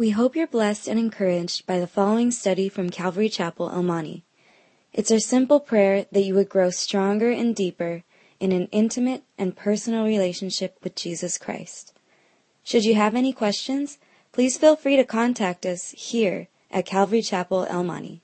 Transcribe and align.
We 0.00 0.16
hope 0.16 0.34
you're 0.34 0.46
blessed 0.46 0.88
and 0.88 0.98
encouraged 0.98 1.66
by 1.66 1.78
the 1.78 1.86
following 1.86 2.30
study 2.30 2.70
from 2.70 2.88
Calvary 2.88 3.28
Chapel, 3.28 3.68
El 3.68 3.82
Monte. 3.82 4.24
It's 4.94 5.10
our 5.10 5.18
simple 5.18 5.60
prayer 5.60 6.06
that 6.10 6.22
you 6.22 6.34
would 6.36 6.48
grow 6.48 6.70
stronger 6.70 7.30
and 7.30 7.54
deeper 7.54 8.02
in 8.40 8.50
an 8.50 8.68
intimate 8.72 9.24
and 9.36 9.54
personal 9.54 10.06
relationship 10.06 10.78
with 10.82 10.94
Jesus 10.94 11.36
Christ. 11.36 11.92
Should 12.64 12.86
you 12.86 12.94
have 12.94 13.14
any 13.14 13.34
questions, 13.34 13.98
please 14.32 14.56
feel 14.56 14.74
free 14.74 14.96
to 14.96 15.04
contact 15.04 15.66
us 15.66 15.90
here 15.90 16.48
at 16.70 16.86
Calvary 16.86 17.20
Chapel, 17.20 17.66
El 17.68 17.84
Monte. 17.84 18.22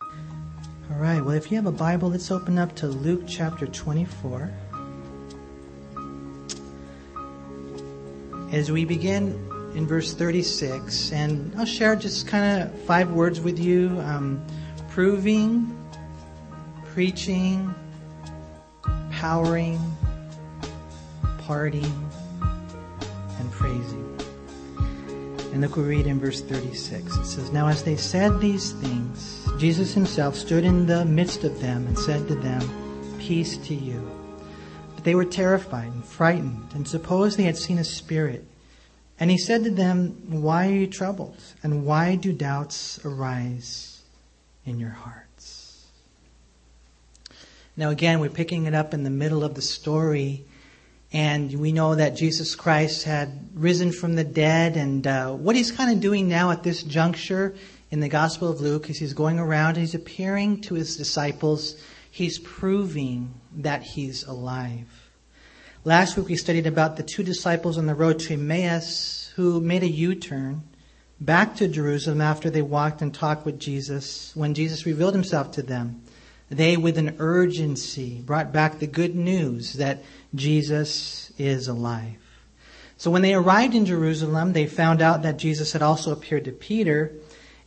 All 0.00 1.00
right, 1.00 1.20
well, 1.20 1.34
if 1.34 1.50
you 1.50 1.56
have 1.56 1.66
a 1.66 1.72
Bible, 1.72 2.10
let's 2.10 2.30
open 2.30 2.56
up 2.56 2.72
to 2.76 2.86
Luke 2.86 3.24
chapter 3.26 3.66
24. 3.66 4.48
As 8.52 8.70
we 8.70 8.84
begin 8.84 9.50
in 9.74 9.86
verse 9.86 10.14
36, 10.14 11.12
and 11.12 11.52
I'll 11.58 11.64
share 11.64 11.96
just 11.96 12.26
kind 12.28 12.62
of 12.62 12.80
five 12.82 13.10
words 13.10 13.40
with 13.40 13.58
you 13.58 14.00
um, 14.00 14.44
proving, 14.88 15.76
preaching, 16.92 17.74
powering, 19.10 19.80
parting, 21.38 22.10
and 23.38 23.50
praising. 23.50 24.00
And 25.52 25.60
look, 25.60 25.76
we 25.76 25.82
read 25.82 26.06
in 26.06 26.20
verse 26.20 26.40
36. 26.40 27.16
It 27.16 27.24
says, 27.24 27.52
Now 27.52 27.68
as 27.68 27.82
they 27.82 27.96
said 27.96 28.40
these 28.40 28.72
things, 28.72 29.48
Jesus 29.58 29.94
himself 29.94 30.36
stood 30.36 30.64
in 30.64 30.86
the 30.86 31.04
midst 31.04 31.44
of 31.44 31.60
them 31.60 31.86
and 31.86 31.98
said 31.98 32.28
to 32.28 32.34
them, 32.34 33.16
Peace 33.18 33.56
to 33.58 33.74
you. 33.74 34.08
But 34.94 35.04
they 35.04 35.14
were 35.14 35.24
terrified 35.24 35.92
and 35.92 36.04
frightened 36.04 36.72
and 36.74 36.86
supposed 36.86 37.38
they 37.38 37.44
had 37.44 37.56
seen 37.56 37.78
a 37.78 37.84
spirit. 37.84 38.44
And 39.18 39.30
he 39.30 39.38
said 39.38 39.64
to 39.64 39.70
them, 39.70 40.42
Why 40.42 40.68
are 40.68 40.72
you 40.72 40.86
troubled? 40.86 41.36
And 41.62 41.84
why 41.84 42.16
do 42.16 42.32
doubts 42.32 43.04
arise 43.04 44.02
in 44.66 44.80
your 44.80 44.90
hearts? 44.90 45.86
Now, 47.76 47.90
again, 47.90 48.20
we're 48.20 48.28
picking 48.28 48.66
it 48.66 48.74
up 48.74 48.94
in 48.94 49.04
the 49.04 49.10
middle 49.10 49.44
of 49.44 49.54
the 49.54 49.62
story. 49.62 50.44
And 51.12 51.52
we 51.60 51.72
know 51.72 51.94
that 51.94 52.16
Jesus 52.16 52.56
Christ 52.56 53.04
had 53.04 53.48
risen 53.54 53.92
from 53.92 54.14
the 54.16 54.24
dead. 54.24 54.76
And 54.76 55.06
uh, 55.06 55.32
what 55.32 55.54
he's 55.54 55.70
kind 55.70 55.92
of 55.92 56.00
doing 56.00 56.28
now 56.28 56.50
at 56.50 56.62
this 56.62 56.82
juncture 56.82 57.54
in 57.90 58.00
the 58.00 58.08
Gospel 58.08 58.50
of 58.50 58.60
Luke 58.60 58.90
is 58.90 58.98
he's 58.98 59.12
going 59.12 59.38
around 59.38 59.76
he's 59.76 59.94
appearing 59.94 60.60
to 60.62 60.74
his 60.74 60.96
disciples. 60.96 61.76
He's 62.10 62.38
proving 62.38 63.34
that 63.58 63.82
he's 63.82 64.24
alive. 64.24 64.88
Last 65.86 66.16
week 66.16 66.28
we 66.28 66.36
studied 66.36 66.66
about 66.66 66.96
the 66.96 67.02
two 67.02 67.22
disciples 67.22 67.76
on 67.76 67.84
the 67.84 67.94
road 67.94 68.18
to 68.20 68.32
Emmaus 68.32 69.30
who 69.36 69.60
made 69.60 69.82
a 69.82 69.86
U-turn 69.86 70.62
back 71.20 71.56
to 71.56 71.68
Jerusalem 71.68 72.22
after 72.22 72.48
they 72.48 72.62
walked 72.62 73.02
and 73.02 73.12
talked 73.12 73.44
with 73.44 73.60
Jesus 73.60 74.34
when 74.34 74.54
Jesus 74.54 74.86
revealed 74.86 75.12
himself 75.12 75.50
to 75.52 75.62
them. 75.62 76.00
They, 76.48 76.78
with 76.78 76.96
an 76.96 77.16
urgency, 77.18 78.22
brought 78.24 78.50
back 78.50 78.78
the 78.78 78.86
good 78.86 79.14
news 79.14 79.74
that 79.74 80.02
Jesus 80.34 81.30
is 81.36 81.68
alive. 81.68 82.16
So 82.96 83.10
when 83.10 83.20
they 83.20 83.34
arrived 83.34 83.74
in 83.74 83.84
Jerusalem, 83.84 84.54
they 84.54 84.66
found 84.66 85.02
out 85.02 85.20
that 85.24 85.36
Jesus 85.36 85.74
had 85.74 85.82
also 85.82 86.12
appeared 86.12 86.46
to 86.46 86.52
Peter. 86.52 87.12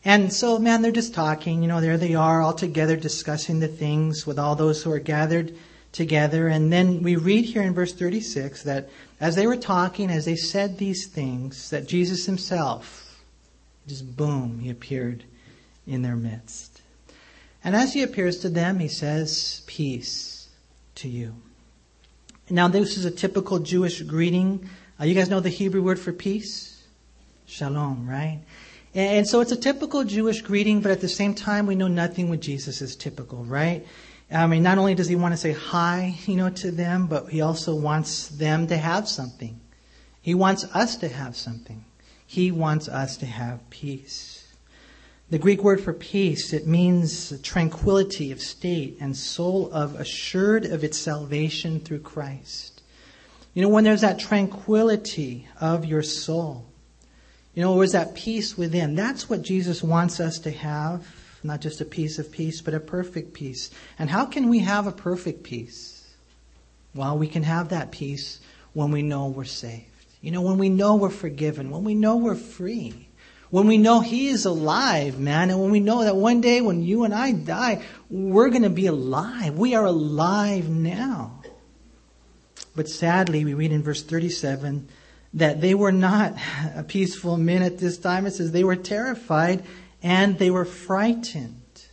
And 0.03 0.33
so, 0.33 0.57
man, 0.57 0.81
they're 0.81 0.91
just 0.91 1.13
talking. 1.13 1.61
You 1.61 1.67
know, 1.67 1.81
there 1.81 1.99
they 1.99 2.15
are 2.15 2.41
all 2.41 2.53
together 2.53 2.95
discussing 2.95 3.59
the 3.59 3.67
things 3.67 4.25
with 4.25 4.39
all 4.39 4.55
those 4.55 4.81
who 4.81 4.91
are 4.91 4.97
gathered 4.97 5.55
together. 5.98 6.48
And 6.48 6.72
then 6.72 7.02
we 7.02 7.16
read 7.16 7.44
here 7.44 7.64
in 7.64 7.73
verse 7.73 7.94
36 7.94 8.64
that 8.64 8.90
as 9.20 9.36
they 9.36 9.48
were 9.48 9.58
talking, 9.58 10.09
as 10.09 10.26
they 10.26 10.36
said 10.36 10.78
these 10.78 11.08
things, 11.08 11.72
that 11.72 11.88
Jesus 11.88 12.26
himself, 12.26 13.20
just 13.88 14.16
boom, 14.16 14.59
he 14.59 14.70
appeared 14.70 15.25
in 15.86 16.03
their 16.03 16.16
midst. 16.16 16.81
And 17.64 17.75
as 17.75 17.94
he 17.94 18.03
appears 18.03 18.40
to 18.40 18.50
them, 18.50 18.80
he 18.80 18.88
says, 18.88 19.64
Peace 19.66 20.47
to 20.96 21.09
you. 21.09 21.34
Now, 22.50 22.69
this 22.69 22.96
is 22.96 23.03
a 23.03 23.12
typical 23.12 23.59
Jewish 23.59 24.02
greeting. 24.03 24.69
Uh, 25.00 25.06
you 25.06 25.16
guys 25.16 25.30
know 25.30 25.41
the 25.41 25.50
Hebrew 25.50 25.81
word 25.81 26.00
for 26.00 26.13
peace? 26.13 26.81
Shalom, 27.46 28.07
right? 28.07 28.41
And 28.94 29.28
so 29.28 29.41
it's 29.41 29.52
a 29.52 29.57
typical 29.57 30.03
Jewish 30.03 30.41
greeting, 30.41 30.81
but 30.81 30.91
at 30.91 31.02
the 31.02 31.09
same 31.09 31.34
time, 31.34 31.68
we 31.68 31.75
know 31.75 31.88
nothing 31.88 32.30
with 32.30 32.41
Jesus 32.41 32.81
is 32.81 32.96
typical, 32.96 33.44
right? 33.44 33.86
I 34.29 34.45
mean, 34.47 34.63
not 34.63 34.77
only 34.77 34.93
does 34.93 35.07
he 35.07 35.15
want 35.15 35.33
to 35.33 35.38
say 35.38 35.53
hi, 35.53 36.15
you 36.25 36.35
know, 36.35 36.49
to 36.49 36.71
them, 36.71 37.07
but 37.07 37.29
he 37.29 37.41
also 37.41 37.73
wants 37.75 38.27
them 38.27 38.67
to 38.67 38.77
have 38.77 39.07
something. 39.07 39.59
He 40.21 40.33
wants 40.33 40.65
us 40.75 40.97
to 40.97 41.07
have 41.07 41.35
something. 41.35 41.85
He 42.25 42.51
wants 42.51 42.89
us 42.89 43.15
to 43.17 43.25
have 43.25 43.69
peace. 43.69 44.45
The 45.29 45.39
Greek 45.39 45.63
word 45.63 45.81
for 45.81 45.93
peace, 45.93 46.51
it 46.51 46.67
means 46.67 47.39
tranquility 47.41 48.31
of 48.31 48.41
state 48.41 48.97
and 48.99 49.15
soul 49.15 49.71
of 49.71 49.95
assured 49.99 50.65
of 50.65 50.83
its 50.83 50.97
salvation 50.97 51.79
through 51.79 51.99
Christ. 51.99 52.81
You 53.53 53.61
know, 53.61 53.69
when 53.69 53.85
there's 53.85 54.01
that 54.01 54.19
tranquility 54.19 55.47
of 55.59 55.85
your 55.85 56.03
soul, 56.03 56.65
you 57.53 57.61
know, 57.61 57.75
where's 57.75 57.94
that 57.94 58.13
peace 58.13 58.57
within? 58.57 58.95
That's 58.95 59.29
what 59.29 59.41
Jesus 59.41 59.81
wants 59.81 60.19
us 60.19 60.38
to 60.39 60.51
have 60.51 61.07
not 61.44 61.62
just 61.62 61.81
a 61.81 61.86
piece 61.86 62.20
of 62.20 62.31
peace, 62.31 62.62
but 62.62 62.74
a 62.74 62.80
perfect 62.80 63.34
peace. 63.34 63.70
And 64.00 64.09
how 64.09 64.25
can 64.25 64.50
we 64.50 64.59
have 64.59 64.88
a 64.88 64.92
perfect 64.92 65.44
peace? 65.44 66.08
Well, 66.94 67.18
we 67.18 67.28
can 67.28 67.44
have 67.44 67.70
that 67.70 67.92
peace 67.92 68.40
when 68.74 68.92
we 68.92 69.02
know 69.02 69.28
we're 69.28 69.44
saved. 69.46 69.86
You 70.22 70.31
know, 70.31 70.42
when 70.42 70.58
we 70.58 70.70
know 70.70 70.96
we're 70.96 71.09
forgiven, 71.09 71.70
when 71.70 71.84
we 71.84 71.94
know 71.94 72.18
we're 72.18 72.36
free, 72.36 73.08
when 73.50 73.68
we 73.68 73.78
know 73.78 74.02
He 74.02 74.28
is 74.28 74.46
alive, 74.46 75.20
man, 75.20 75.50
and 75.50 75.62
when 75.62 75.72
we 75.72 75.80
know 75.80 76.03
that 76.03 76.16
one 76.16 76.42
day 76.42 76.59
when 76.59 76.84
you 76.84 77.03
and 77.03 77.14
I 77.14 77.31
die, 77.31 77.84
we're 78.09 78.50
going 78.50 78.64
to 78.64 78.69
be 78.69 78.88
alive. 78.88 79.58
We 79.58 79.75
are 79.75 79.86
alive 79.86 80.69
now. 80.69 81.42
But 82.75 82.90
sadly, 82.90 83.46
we 83.46 83.54
read 83.54 83.72
in 83.72 83.84
verse 83.84 84.04
37 84.04 84.90
that 85.36 85.62
they 85.62 85.74
were 85.74 85.92
not 85.92 86.36
a 86.75 86.84
peaceful 86.84 87.38
men 87.38 87.62
at 87.62 87.78
this 87.78 87.98
time. 87.98 88.25
It 88.25 88.31
says 88.31 88.52
they 88.52 88.64
were 88.64 88.75
terrified 88.75 89.64
and 90.07 90.40
they 90.40 90.50
were 90.50 90.63
frightened. 90.63 91.84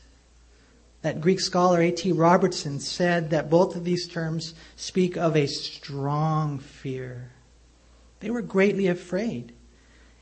That 1.03 1.21
Greek 1.21 1.41
scholar 1.41 1.83
A.T. 1.83 2.13
Robertson 2.13 2.79
said 2.79 3.31
that 3.31 3.51
both 3.51 3.75
of 3.75 3.83
these 3.83 4.07
terms 4.07 4.55
speak 4.77 5.17
of 5.17 5.37
a 5.37 5.49
strong 5.49 6.61
fear. 6.61 7.33
They 8.21 8.31
were 8.31 8.41
greatly 8.41 8.87
afraid. 8.87 9.53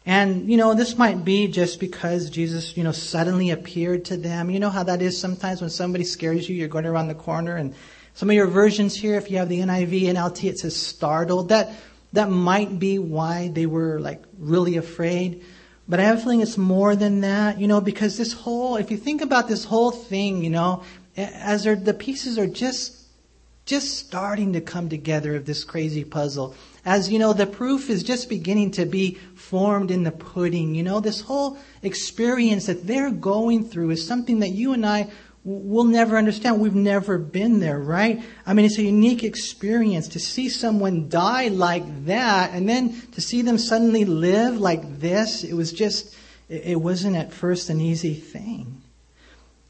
And, 0.06 0.50
you 0.50 0.56
know, 0.56 0.72
this 0.72 0.96
might 0.96 1.22
be 1.22 1.48
just 1.48 1.80
because 1.80 2.30
Jesus, 2.30 2.78
you 2.78 2.82
know, 2.82 2.92
suddenly 2.92 3.50
appeared 3.50 4.06
to 4.06 4.16
them. 4.16 4.48
You 4.48 4.58
know 4.58 4.70
how 4.70 4.84
that 4.84 5.02
is 5.02 5.20
sometimes 5.20 5.60
when 5.60 5.68
somebody 5.68 6.04
scares 6.04 6.48
you, 6.48 6.56
you're 6.56 6.68
going 6.68 6.86
around 6.86 7.08
the 7.08 7.14
corner 7.14 7.56
and 7.56 7.74
some 8.14 8.30
of 8.30 8.34
your 8.34 8.46
versions 8.46 8.96
here, 8.96 9.16
if 9.16 9.30
you 9.30 9.36
have 9.36 9.50
the 9.50 9.60
NIV, 9.60 10.08
and 10.08 10.16
NLT, 10.16 10.48
it 10.48 10.58
says 10.58 10.74
startled. 10.74 11.50
That, 11.50 11.72
that 12.14 12.30
might 12.30 12.78
be 12.78 12.98
why 12.98 13.50
they 13.52 13.66
were 13.66 14.00
like 14.00 14.22
really 14.38 14.78
afraid. 14.78 15.44
But 15.92 16.00
I 16.00 16.04
have 16.04 16.20
a 16.20 16.22
feeling 16.22 16.40
it's 16.40 16.56
more 16.56 16.96
than 16.96 17.20
that, 17.20 17.60
you 17.60 17.68
know, 17.68 17.82
because 17.82 18.16
this 18.16 18.32
whole, 18.32 18.76
if 18.76 18.90
you 18.90 18.96
think 18.96 19.20
about 19.20 19.46
this 19.46 19.64
whole 19.64 19.90
thing, 19.90 20.42
you 20.42 20.48
know, 20.48 20.84
as 21.18 21.64
the 21.64 21.92
pieces 21.92 22.38
are 22.38 22.46
just, 22.46 22.96
just 23.66 23.98
starting 23.98 24.54
to 24.54 24.62
come 24.62 24.88
together 24.88 25.36
of 25.36 25.44
this 25.44 25.64
crazy 25.64 26.02
puzzle. 26.02 26.54
As, 26.86 27.12
you 27.12 27.18
know, 27.18 27.34
the 27.34 27.46
proof 27.46 27.90
is 27.90 28.02
just 28.02 28.30
beginning 28.30 28.70
to 28.70 28.86
be 28.86 29.18
formed 29.34 29.90
in 29.90 30.04
the 30.04 30.12
pudding, 30.12 30.74
you 30.74 30.82
know, 30.82 30.98
this 30.98 31.20
whole 31.20 31.58
experience 31.82 32.64
that 32.64 32.86
they're 32.86 33.10
going 33.10 33.62
through 33.68 33.90
is 33.90 34.06
something 34.06 34.38
that 34.38 34.52
you 34.52 34.72
and 34.72 34.86
I 34.86 35.10
we'll 35.44 35.84
never 35.84 36.16
understand. 36.16 36.60
We've 36.60 36.74
never 36.74 37.18
been 37.18 37.60
there, 37.60 37.78
right? 37.78 38.22
I 38.46 38.54
mean, 38.54 38.64
it's 38.64 38.78
a 38.78 38.82
unique 38.82 39.24
experience 39.24 40.08
to 40.08 40.20
see 40.20 40.48
someone 40.48 41.08
die 41.08 41.48
like 41.48 42.06
that 42.06 42.52
and 42.52 42.68
then 42.68 43.00
to 43.12 43.20
see 43.20 43.42
them 43.42 43.58
suddenly 43.58 44.04
live 44.04 44.58
like 44.58 45.00
this. 45.00 45.42
It 45.42 45.54
was 45.54 45.72
just, 45.72 46.14
it 46.48 46.80
wasn't 46.80 47.16
at 47.16 47.32
first 47.32 47.70
an 47.70 47.80
easy 47.80 48.14
thing. 48.14 48.82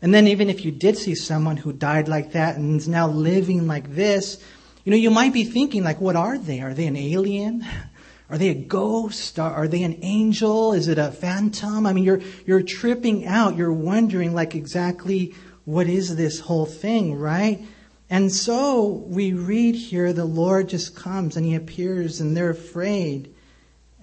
And 0.03 0.13
then 0.13 0.27
even 0.27 0.51
if 0.51 0.65
you 0.65 0.73
did 0.73 0.99
see 0.99 1.15
someone 1.15 1.57
who 1.57 1.73
died 1.73 2.09
like 2.09 2.33
that 2.33 2.57
and 2.57 2.79
is 2.79 2.89
now 2.89 3.09
living 3.09 3.67
like 3.67 3.95
this, 3.95 4.43
you 4.85 4.91
know, 4.91 4.97
you 4.97 5.11
might 5.11 5.33
be 5.33 5.45
thinking 5.45 5.85
like, 5.85 6.01
what 6.01 6.17
are 6.17 6.37
they? 6.37 6.61
Are 6.61 6.75
they 6.75 6.87
an 6.87 6.97
alien? 6.97 7.65
Are 8.29 8.39
they 8.39 8.49
a 8.49 8.55
ghost? 8.55 9.39
Are 9.39 9.69
they 9.69 9.83
an 9.83 9.99
angel? 10.01 10.73
Is 10.73 10.89
it 10.89 10.97
a 10.97 11.13
phantom? 11.13 11.85
I 11.85 11.93
mean, 11.93 12.03
you're, 12.03 12.23
you're 12.47 12.63
tripping 12.63 13.27
out. 13.27 13.59
You're 13.59 13.75
wondering 13.75 14.33
like 14.35 14.55
exactly 14.55 15.35
what 15.65 15.87
is 15.87 16.17
this 16.17 16.41
whole 16.41 16.67
thing, 16.67 17.15
right? 17.15 17.65
And 18.11 18.31
so 18.31 18.85
we 19.07 19.33
read 19.33 19.75
here 19.75 20.13
the 20.13 20.25
Lord 20.25 20.69
just 20.69 20.95
comes 20.95 21.37
and 21.37 21.47
he 21.47 21.55
appears 21.55 22.21
and 22.21 22.37
they're 22.37 22.51
afraid. 22.51 23.35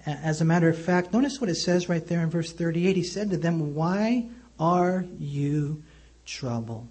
As 0.04 0.40
a 0.40 0.44
matter 0.44 0.68
of 0.68 0.78
fact, 0.78 1.12
notice 1.12 1.40
what 1.40 1.50
it 1.50 1.56
says 1.56 1.88
right 1.88 2.04
there 2.06 2.20
in 2.20 2.30
verse 2.30 2.52
38. 2.52 2.96
He 2.96 3.02
said 3.02 3.30
to 3.30 3.36
them, 3.36 3.74
Why 3.74 4.28
are 4.58 5.04
you 5.18 5.82
troubled? 6.24 6.88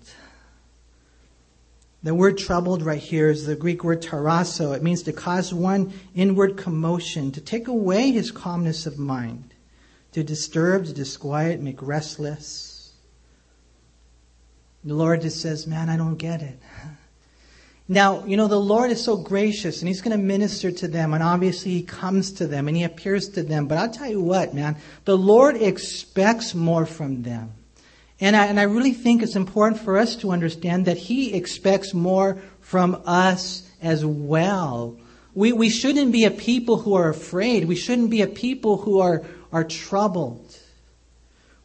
The 2.02 2.16
word 2.16 2.38
troubled 2.38 2.82
right 2.82 3.02
here 3.02 3.30
is 3.30 3.46
the 3.46 3.56
Greek 3.58 3.84
word 3.84 4.02
tarasso. 4.02 4.74
It 4.74 4.84
means 4.84 5.04
to 5.04 5.12
cause 5.12 5.54
one 5.54 5.92
inward 6.16 6.56
commotion, 6.56 7.34
to 7.34 7.42
take 7.42 7.68
away 7.68 8.12
his 8.12 8.32
calmness 8.32 8.86
of 8.86 8.98
mind, 8.98 9.54
to 10.14 10.24
disturb, 10.24 10.86
to 10.86 10.94
disquiet, 10.94 11.60
make 11.60 11.82
restless. 11.82 12.69
The 14.84 14.94
Lord 14.94 15.22
just 15.22 15.42
says, 15.42 15.68
Man, 15.68 15.90
I 15.90 15.98
don't 15.98 16.16
get 16.16 16.42
it. 16.42 16.60
Now, 17.92 18.24
you 18.26 18.38
know, 18.38 18.48
the 18.48 18.60
Lord 18.60 18.92
is 18.92 19.04
so 19.04 19.18
gracious 19.18 19.82
and 19.82 19.88
He's 19.88 20.02
going 20.02 20.16
to 20.16 20.24
minister 20.24 20.72
to 20.72 20.88
them, 20.88 21.14
and 21.14 21.24
obviously 21.24 21.72
He 21.72 21.82
comes 21.82 22.32
to 22.34 22.46
them 22.46 22.68
and 22.68 22.78
He 22.78 22.84
appears 22.84 23.30
to 23.30 23.44
them. 23.44 23.68
But 23.68 23.80
I'll 23.80 23.90
tell 23.90 24.10
you 24.10 24.22
what, 24.22 24.54
man, 24.54 24.78
the 25.06 25.18
Lord 25.18 25.56
expects 25.56 26.54
more 26.54 26.86
from 26.86 27.24
them. 27.24 27.52
And 28.22 28.36
I, 28.36 28.46
and 28.46 28.60
I 28.60 28.64
really 28.64 28.94
think 28.94 29.24
it's 29.24 29.36
important 29.36 29.82
for 29.82 29.98
us 29.98 30.16
to 30.18 30.32
understand 30.32 30.86
that 30.86 30.98
He 30.98 31.34
expects 31.34 31.94
more 31.94 32.38
from 32.62 33.02
us 33.06 33.68
as 33.82 34.06
well. 34.06 35.00
We, 35.34 35.52
we 35.54 35.70
shouldn't 35.70 36.12
be 36.12 36.26
a 36.26 36.32
people 36.32 36.78
who 36.78 36.94
are 36.94 37.10
afraid. 37.10 37.66
We 37.66 37.76
shouldn't 37.76 38.12
be 38.12 38.22
a 38.22 38.28
people 38.28 38.78
who 38.78 39.00
are, 39.00 39.24
are 39.52 39.64
troubled. 39.64 40.59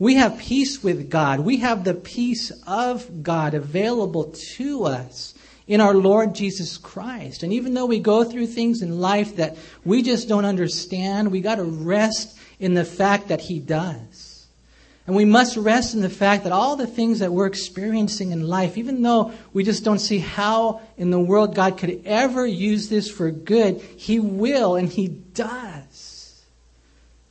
We 0.04 0.16
have 0.16 0.36
peace 0.36 0.82
with 0.84 1.08
God. 1.08 1.40
We 1.40 1.56
have 1.60 1.82
the 1.82 1.94
peace 1.94 2.50
of 2.66 3.22
God 3.22 3.54
available 3.54 4.34
to 4.56 4.84
us 4.84 5.32
in 5.66 5.80
our 5.80 5.94
Lord 5.94 6.34
Jesus 6.34 6.76
Christ. 6.76 7.42
And 7.42 7.54
even 7.54 7.72
though 7.72 7.86
we 7.86 8.00
go 8.00 8.22
through 8.22 8.48
things 8.48 8.82
in 8.82 9.00
life 9.00 9.36
that 9.36 9.56
we 9.82 10.02
just 10.02 10.28
don't 10.28 10.44
understand, 10.44 11.32
we 11.32 11.40
got 11.40 11.54
to 11.54 11.64
rest 11.64 12.38
in 12.60 12.74
the 12.74 12.84
fact 12.84 13.28
that 13.28 13.40
He 13.40 13.60
does. 13.60 14.46
And 15.06 15.16
we 15.16 15.24
must 15.24 15.56
rest 15.56 15.94
in 15.94 16.02
the 16.02 16.10
fact 16.10 16.44
that 16.44 16.52
all 16.52 16.76
the 16.76 16.86
things 16.86 17.20
that 17.20 17.32
we're 17.32 17.46
experiencing 17.46 18.30
in 18.30 18.46
life, 18.46 18.76
even 18.76 19.00
though 19.00 19.32
we 19.54 19.64
just 19.64 19.84
don't 19.84 20.00
see 20.00 20.18
how 20.18 20.82
in 20.98 21.12
the 21.12 21.18
world 21.18 21.54
God 21.54 21.78
could 21.78 22.02
ever 22.04 22.46
use 22.46 22.90
this 22.90 23.10
for 23.10 23.30
good, 23.30 23.80
He 23.80 24.20
will 24.20 24.76
and 24.76 24.90
He 24.90 25.08
does. 25.08 26.04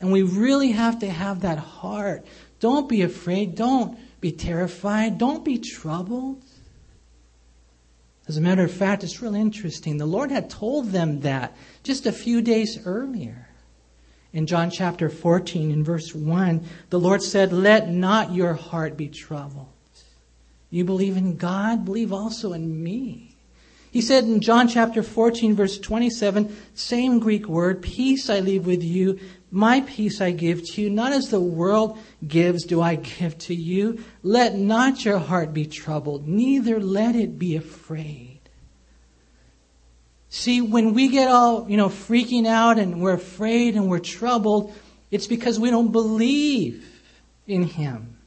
And 0.03 0.11
we 0.11 0.21
really 0.21 0.73
have 0.73 0.99
to 0.99 1.09
have 1.09 1.41
that 1.41 1.59
heart. 1.59 2.25
Don't 2.63 2.87
be 2.87 3.01
afraid. 3.01 3.55
Don't 3.55 3.99
be 4.21 4.31
terrified. 4.31 5.17
Don't 5.17 5.43
be 5.43 5.57
troubled. 5.57 6.41
As 8.25 8.37
a 8.37 8.41
matter 8.41 8.63
of 8.63 8.71
fact, 8.71 9.03
it's 9.03 9.21
real 9.21 9.35
interesting. 9.35 9.97
The 9.97 10.05
Lord 10.05 10.31
had 10.31 10.49
told 10.49 10.91
them 10.91 11.19
that 11.19 11.57
just 11.83 12.05
a 12.05 12.13
few 12.13 12.41
days 12.41 12.79
earlier. 12.85 13.49
In 14.31 14.47
John 14.47 14.71
chapter 14.71 15.09
14, 15.09 15.71
in 15.71 15.83
verse 15.83 16.15
1, 16.15 16.65
the 16.89 17.01
Lord 17.01 17.21
said, 17.21 17.51
Let 17.51 17.89
not 17.89 18.33
your 18.33 18.53
heart 18.53 18.95
be 18.95 19.09
troubled. 19.09 19.67
You 20.69 20.85
believe 20.85 21.17
in 21.17 21.35
God, 21.35 21.83
believe 21.83 22.13
also 22.13 22.53
in 22.53 22.81
me. 22.81 23.35
He 23.91 23.99
said 23.99 24.23
in 24.23 24.39
John 24.39 24.69
chapter 24.69 25.03
14, 25.03 25.53
verse 25.53 25.77
27, 25.77 26.55
same 26.75 27.19
Greek 27.19 27.45
word, 27.45 27.81
peace 27.81 28.29
I 28.29 28.39
leave 28.39 28.65
with 28.65 28.81
you, 28.81 29.19
my 29.53 29.81
peace 29.81 30.19
I 30.19 30.31
give 30.31 30.65
to 30.71 30.81
you, 30.81 30.89
not 30.89 31.13
as 31.13 31.29
the 31.29 31.39
world 31.39 31.99
gives 32.27 32.63
do 32.63 32.81
I 32.81 32.95
give 32.95 33.37
to 33.37 33.53
you. 33.53 34.03
Let 34.23 34.55
not 34.55 35.05
your 35.05 35.19
heart 35.19 35.53
be 35.53 35.67
troubled, 35.67 36.27
neither 36.27 36.79
let 36.79 37.15
it 37.15 37.37
be 37.37 37.55
afraid. 37.55 38.39
See, 40.29 40.59
when 40.59 40.95
we 40.95 41.07
get 41.07 41.27
all, 41.27 41.69
you 41.69 41.77
know, 41.77 41.89
freaking 41.89 42.47
out 42.47 42.79
and 42.79 42.99
we're 42.99 43.13
afraid 43.13 43.75
and 43.75 43.87
we're 43.87 43.99
troubled, 43.99 44.73
it's 45.11 45.27
because 45.27 45.59
we 45.59 45.69
don't 45.69 45.91
believe 45.91 47.03
in 47.45 47.61
Him. 47.61 48.17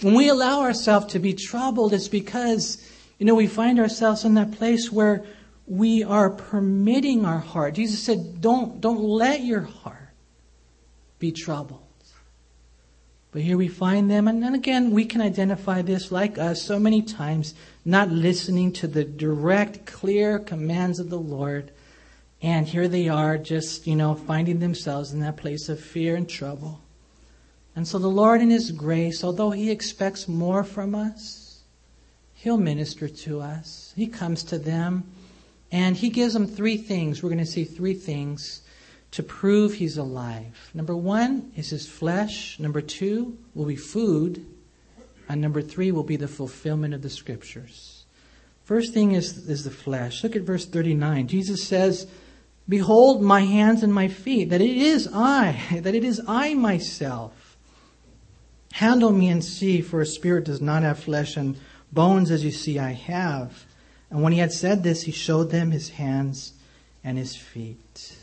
When 0.00 0.14
we 0.14 0.30
allow 0.30 0.62
ourselves 0.62 1.12
to 1.12 1.20
be 1.20 1.32
troubled, 1.32 1.92
it's 1.92 2.08
because, 2.08 2.84
you 3.20 3.26
know, 3.26 3.36
we 3.36 3.46
find 3.46 3.78
ourselves 3.78 4.24
in 4.24 4.34
that 4.34 4.50
place 4.50 4.90
where 4.90 5.24
we 5.68 6.02
are 6.02 6.30
permitting 6.30 7.24
our 7.24 7.38
heart. 7.38 7.74
Jesus 7.74 8.02
said, 8.02 8.40
don't, 8.40 8.80
don't 8.80 9.00
let 9.00 9.44
your 9.44 9.60
heart 9.60 9.99
be 11.20 11.30
troubled. 11.30 11.86
But 13.32 13.42
here 13.42 13.56
we 13.56 13.68
find 13.68 14.10
them, 14.10 14.26
and 14.26 14.42
then 14.42 14.56
again, 14.56 14.90
we 14.90 15.04
can 15.04 15.20
identify 15.20 15.82
this 15.82 16.10
like 16.10 16.36
us 16.36 16.60
so 16.60 16.80
many 16.80 17.00
times, 17.00 17.54
not 17.84 18.10
listening 18.10 18.72
to 18.72 18.88
the 18.88 19.04
direct, 19.04 19.86
clear 19.86 20.40
commands 20.40 20.98
of 20.98 21.10
the 21.10 21.18
Lord. 21.18 21.70
And 22.42 22.66
here 22.66 22.88
they 22.88 23.08
are, 23.08 23.38
just, 23.38 23.86
you 23.86 23.94
know, 23.94 24.16
finding 24.16 24.58
themselves 24.58 25.12
in 25.12 25.20
that 25.20 25.36
place 25.36 25.68
of 25.68 25.78
fear 25.78 26.16
and 26.16 26.28
trouble. 26.28 26.80
And 27.76 27.86
so 27.86 27.98
the 28.00 28.08
Lord, 28.08 28.40
in 28.40 28.50
His 28.50 28.72
grace, 28.72 29.22
although 29.22 29.52
He 29.52 29.70
expects 29.70 30.26
more 30.26 30.64
from 30.64 30.96
us, 30.96 31.62
He'll 32.34 32.56
minister 32.56 33.06
to 33.08 33.40
us. 33.40 33.92
He 33.94 34.08
comes 34.08 34.42
to 34.44 34.58
them, 34.58 35.04
and 35.70 35.96
He 35.96 36.08
gives 36.08 36.34
them 36.34 36.48
three 36.48 36.78
things. 36.78 37.22
We're 37.22 37.28
going 37.28 37.38
to 37.38 37.46
see 37.46 37.64
three 37.64 37.94
things 37.94 38.62
to 39.12 39.22
prove 39.22 39.74
he's 39.74 39.96
alive. 39.96 40.70
Number 40.72 40.96
one 40.96 41.52
is 41.56 41.70
his 41.70 41.88
flesh. 41.88 42.58
Number 42.60 42.80
two 42.80 43.36
will 43.54 43.66
be 43.66 43.76
food. 43.76 44.46
And 45.28 45.40
number 45.40 45.62
three 45.62 45.92
will 45.92 46.04
be 46.04 46.16
the 46.16 46.28
fulfillment 46.28 46.94
of 46.94 47.02
the 47.02 47.10
scriptures. 47.10 48.04
First 48.64 48.94
thing 48.94 49.12
is, 49.12 49.48
is 49.48 49.64
the 49.64 49.70
flesh. 49.70 50.22
Look 50.22 50.36
at 50.36 50.42
verse 50.42 50.64
39. 50.64 51.26
Jesus 51.26 51.64
says, 51.64 52.06
Behold 52.68 53.20
my 53.20 53.40
hands 53.40 53.82
and 53.82 53.92
my 53.92 54.06
feet, 54.06 54.50
that 54.50 54.60
it 54.60 54.76
is 54.76 55.08
I, 55.12 55.60
that 55.82 55.94
it 55.94 56.04
is 56.04 56.20
I 56.28 56.54
myself. 56.54 57.56
Handle 58.72 59.10
me 59.10 59.28
and 59.28 59.44
see, 59.44 59.80
for 59.80 60.00
a 60.00 60.06
spirit 60.06 60.44
does 60.44 60.60
not 60.60 60.84
have 60.84 61.00
flesh 61.00 61.36
and 61.36 61.56
bones 61.92 62.30
as 62.30 62.44
you 62.44 62.52
see 62.52 62.78
I 62.78 62.92
have. 62.92 63.64
And 64.08 64.22
when 64.22 64.32
he 64.32 64.38
had 64.38 64.52
said 64.52 64.84
this, 64.84 65.02
he 65.02 65.12
showed 65.12 65.50
them 65.50 65.72
his 65.72 65.90
hands 65.90 66.52
and 67.02 67.18
his 67.18 67.34
feet. 67.34 68.16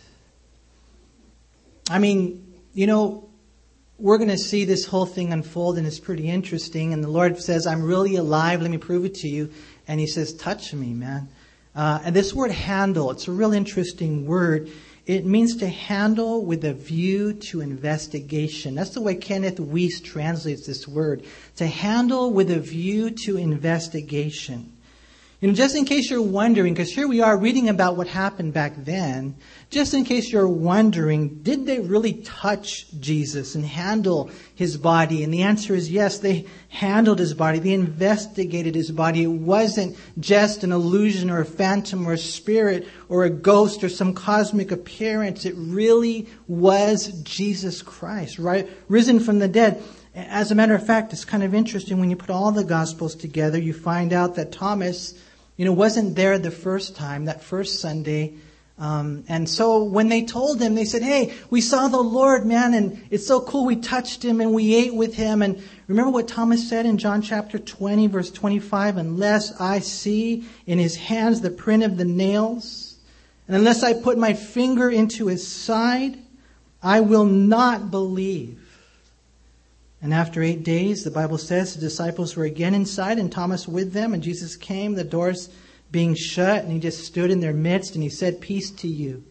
I 1.90 2.00
mean, 2.00 2.54
you 2.74 2.88
know, 2.88 3.30
we're 3.98 4.18
going 4.18 4.30
to 4.30 4.38
see 4.38 4.66
this 4.66 4.86
whole 4.86 5.06
thing 5.06 5.34
unfold, 5.34 5.78
and 5.78 5.88
it's 5.88 6.00
pretty 6.00 6.30
interesting. 6.30 6.94
And 6.94 7.04
the 7.04 7.10
Lord 7.10 7.42
says, 7.42 7.66
I'm 7.66 7.82
really 7.82 8.16
alive. 8.16 8.62
Let 8.62 8.70
me 8.70 8.78
prove 8.78 9.06
it 9.06 9.16
to 9.16 9.28
you. 9.28 9.52
And 9.88 10.00
He 10.00 10.08
says, 10.08 10.34
Touch 10.34 10.74
me, 10.74 10.94
man. 10.94 11.30
Uh, 11.76 12.00
and 12.04 12.16
this 12.16 12.34
word 12.34 12.52
handle, 12.52 13.12
it's 13.12 13.28
a 13.28 13.32
real 13.32 13.54
interesting 13.54 14.26
word. 14.26 14.70
It 15.06 15.26
means 15.26 15.58
to 15.58 15.68
handle 15.68 16.44
with 16.44 16.66
a 16.66 16.74
view 16.74 17.34
to 17.34 17.62
investigation. 17.62 18.76
That's 18.76 18.90
the 18.90 19.02
way 19.02 19.16
Kenneth 19.16 19.58
Wuest 19.58 20.04
translates 20.04 20.68
this 20.68 20.88
word. 20.88 21.24
To 21.56 21.66
handle 21.66 22.34
with 22.34 22.52
a 22.52 22.60
view 22.60 23.12
to 23.26 23.38
investigation. 23.38 24.74
You 25.40 25.48
know, 25.48 25.54
just 25.54 25.76
in 25.76 25.86
case 25.86 26.10
you're 26.10 26.20
wondering, 26.20 26.74
because 26.74 26.92
here 26.92 27.08
we 27.08 27.22
are 27.22 27.38
reading 27.38 27.70
about 27.70 27.96
what 27.96 28.08
happened 28.08 28.54
back 28.54 28.74
then, 28.76 29.36
just 29.70 29.94
in 29.94 30.04
case 30.04 30.32
you're 30.32 30.48
wondering, 30.48 31.44
did 31.44 31.68
they 31.68 31.80
really 31.80 32.14
touch 32.14 32.88
Jesus 33.00 33.54
and 33.54 33.64
handle 33.64 34.32
his 34.56 34.78
body? 34.78 35.24
And 35.24 35.32
the 35.32 35.44
answer 35.44 35.76
is 35.76 35.92
yes, 35.92 36.18
they 36.18 36.48
handled 36.70 37.20
his 37.20 37.36
body. 37.36 37.60
They 37.60 37.74
investigated 37.74 38.74
his 38.74 38.90
body. 38.90 39.26
It 39.26 39.28
wasn't 39.28 39.96
just 40.20 40.64
an 40.64 40.72
illusion 40.72 41.30
or 41.30 41.42
a 41.42 41.46
phantom 41.46 42.08
or 42.08 42.14
a 42.14 42.18
spirit 42.18 42.88
or 43.08 43.24
a 43.24 43.30
ghost 43.30 43.84
or 43.84 43.90
some 43.90 44.16
cosmic 44.16 44.72
appearance. 44.72 45.46
It 45.46 45.54
really 45.56 46.28
was 46.48 47.10
Jesus 47.22 47.84
Christ, 47.84 48.40
right? 48.40 48.68
Risen 48.90 49.20
from 49.20 49.38
the 49.38 49.48
dead. 49.48 49.84
As 50.16 50.50
a 50.50 50.56
matter 50.56 50.74
of 50.74 50.84
fact, 50.84 51.14
it's 51.14 51.26
kind 51.26 51.44
of 51.44 51.54
interesting 51.54 52.00
when 52.00 52.10
you 52.10 52.16
put 52.16 52.32
all 52.32 52.52
the 52.52 52.64
gospels 52.64 53.14
together, 53.14 53.60
you 53.60 53.72
find 53.72 54.14
out 54.14 54.34
that 54.34 54.52
Thomas, 54.52 55.14
you 55.58 55.66
know, 55.66 55.74
wasn't 55.74 56.16
there 56.16 56.38
the 56.38 56.52
first 56.52 56.96
time, 56.96 57.26
that 57.26 57.44
first 57.44 57.80
Sunday. 57.80 58.36
Um, 58.78 59.24
and 59.28 59.50
so 59.50 59.84
when 59.84 60.08
they 60.08 60.24
told 60.24 60.62
him, 60.62 60.76
they 60.76 60.86
said, 60.86 61.02
Hey, 61.02 61.34
we 61.50 61.62
saw 61.62 61.88
the 61.88 61.98
Lord, 61.98 62.46
man, 62.46 62.76
and 62.76 63.04
it's 63.10 63.26
so 63.26 63.42
cool. 63.42 63.66
We 63.66 63.76
touched 63.76 64.24
him 64.24 64.40
and 64.40 64.54
we 64.54 64.76
ate 64.76 64.94
with 64.94 65.16
him. 65.16 65.42
And 65.42 65.62
remember 65.88 66.12
what 66.12 66.28
Thomas 66.28 66.70
said 66.70 66.86
in 66.86 67.00
John 67.00 67.24
chapter 67.24 67.58
20, 67.58 68.06
verse 68.06 68.30
25? 68.30 68.98
Unless 68.98 69.60
I 69.60 69.80
see 69.80 70.46
in 70.68 70.78
his 70.78 70.96
hands 70.96 71.42
the 71.42 71.50
print 71.50 71.82
of 71.82 71.98
the 71.98 72.06
nails, 72.06 72.98
and 73.48 73.58
unless 73.58 73.82
I 73.82 73.94
put 73.94 74.18
my 74.18 74.34
finger 74.34 74.92
into 74.92 75.26
his 75.26 75.48
side, 75.48 76.20
I 76.84 77.00
will 77.00 77.26
not 77.26 77.90
believe. 77.90 78.57
And 80.02 80.14
after 80.14 80.44
eight 80.44 80.64
days, 80.64 81.04
the 81.04 81.12
Bible 81.12 81.38
says 81.38 81.74
the 81.74 81.80
disciples 81.80 82.36
were 82.36 82.44
again 82.44 82.76
inside 82.76 83.18
and 83.18 83.32
Thomas 83.32 83.68
with 83.68 83.94
them, 83.94 84.14
and 84.14 84.22
Jesus 84.22 84.56
came, 84.56 84.94
the 84.94 85.04
doors 85.04 85.50
being 85.92 86.16
shut, 86.16 86.64
and 86.64 86.72
he 86.72 86.80
just 86.80 87.04
stood 87.04 87.32
in 87.32 87.40
their 87.40 87.54
midst 87.54 87.96
and 87.96 88.04
he 88.04 88.10
said, 88.10 88.42
Peace 88.42 88.70
to 88.72 88.88
you. 88.88 89.24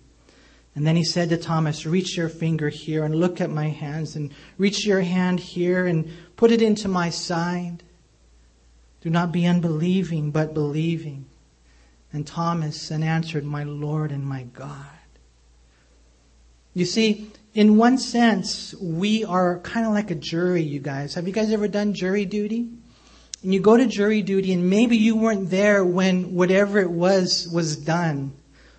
And 0.74 0.86
then 0.86 0.96
he 0.96 1.04
said 1.04 1.28
to 1.30 1.36
Thomas, 1.36 1.86
Reach 1.86 2.16
your 2.16 2.28
finger 2.28 2.68
here 2.68 3.04
and 3.04 3.14
look 3.14 3.40
at 3.40 3.50
my 3.50 3.68
hands, 3.68 4.16
and 4.16 4.32
reach 4.58 4.84
your 4.84 5.00
hand 5.00 5.40
here 5.40 5.86
and 5.86 6.10
put 6.36 6.50
it 6.50 6.60
into 6.60 6.88
my 6.88 7.10
side. 7.10 7.82
Do 9.00 9.10
not 9.10 9.32
be 9.32 9.46
unbelieving, 9.46 10.32
but 10.32 10.52
believing. 10.52 11.26
And 12.12 12.26
Thomas 12.26 12.90
and 12.90 13.04
answered, 13.04 13.44
My 13.44 13.62
Lord 13.62 14.10
and 14.10 14.24
my 14.24 14.44
God. 14.44 14.86
You 16.74 16.84
see, 16.84 17.30
in 17.56 17.78
one 17.78 17.96
sense, 17.96 18.74
we 18.74 19.24
are 19.24 19.60
kind 19.60 19.86
of 19.86 19.94
like 19.94 20.10
a 20.10 20.14
jury, 20.14 20.62
you 20.62 20.78
guys. 20.78 21.14
Have 21.14 21.26
you 21.26 21.32
guys 21.32 21.50
ever 21.50 21.66
done 21.66 21.94
jury 21.94 22.26
duty? 22.26 22.68
And 23.42 23.54
you 23.54 23.60
go 23.60 23.78
to 23.78 23.86
jury 23.86 24.20
duty, 24.20 24.52
and 24.52 24.68
maybe 24.68 24.98
you 24.98 25.16
weren't 25.16 25.48
there 25.48 25.82
when 25.82 26.34
whatever 26.34 26.80
it 26.80 26.90
was 26.90 27.48
was 27.50 27.78
done, 27.78 28.34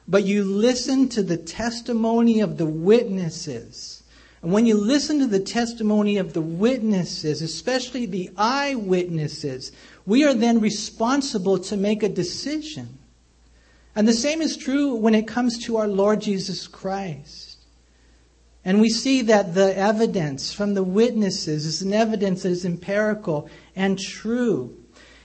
but 0.08 0.26
you 0.26 0.44
listen 0.44 1.10
to 1.10 1.24
the 1.24 1.38
testimony 1.38 2.40
of 2.40 2.60
the 2.60 2.68
witnesses. 2.68 4.04
And 4.44 4.52
when 4.52 4.68
you 4.68 4.78
listen 4.78 5.18
to 5.20 5.28
the 5.28 5.40
testimony 5.40 6.18
of 6.18 6.34
the 6.34 6.42
witnesses, 6.42 7.42
especially 7.42 8.06
the 8.06 8.30
eyewitnesses, 8.38 9.72
we 10.06 10.24
are 10.24 10.36
then 10.36 10.62
responsible 10.62 11.58
to 11.58 11.76
make 11.76 12.04
a 12.04 12.10
decision. 12.10 13.00
And 13.96 14.08
the 14.08 14.14
same 14.14 14.40
is 14.40 14.56
true 14.56 14.94
when 14.94 15.16
it 15.16 15.28
comes 15.28 15.66
to 15.66 15.78
our 15.78 15.88
Lord 15.88 16.22
Jesus 16.22 16.68
Christ. 16.68 17.47
And 18.68 18.82
we 18.82 18.90
see 18.90 19.22
that 19.22 19.56
the 19.56 19.78
evidence 19.78 20.52
from 20.52 20.74
the 20.74 20.84
witnesses 20.84 21.66
is 21.66 21.82
an 21.82 21.94
evidence 21.94 22.44
that 22.44 22.50
is 22.52 22.66
empirical 22.66 23.50
and 23.78 23.98
true. 23.98 24.76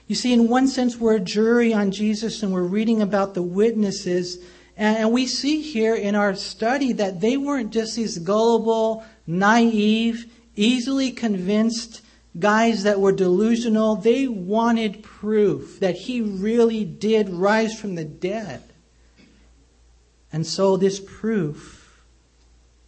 You 0.07 0.15
see, 0.15 0.31
in 0.31 0.47
one 0.47 0.69
sense, 0.69 0.95
we're 0.95 1.17
a 1.17 1.19
jury 1.19 1.73
on 1.73 1.91
Jesus 1.91 2.41
and 2.41 2.53
we're 2.53 2.63
reading 2.63 3.01
about 3.01 3.33
the 3.33 3.41
witnesses 3.41 4.37
and 4.77 5.11
we 5.11 5.27
see 5.27 5.61
here 5.61 5.93
in 5.93 6.15
our 6.15 6.35
study 6.35 6.93
that 6.93 7.19
they 7.19 7.35
weren't 7.35 7.73
just 7.73 7.97
these 7.97 8.17
gullible, 8.17 9.03
naive, 9.27 10.31
easily 10.55 11.11
convinced 11.11 12.01
guys 12.39 12.83
that 12.83 13.01
were 13.01 13.11
delusional. 13.11 13.97
They 13.97 14.25
wanted 14.25 15.03
proof 15.03 15.81
that 15.81 15.95
he 15.95 16.21
really 16.21 16.85
did 16.85 17.29
rise 17.29 17.77
from 17.77 17.95
the 17.95 18.05
dead. 18.05 18.63
And 20.31 20.47
so 20.47 20.77
this 20.77 21.01
proof 21.01 21.72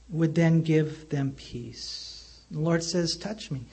would 0.09 0.35
then 0.35 0.61
give 0.61 1.09
them 1.09 1.31
peace. 1.31 2.41
The 2.51 2.59
Lord 2.59 2.83
says, 2.83 3.15
Touch 3.15 3.51
me. 3.51 3.65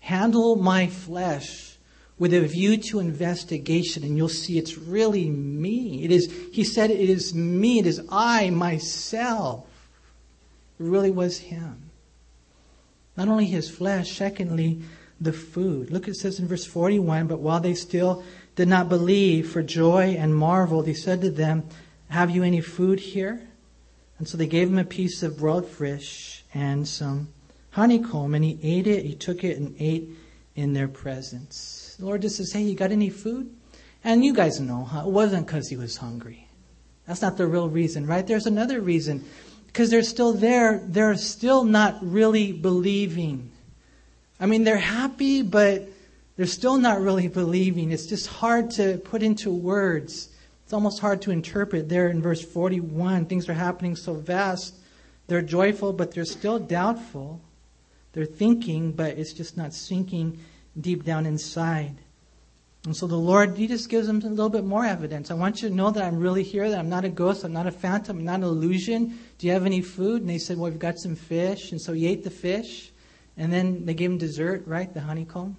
Handle 0.00 0.56
my 0.56 0.86
flesh 0.86 1.78
with 2.18 2.34
a 2.34 2.40
view 2.40 2.76
to 2.76 3.00
investigation, 3.00 4.04
and 4.04 4.16
you'll 4.16 4.28
see 4.28 4.58
it's 4.58 4.76
really 4.76 5.30
me. 5.30 6.04
It 6.04 6.10
is, 6.10 6.30
he 6.52 6.64
said, 6.64 6.90
it 6.90 7.08
is 7.08 7.34
me, 7.34 7.78
it 7.78 7.86
is 7.86 8.02
I, 8.10 8.50
myself. 8.50 9.66
It 10.78 10.84
really 10.84 11.10
was 11.10 11.38
him. 11.38 11.90
Not 13.16 13.28
only 13.28 13.46
his 13.46 13.70
flesh, 13.70 14.16
secondly, 14.16 14.82
the 15.20 15.32
food. 15.32 15.90
Look, 15.90 16.08
it 16.08 16.16
says 16.16 16.38
in 16.38 16.46
verse 16.46 16.64
41 16.64 17.26
But 17.26 17.40
while 17.40 17.60
they 17.60 17.74
still 17.74 18.22
did 18.54 18.68
not 18.68 18.88
believe 18.88 19.50
for 19.50 19.62
joy 19.62 20.16
and 20.18 20.34
marveled, 20.34 20.86
he 20.86 20.94
said 20.94 21.20
to 21.22 21.30
them, 21.30 21.64
Have 22.08 22.30
you 22.30 22.42
any 22.42 22.60
food 22.60 23.00
here? 23.00 23.49
And 24.20 24.28
so 24.28 24.36
they 24.36 24.46
gave 24.46 24.68
him 24.68 24.76
a 24.76 24.84
piece 24.84 25.22
of 25.22 25.38
broiled 25.38 25.66
fish 25.66 26.44
and 26.52 26.86
some 26.86 27.28
honeycomb, 27.70 28.34
and 28.34 28.44
he 28.44 28.58
ate 28.62 28.86
it, 28.86 29.06
he 29.06 29.14
took 29.14 29.44
it 29.44 29.56
and 29.56 29.74
ate 29.78 30.10
in 30.54 30.74
their 30.74 30.88
presence. 30.88 31.96
The 31.98 32.04
Lord 32.04 32.20
just 32.20 32.36
says, 32.36 32.52
Hey, 32.52 32.60
you 32.60 32.74
got 32.74 32.92
any 32.92 33.08
food? 33.08 33.50
And 34.04 34.22
you 34.22 34.34
guys 34.34 34.60
know, 34.60 34.84
huh? 34.84 35.04
It 35.06 35.10
wasn't 35.10 35.46
because 35.46 35.70
he 35.70 35.76
was 35.76 35.96
hungry. 35.96 36.46
That's 37.06 37.22
not 37.22 37.38
the 37.38 37.46
real 37.46 37.70
reason, 37.70 38.06
right? 38.06 38.26
There's 38.26 38.44
another 38.44 38.82
reason. 38.82 39.24
Because 39.68 39.88
they're 39.88 40.02
still 40.02 40.34
there, 40.34 40.82
they're 40.84 41.16
still 41.16 41.64
not 41.64 41.96
really 42.02 42.52
believing. 42.52 43.50
I 44.38 44.44
mean, 44.44 44.64
they're 44.64 44.76
happy, 44.76 45.40
but 45.40 45.88
they're 46.36 46.44
still 46.44 46.76
not 46.76 47.00
really 47.00 47.28
believing. 47.28 47.90
It's 47.90 48.04
just 48.04 48.26
hard 48.26 48.70
to 48.72 48.98
put 48.98 49.22
into 49.22 49.50
words. 49.50 50.28
It's 50.70 50.74
almost 50.74 51.00
hard 51.00 51.20
to 51.22 51.32
interpret 51.32 51.88
there 51.88 52.10
in 52.10 52.22
verse 52.22 52.40
41. 52.44 53.26
Things 53.26 53.48
are 53.48 53.54
happening 53.54 53.96
so 53.96 54.14
fast. 54.14 54.76
They're 55.26 55.42
joyful, 55.42 55.92
but 55.92 56.12
they're 56.12 56.24
still 56.24 56.60
doubtful. 56.60 57.40
They're 58.12 58.24
thinking, 58.24 58.92
but 58.92 59.18
it's 59.18 59.32
just 59.32 59.56
not 59.56 59.74
sinking 59.74 60.38
deep 60.80 61.02
down 61.02 61.26
inside. 61.26 61.96
And 62.84 62.96
so 62.96 63.08
the 63.08 63.16
Lord, 63.16 63.56
He 63.56 63.66
just 63.66 63.88
gives 63.88 64.06
them 64.06 64.22
a 64.22 64.28
little 64.28 64.48
bit 64.48 64.62
more 64.62 64.84
evidence. 64.84 65.32
I 65.32 65.34
want 65.34 65.60
you 65.60 65.70
to 65.70 65.74
know 65.74 65.90
that 65.90 66.04
I'm 66.04 66.20
really 66.20 66.44
here, 66.44 66.70
that 66.70 66.78
I'm 66.78 66.88
not 66.88 67.04
a 67.04 67.08
ghost, 67.08 67.42
I'm 67.42 67.52
not 67.52 67.66
a 67.66 67.72
phantom, 67.72 68.18
I'm 68.18 68.24
not 68.24 68.36
an 68.36 68.44
illusion. 68.44 69.18
Do 69.38 69.48
you 69.48 69.52
have 69.54 69.66
any 69.66 69.82
food? 69.82 70.20
And 70.20 70.30
they 70.30 70.38
said, 70.38 70.56
Well, 70.56 70.70
we've 70.70 70.78
got 70.78 71.00
some 71.00 71.16
fish. 71.16 71.72
And 71.72 71.80
so 71.80 71.94
he 71.94 72.06
ate 72.06 72.22
the 72.22 72.30
fish. 72.30 72.92
And 73.36 73.52
then 73.52 73.86
they 73.86 73.94
gave 73.94 74.12
him 74.12 74.18
dessert, 74.18 74.68
right? 74.68 74.94
The 74.94 75.00
honeycomb. 75.00 75.56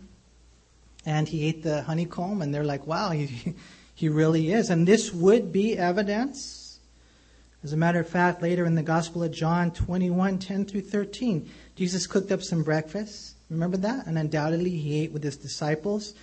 And 1.05 1.27
he 1.27 1.49
ate 1.49 1.63
the 1.63 1.81
honeycomb, 1.81 2.41
and 2.41 2.55
they're 2.55 2.63
like, 2.63 2.87
Wow, 2.87 3.11
he 3.93 4.09
really 4.09 4.51
is. 4.51 4.69
And 4.69 4.87
this 4.87 5.13
would 5.13 5.51
be 5.51 5.77
evidence. 5.77 6.79
As 7.63 7.73
a 7.73 7.77
matter 7.77 7.99
of 7.99 8.09
fact, 8.09 8.41
later 8.41 8.65
in 8.65 8.73
the 8.73 8.81
Gospel 8.81 9.23
of 9.23 9.31
John 9.31 9.71
21 9.71 10.39
10 10.39 10.65
through 10.65 10.81
13, 10.81 11.47
Jesus 11.75 12.07
cooked 12.07 12.31
up 12.31 12.41
some 12.41 12.63
breakfast. 12.63 13.35
Remember 13.51 13.77
that? 13.77 14.07
And 14.07 14.17
undoubtedly 14.17 14.71
he 14.71 15.01
ate 15.01 15.11
with 15.11 15.23
his 15.23 15.37
disciples. 15.37 16.15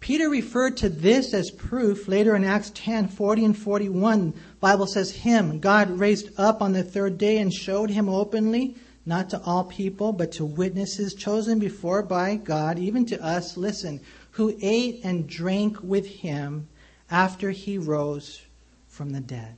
Peter 0.00 0.30
referred 0.30 0.76
to 0.78 0.88
this 0.88 1.34
as 1.34 1.50
proof 1.50 2.06
later 2.08 2.36
in 2.36 2.44
Acts 2.44 2.70
10, 2.74 3.08
40 3.08 3.44
and 3.46 3.58
41. 3.58 4.32
Bible 4.60 4.86
says 4.86 5.10
him, 5.10 5.58
God 5.58 5.90
raised 5.90 6.30
up 6.38 6.62
on 6.62 6.72
the 6.72 6.84
third 6.84 7.18
day 7.18 7.38
and 7.38 7.52
showed 7.52 7.90
him 7.90 8.08
openly, 8.08 8.76
not 9.04 9.28
to 9.30 9.42
all 9.42 9.64
people, 9.64 10.12
but 10.12 10.32
to 10.32 10.44
witnesses 10.44 11.14
chosen 11.14 11.58
before 11.58 12.02
by 12.02 12.36
God, 12.36 12.78
even 12.78 13.04
to 13.06 13.22
us, 13.22 13.56
listen, 13.56 14.00
who 14.30 14.56
ate 14.62 15.00
and 15.02 15.28
drank 15.28 15.82
with 15.82 16.06
him 16.06 16.68
after 17.10 17.50
he 17.50 17.78
rose 17.78 18.42
from 18.86 19.10
the 19.10 19.20
dead. 19.20 19.56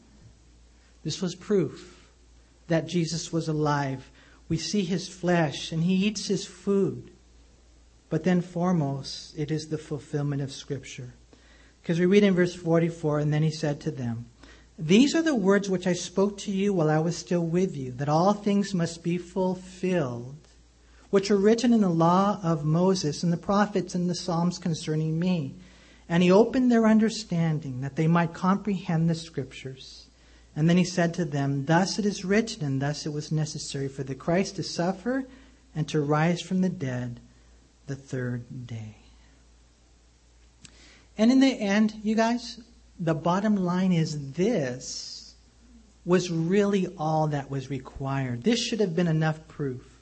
This 1.02 1.20
was 1.20 1.34
proof 1.34 2.10
that 2.68 2.86
Jesus 2.86 3.32
was 3.32 3.48
alive 3.48 4.10
we 4.50 4.58
see 4.58 4.82
his 4.82 5.08
flesh 5.08 5.70
and 5.70 5.84
he 5.84 5.94
eats 5.94 6.26
his 6.26 6.44
food. 6.44 7.12
But 8.10 8.24
then, 8.24 8.40
foremost, 8.42 9.38
it 9.38 9.52
is 9.52 9.68
the 9.68 9.78
fulfillment 9.78 10.42
of 10.42 10.50
Scripture. 10.50 11.14
Because 11.80 12.00
we 12.00 12.06
read 12.06 12.24
in 12.24 12.34
verse 12.34 12.54
44, 12.54 13.20
and 13.20 13.32
then 13.32 13.44
he 13.44 13.52
said 13.52 13.80
to 13.82 13.92
them, 13.92 14.26
These 14.76 15.14
are 15.14 15.22
the 15.22 15.36
words 15.36 15.70
which 15.70 15.86
I 15.86 15.92
spoke 15.92 16.36
to 16.38 16.50
you 16.50 16.72
while 16.72 16.90
I 16.90 16.98
was 16.98 17.16
still 17.16 17.46
with 17.46 17.76
you, 17.76 17.92
that 17.92 18.08
all 18.08 18.32
things 18.32 18.74
must 18.74 19.04
be 19.04 19.16
fulfilled, 19.16 20.48
which 21.10 21.30
are 21.30 21.36
written 21.36 21.72
in 21.72 21.82
the 21.82 21.88
law 21.88 22.40
of 22.42 22.64
Moses 22.64 23.22
and 23.22 23.32
the 23.32 23.36
prophets 23.36 23.94
and 23.94 24.10
the 24.10 24.16
Psalms 24.16 24.58
concerning 24.58 25.16
me. 25.16 25.54
And 26.10 26.24
he 26.24 26.32
opened 26.32 26.72
their 26.72 26.88
understanding 26.88 27.82
that 27.82 27.94
they 27.94 28.08
might 28.08 28.34
comprehend 28.34 29.08
the 29.08 29.14
Scriptures. 29.14 30.08
And 30.56 30.68
then 30.68 30.76
he 30.76 30.84
said 30.84 31.14
to 31.14 31.24
them, 31.24 31.66
Thus 31.66 32.00
it 32.00 32.04
is 32.04 32.24
written, 32.24 32.64
and 32.64 32.82
thus 32.82 33.06
it 33.06 33.12
was 33.12 33.30
necessary 33.30 33.86
for 33.86 34.02
the 34.02 34.16
Christ 34.16 34.56
to 34.56 34.64
suffer 34.64 35.24
and 35.72 35.88
to 35.88 36.00
rise 36.00 36.42
from 36.42 36.62
the 36.62 36.68
dead 36.68 37.20
the 37.86 37.94
third 37.94 38.66
day. 38.66 38.96
And 41.16 41.30
in 41.30 41.38
the 41.38 41.52
end, 41.52 41.94
you 42.02 42.16
guys, 42.16 42.60
the 42.98 43.14
bottom 43.14 43.54
line 43.54 43.92
is 43.92 44.32
this 44.32 45.34
was 46.04 46.28
really 46.28 46.88
all 46.98 47.28
that 47.28 47.52
was 47.52 47.70
required. 47.70 48.42
This 48.42 48.58
should 48.58 48.80
have 48.80 48.96
been 48.96 49.06
enough 49.06 49.46
proof. 49.46 50.00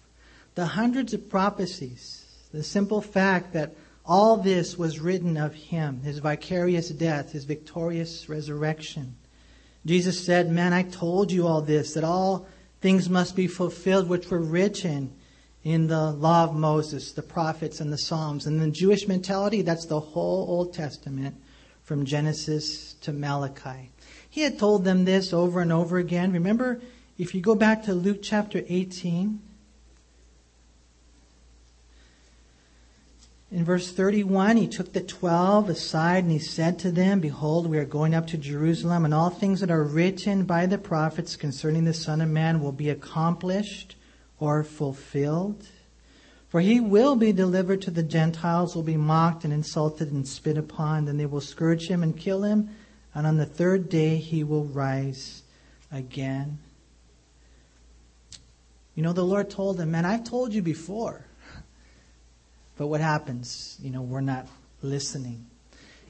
The 0.55 0.65
hundreds 0.65 1.13
of 1.13 1.29
prophecies, 1.29 2.25
the 2.51 2.63
simple 2.63 3.03
fact 3.03 3.53
that 3.53 3.75
all 4.09 4.39
this 4.39 4.77
was 4.77 4.99
written 4.99 5.37
of 5.37 5.55
him, 5.55 6.01
his 6.01 6.19
vicarious 6.19 6.89
death, 6.89 7.33
his 7.33 7.45
victorious 7.45 8.29
resurrection 8.29 9.15
Jesus 9.89 10.25
said, 10.25 10.51
Man, 10.51 10.75
I 10.75 10.83
told 10.83 11.33
you 11.33 11.47
all 11.47 11.63
this, 11.63 11.95
that 11.95 12.05
all 12.05 12.47
things 12.81 13.09
must 13.09 13.35
be 13.35 13.47
fulfilled 13.47 14.09
which 14.09 14.31
were 14.31 14.39
written 14.39 15.13
in 15.65 15.87
the 15.87 16.13
law 16.13 16.45
of 16.45 16.55
Moses, 16.55 17.13
the 17.13 17.23
prophets, 17.23 17.81
and 17.81 17.93
the 17.93 17.99
Psalms. 17.99 18.47
And 18.47 18.61
the 18.61 18.71
Jewish 18.71 19.09
mentality, 19.09 19.63
that's 19.63 19.87
the 19.87 19.99
whole 19.99 20.47
Old 20.49 20.75
Testament 20.75 21.37
from 21.83 22.05
Genesis 22.05 22.95
to 23.01 23.15
Malachi. 23.15 23.91
He 24.29 24.43
had 24.43 24.59
told 24.59 24.85
them 24.85 25.07
this 25.07 25.33
over 25.33 25.61
and 25.61 25.73
over 25.73 25.97
again. 25.97 26.33
Remember, 26.33 26.81
if 27.17 27.35
you 27.35 27.41
go 27.41 27.55
back 27.55 27.85
to 27.85 27.95
Luke 27.95 28.21
chapter 28.23 28.63
18, 28.69 29.41
In 33.51 33.65
verse 33.65 33.91
31, 33.91 34.59
he 34.59 34.69
took 34.69 34.93
the 34.93 35.01
twelve 35.01 35.71
aside 35.71 36.25
and 36.25 36.33
he 36.33 36.39
said 36.39 36.79
to 36.81 36.91
them, 36.91 37.21
Behold, 37.21 37.67
we 37.67 37.79
are 37.79 37.87
going 37.87 38.15
up 38.15 38.27
to 38.29 38.37
Jerusalem, 38.37 39.07
and 39.07 39.15
all 39.15 39.31
things 39.31 39.61
that 39.61 39.71
are 39.71 39.83
written 39.83 40.45
by 40.45 40.67
the 40.67 40.77
prophets 40.77 41.35
concerning 41.35 41.85
the 41.85 41.95
Son 41.95 42.21
of 42.21 42.29
Man 42.29 42.61
will 42.61 42.73
be 42.73 42.91
accomplished 42.91 43.97
or 44.39 44.63
fulfilled. 44.63 45.67
For 46.51 46.61
he 46.61 46.79
will 46.79 47.17
be 47.17 47.33
delivered 47.33 47.81
to 47.83 47.91
the 47.91 48.03
Gentiles, 48.03 48.75
will 48.75 48.83
be 48.83 48.99
mocked 48.99 49.45
and 49.45 49.53
insulted 49.53 50.13
and 50.13 50.29
spit 50.29 50.59
upon, 50.59 51.07
then 51.07 51.17
they 51.17 51.27
will 51.27 51.41
scourge 51.41 51.89
him 51.89 52.03
and 52.03 52.15
kill 52.15 52.43
him, 52.43 52.69
and 53.15 53.27
on 53.27 53.39
the 53.39 53.47
third 53.47 53.89
day 53.89 54.17
he 54.17 54.45
will 54.45 54.65
rise 54.65 55.43
again. 55.91 56.59
You 58.95 59.03
know, 59.03 59.15
the 59.15 59.25
Lord 59.25 59.49
told 59.49 59.79
them, 59.79 59.93
Man, 59.93 60.05
I've 60.05 60.25
told 60.25 60.53
you 60.53 60.61
before. 60.61 61.25
But 62.79 62.87
what 62.87 63.03
happens? 63.03 63.77
You 63.83 63.91
know, 63.91 64.01
we're 64.01 64.23
not 64.23 64.47
listening. 64.81 65.45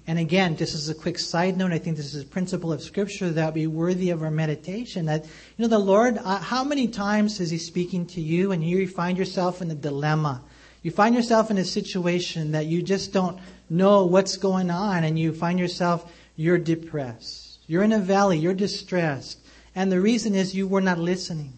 And 0.06 0.18
again, 0.18 0.56
just 0.56 0.75
as 0.75 0.88
a 0.88 0.94
quick 0.94 1.18
side 1.18 1.56
note, 1.56 1.72
I 1.72 1.78
think 1.78 1.96
this 1.96 2.14
is 2.14 2.22
a 2.22 2.26
principle 2.26 2.72
of 2.72 2.82
Scripture 2.82 3.30
that 3.30 3.52
be 3.54 3.66
worthy 3.66 4.10
of 4.10 4.22
our 4.22 4.30
meditation. 4.30 5.06
That, 5.06 5.25
you 5.25 5.30
know, 5.58 5.68
the 5.68 5.78
Lord, 5.78 6.18
uh, 6.18 6.38
how 6.38 6.64
many 6.64 6.88
times 6.88 7.40
is 7.40 7.50
He 7.50 7.58
speaking 7.58 8.06
to 8.06 8.20
you 8.20 8.52
and 8.52 8.62
here 8.62 8.80
you 8.80 8.88
find 8.88 9.18
yourself 9.18 9.60
in 9.60 9.70
a 9.70 9.75
dilemma? 9.75 10.42
You 10.82 10.90
find 10.90 11.14
yourself 11.14 11.50
in 11.50 11.58
a 11.58 11.64
situation 11.64 12.52
that 12.52 12.66
you 12.66 12.82
just 12.82 13.12
don't 13.12 13.38
know 13.68 14.06
what's 14.06 14.37
going 14.37 14.70
on 14.70 15.04
and 15.04 15.18
you 15.18 15.32
find 15.32 15.58
yourself, 15.58 16.10
you're 16.37 16.58
depressed. 16.58 17.58
You're 17.66 17.82
in 17.82 17.92
a 17.92 17.98
valley, 17.98 18.38
you're 18.38 18.54
distressed. 18.54 19.40
And 19.75 19.90
the 19.92 20.00
reason 20.00 20.34
is 20.34 20.54
you 20.54 20.68
were 20.68 20.80
not 20.80 20.98
listening. 20.98 21.52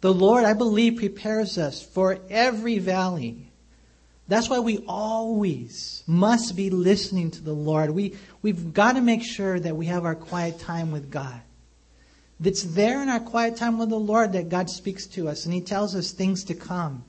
The 0.00 0.12
Lord, 0.12 0.44
I 0.44 0.52
believe, 0.52 0.96
prepares 0.96 1.56
us 1.56 1.82
for 1.82 2.18
every 2.28 2.78
valley. 2.78 3.47
That's 4.28 4.50
why 4.50 4.58
we 4.58 4.84
always 4.86 6.04
must 6.06 6.54
be 6.54 6.68
listening 6.68 7.30
to 7.32 7.42
the 7.42 7.54
Lord. 7.54 7.90
We, 7.90 8.14
we've 8.42 8.74
got 8.74 8.92
to 8.92 9.00
make 9.00 9.22
sure 9.22 9.58
that 9.58 9.74
we 9.74 9.86
have 9.86 10.04
our 10.04 10.14
quiet 10.14 10.60
time 10.60 10.92
with 10.92 11.10
God. 11.10 11.40
It's 12.42 12.62
there 12.62 13.02
in 13.02 13.08
our 13.08 13.20
quiet 13.20 13.56
time 13.56 13.78
with 13.78 13.88
the 13.88 13.98
Lord 13.98 14.34
that 14.34 14.50
God 14.50 14.68
speaks 14.68 15.06
to 15.08 15.28
us 15.28 15.46
and 15.46 15.54
He 15.54 15.62
tells 15.62 15.96
us 15.96 16.12
things 16.12 16.44
to 16.44 16.54
come. 16.54 17.04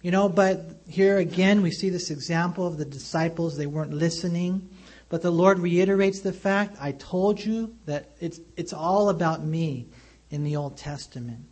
You 0.00 0.12
know, 0.12 0.28
but 0.28 0.80
here 0.88 1.18
again 1.18 1.60
we 1.60 1.72
see 1.72 1.90
this 1.90 2.10
example 2.10 2.66
of 2.66 2.78
the 2.78 2.84
disciples. 2.84 3.56
They 3.56 3.66
weren't 3.66 3.92
listening. 3.92 4.68
But 5.08 5.22
the 5.22 5.32
Lord 5.32 5.58
reiterates 5.58 6.20
the 6.20 6.32
fact, 6.32 6.76
I 6.80 6.92
told 6.92 7.44
you 7.44 7.74
that 7.86 8.10
it's, 8.20 8.40
it's 8.56 8.72
all 8.72 9.08
about 9.08 9.42
me 9.42 9.88
in 10.30 10.44
the 10.44 10.56
Old 10.56 10.76
Testament. 10.76 11.47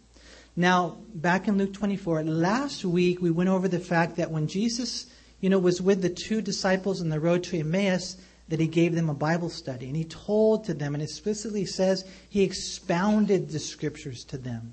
Now, 0.56 0.96
back 1.14 1.48
in 1.48 1.58
Luke 1.58 1.74
24, 1.74 2.24
last 2.24 2.82
week 2.82 3.20
we 3.20 3.30
went 3.30 3.50
over 3.50 3.68
the 3.68 3.78
fact 3.78 4.16
that 4.16 4.30
when 4.30 4.48
Jesus, 4.48 5.06
you 5.40 5.50
know, 5.50 5.58
was 5.58 5.82
with 5.82 6.00
the 6.00 6.08
two 6.08 6.40
disciples 6.40 7.02
on 7.02 7.10
the 7.10 7.20
road 7.20 7.44
to 7.44 7.58
Emmaus, 7.58 8.16
that 8.48 8.60
he 8.60 8.66
gave 8.66 8.94
them 8.94 9.10
a 9.10 9.14
Bible 9.14 9.50
study. 9.50 9.86
And 9.86 9.96
he 9.96 10.04
told 10.04 10.64
to 10.64 10.74
them, 10.74 10.94
and 10.94 11.02
explicitly 11.02 11.66
says 11.66 12.08
he 12.30 12.42
expounded 12.42 13.50
the 13.50 13.58
scriptures 13.58 14.24
to 14.24 14.38
them. 14.38 14.72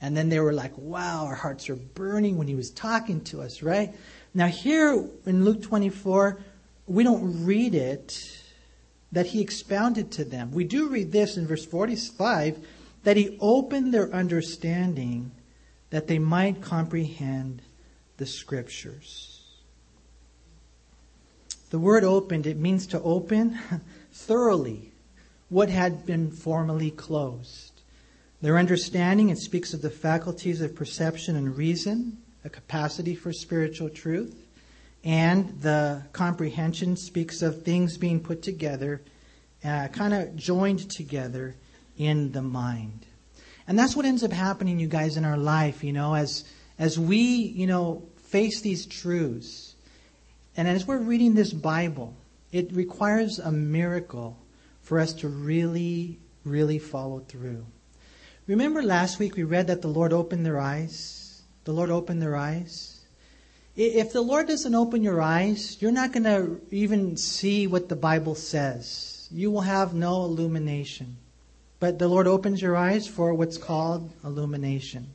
And 0.00 0.16
then 0.16 0.28
they 0.28 0.40
were 0.40 0.52
like, 0.52 0.72
wow, 0.78 1.26
our 1.26 1.34
hearts 1.34 1.68
are 1.68 1.76
burning 1.76 2.38
when 2.38 2.46
he 2.46 2.54
was 2.54 2.70
talking 2.70 3.20
to 3.24 3.42
us, 3.42 3.62
right? 3.62 3.94
Now, 4.32 4.46
here 4.46 5.04
in 5.26 5.44
Luke 5.44 5.62
24, 5.62 6.38
we 6.86 7.02
don't 7.02 7.44
read 7.44 7.74
it 7.74 8.44
that 9.10 9.26
he 9.26 9.40
expounded 9.40 10.12
to 10.12 10.24
them. 10.24 10.52
We 10.52 10.64
do 10.64 10.88
read 10.88 11.12
this 11.12 11.36
in 11.36 11.46
verse 11.46 11.66
45 11.66 12.64
that 13.08 13.16
he 13.16 13.38
opened 13.40 13.94
their 13.94 14.12
understanding 14.12 15.30
that 15.88 16.08
they 16.08 16.18
might 16.18 16.60
comprehend 16.60 17.62
the 18.18 18.26
scriptures. 18.26 19.46
The 21.70 21.78
word 21.78 22.04
opened, 22.04 22.46
it 22.46 22.58
means 22.58 22.86
to 22.88 23.00
open 23.00 23.58
thoroughly 24.12 24.92
what 25.48 25.70
had 25.70 26.04
been 26.04 26.30
formerly 26.30 26.90
closed. 26.90 27.80
Their 28.42 28.58
understanding, 28.58 29.30
it 29.30 29.38
speaks 29.38 29.72
of 29.72 29.80
the 29.80 29.88
faculties 29.88 30.60
of 30.60 30.74
perception 30.74 31.34
and 31.34 31.56
reason, 31.56 32.18
a 32.44 32.50
capacity 32.50 33.14
for 33.14 33.32
spiritual 33.32 33.88
truth. 33.88 34.36
And 35.02 35.58
the 35.62 36.02
comprehension 36.12 36.94
speaks 36.94 37.40
of 37.40 37.62
things 37.62 37.96
being 37.96 38.20
put 38.20 38.42
together, 38.42 39.00
uh, 39.64 39.88
kind 39.88 40.12
of 40.12 40.36
joined 40.36 40.90
together 40.90 41.54
in 41.98 42.32
the 42.32 42.42
mind. 42.42 43.04
And 43.66 43.78
that's 43.78 43.94
what 43.94 44.06
ends 44.06 44.24
up 44.24 44.32
happening, 44.32 44.78
you 44.78 44.86
guys, 44.86 45.18
in 45.18 45.26
our 45.26 45.36
life, 45.36 45.84
you 45.84 45.92
know, 45.92 46.14
as, 46.14 46.44
as 46.78 46.98
we, 46.98 47.18
you 47.18 47.66
know, 47.66 48.08
face 48.16 48.62
these 48.62 48.86
truths. 48.86 49.74
And 50.56 50.66
as 50.66 50.86
we're 50.86 50.98
reading 50.98 51.34
this 51.34 51.52
Bible, 51.52 52.16
it 52.50 52.72
requires 52.72 53.38
a 53.38 53.52
miracle 53.52 54.38
for 54.80 54.98
us 54.98 55.12
to 55.14 55.28
really, 55.28 56.18
really 56.44 56.78
follow 56.78 57.20
through. 57.20 57.66
Remember 58.46 58.82
last 58.82 59.18
week 59.18 59.36
we 59.36 59.42
read 59.42 59.66
that 59.66 59.82
the 59.82 59.88
Lord 59.88 60.14
opened 60.14 60.46
their 60.46 60.58
eyes? 60.58 61.42
The 61.64 61.72
Lord 61.72 61.90
opened 61.90 62.22
their 62.22 62.36
eyes. 62.36 62.94
If 63.76 64.12
the 64.12 64.22
Lord 64.22 64.48
doesn't 64.48 64.74
open 64.74 65.02
your 65.02 65.20
eyes, 65.20 65.76
you're 65.80 65.92
not 65.92 66.12
going 66.12 66.24
to 66.24 66.60
even 66.70 67.16
see 67.18 67.66
what 67.66 67.90
the 67.90 67.96
Bible 67.96 68.34
says. 68.34 69.28
You 69.30 69.50
will 69.50 69.60
have 69.60 69.92
no 69.92 70.24
illumination. 70.24 71.18
But 71.80 71.98
the 71.98 72.08
Lord 72.08 72.26
opens 72.26 72.60
your 72.60 72.76
eyes 72.76 73.06
for 73.06 73.32
what's 73.34 73.58
called 73.58 74.10
illumination. 74.24 75.08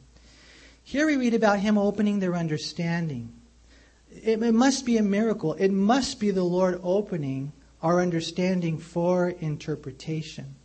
Here 0.83 1.05
we 1.05 1.17
read 1.17 1.33
about 1.33 1.59
Him 1.59 1.77
opening 1.77 2.19
their 2.19 2.35
understanding. 2.35 3.33
It, 4.11 4.41
it 4.41 4.53
must 4.53 4.85
be 4.85 4.97
a 4.97 5.03
miracle. 5.03 5.53
It 5.53 5.71
must 5.71 6.19
be 6.19 6.31
the 6.31 6.43
Lord 6.43 6.79
opening 6.83 7.51
our 7.81 8.01
understanding 8.01 8.77
for 8.77 9.29
interpretation. 9.29 10.55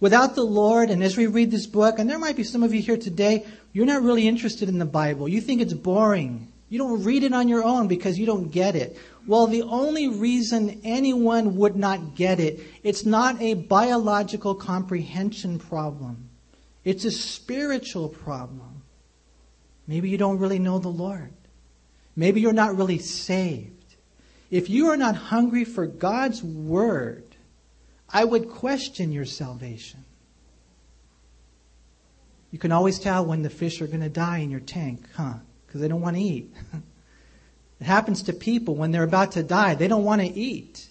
Without 0.00 0.34
the 0.34 0.44
Lord, 0.44 0.90
and 0.90 1.02
as 1.02 1.16
we 1.16 1.26
read 1.26 1.50
this 1.50 1.66
book, 1.66 1.98
and 1.98 2.10
there 2.10 2.18
might 2.18 2.36
be 2.36 2.44
some 2.44 2.62
of 2.62 2.74
you 2.74 2.82
here 2.82 2.98
today, 2.98 3.46
you're 3.72 3.86
not 3.86 4.02
really 4.02 4.28
interested 4.28 4.68
in 4.68 4.78
the 4.78 4.84
Bible. 4.84 5.28
You 5.28 5.40
think 5.40 5.60
it's 5.60 5.72
boring. 5.72 6.52
You 6.68 6.78
don't 6.78 7.04
read 7.04 7.22
it 7.22 7.32
on 7.32 7.48
your 7.48 7.62
own 7.62 7.86
because 7.86 8.18
you 8.18 8.26
don't 8.26 8.50
get 8.50 8.74
it. 8.74 8.98
Well, 9.26 9.46
the 9.46 9.62
only 9.62 10.08
reason 10.08 10.80
anyone 10.84 11.56
would 11.56 11.76
not 11.76 12.14
get 12.14 12.40
it, 12.40 12.60
it's 12.82 13.04
not 13.04 13.40
a 13.40 13.54
biological 13.54 14.54
comprehension 14.54 15.58
problem. 15.58 16.28
It's 16.84 17.04
a 17.04 17.10
spiritual 17.10 18.08
problem. 18.08 18.82
Maybe 19.86 20.08
you 20.08 20.18
don't 20.18 20.38
really 20.38 20.58
know 20.58 20.78
the 20.78 20.88
Lord. 20.88 21.32
Maybe 22.16 22.40
you're 22.40 22.52
not 22.52 22.76
really 22.76 22.98
saved. 22.98 23.94
If 24.50 24.70
you 24.70 24.88
are 24.88 24.96
not 24.96 25.16
hungry 25.16 25.64
for 25.64 25.86
God's 25.86 26.42
word, 26.42 27.24
I 28.08 28.24
would 28.24 28.48
question 28.48 29.12
your 29.12 29.24
salvation. 29.24 30.04
You 32.50 32.58
can 32.58 32.72
always 32.72 32.98
tell 32.98 33.26
when 33.26 33.42
the 33.42 33.50
fish 33.50 33.80
are 33.82 33.86
going 33.86 34.00
to 34.00 34.08
die 34.08 34.38
in 34.38 34.50
your 34.50 34.60
tank, 34.60 35.04
huh? 35.14 35.34
Because 35.76 35.82
they 35.82 35.88
don't 35.88 36.00
want 36.00 36.16
to 36.16 36.22
eat. 36.22 36.54
it 37.80 37.84
happens 37.84 38.22
to 38.22 38.32
people 38.32 38.74
when 38.74 38.92
they're 38.92 39.02
about 39.02 39.32
to 39.32 39.42
die, 39.42 39.74
they 39.74 39.88
don't 39.88 40.04
want 40.04 40.22
to 40.22 40.26
eat. 40.26 40.88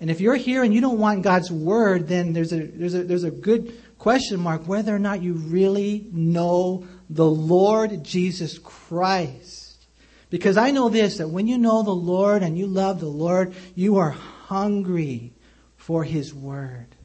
And 0.00 0.10
if 0.10 0.20
you're 0.20 0.34
here 0.34 0.64
and 0.64 0.74
you 0.74 0.80
don't 0.80 0.98
want 0.98 1.22
God's 1.22 1.50
word, 1.52 2.08
then 2.08 2.32
there's 2.32 2.52
a, 2.52 2.66
there's 2.66 2.94
a, 2.94 3.04
there's 3.04 3.24
a 3.24 3.30
good 3.30 3.80
question 3.96 4.40
mark 4.40 4.66
whether 4.66 4.94
or 4.94 4.98
not 4.98 5.22
you 5.22 5.34
really 5.34 6.06
know 6.12 6.84
the 7.08 7.24
Lord 7.24 8.02
Jesus 8.02 8.58
Christ. 8.58 9.86
Because 10.28 10.56
I 10.56 10.72
know 10.72 10.88
this, 10.88 11.18
that 11.18 11.28
when 11.28 11.46
you 11.46 11.56
know 11.56 11.84
the 11.84 11.92
Lord 11.92 12.42
and 12.42 12.58
you 12.58 12.66
love 12.66 12.98
the 12.98 13.06
Lord, 13.06 13.54
you 13.76 13.98
are 13.98 14.10
hungry 14.10 15.32
for 15.76 16.02
His 16.02 16.34
word. 16.34 16.95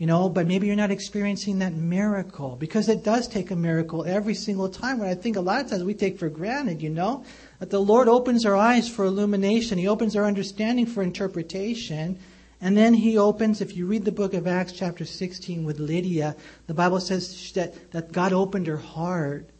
You 0.00 0.06
know, 0.06 0.30
but 0.30 0.46
maybe 0.46 0.66
you're 0.66 0.76
not 0.76 0.90
experiencing 0.90 1.58
that 1.58 1.74
miracle 1.74 2.56
because 2.56 2.88
it 2.88 3.04
does 3.04 3.28
take 3.28 3.50
a 3.50 3.54
miracle 3.54 4.02
every 4.06 4.32
single 4.32 4.70
time. 4.70 4.98
What 4.98 5.08
I 5.08 5.14
think 5.14 5.36
a 5.36 5.42
lot 5.42 5.62
of 5.62 5.68
times 5.68 5.84
we 5.84 5.92
take 5.92 6.18
for 6.18 6.30
granted, 6.30 6.80
you 6.80 6.88
know, 6.88 7.22
that 7.58 7.68
the 7.68 7.82
Lord 7.82 8.08
opens 8.08 8.46
our 8.46 8.56
eyes 8.56 8.88
for 8.88 9.04
illumination. 9.04 9.76
He 9.76 9.86
opens 9.86 10.16
our 10.16 10.24
understanding 10.24 10.86
for 10.86 11.02
interpretation. 11.02 12.18
And 12.62 12.78
then 12.78 12.94
he 12.94 13.18
opens, 13.18 13.60
if 13.60 13.76
you 13.76 13.84
read 13.84 14.06
the 14.06 14.10
book 14.10 14.32
of 14.32 14.46
Acts, 14.46 14.72
chapter 14.72 15.04
16, 15.04 15.64
with 15.64 15.78
Lydia, 15.78 16.34
the 16.66 16.72
Bible 16.72 17.00
says 17.00 17.52
that, 17.52 17.90
that 17.90 18.10
God 18.10 18.32
opened 18.32 18.68
her 18.68 18.78
heart 18.78 19.50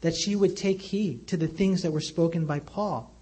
that 0.00 0.14
she 0.14 0.34
would 0.34 0.56
take 0.56 0.80
heed 0.80 1.26
to 1.26 1.36
the 1.36 1.46
things 1.46 1.82
that 1.82 1.92
were 1.92 2.00
spoken 2.00 2.46
by 2.46 2.60
Paul. 2.60 3.14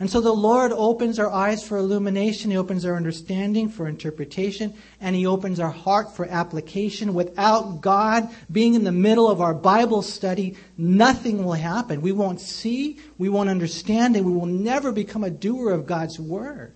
And 0.00 0.08
so 0.08 0.20
the 0.20 0.32
Lord 0.32 0.70
opens 0.70 1.18
our 1.18 1.30
eyes 1.30 1.66
for 1.66 1.76
illumination. 1.76 2.52
He 2.52 2.56
opens 2.56 2.84
our 2.84 2.94
understanding 2.94 3.68
for 3.68 3.88
interpretation. 3.88 4.74
And 5.00 5.16
He 5.16 5.26
opens 5.26 5.58
our 5.58 5.70
heart 5.70 6.14
for 6.14 6.24
application. 6.26 7.14
Without 7.14 7.80
God 7.80 8.28
being 8.50 8.74
in 8.74 8.84
the 8.84 8.92
middle 8.92 9.28
of 9.28 9.40
our 9.40 9.54
Bible 9.54 10.02
study, 10.02 10.56
nothing 10.76 11.44
will 11.44 11.54
happen. 11.54 12.00
We 12.00 12.12
won't 12.12 12.40
see, 12.40 13.00
we 13.18 13.28
won't 13.28 13.48
understand, 13.48 14.14
and 14.14 14.24
we 14.24 14.32
will 14.32 14.46
never 14.46 14.92
become 14.92 15.24
a 15.24 15.30
doer 15.30 15.72
of 15.72 15.86
God's 15.86 16.20
Word. 16.20 16.74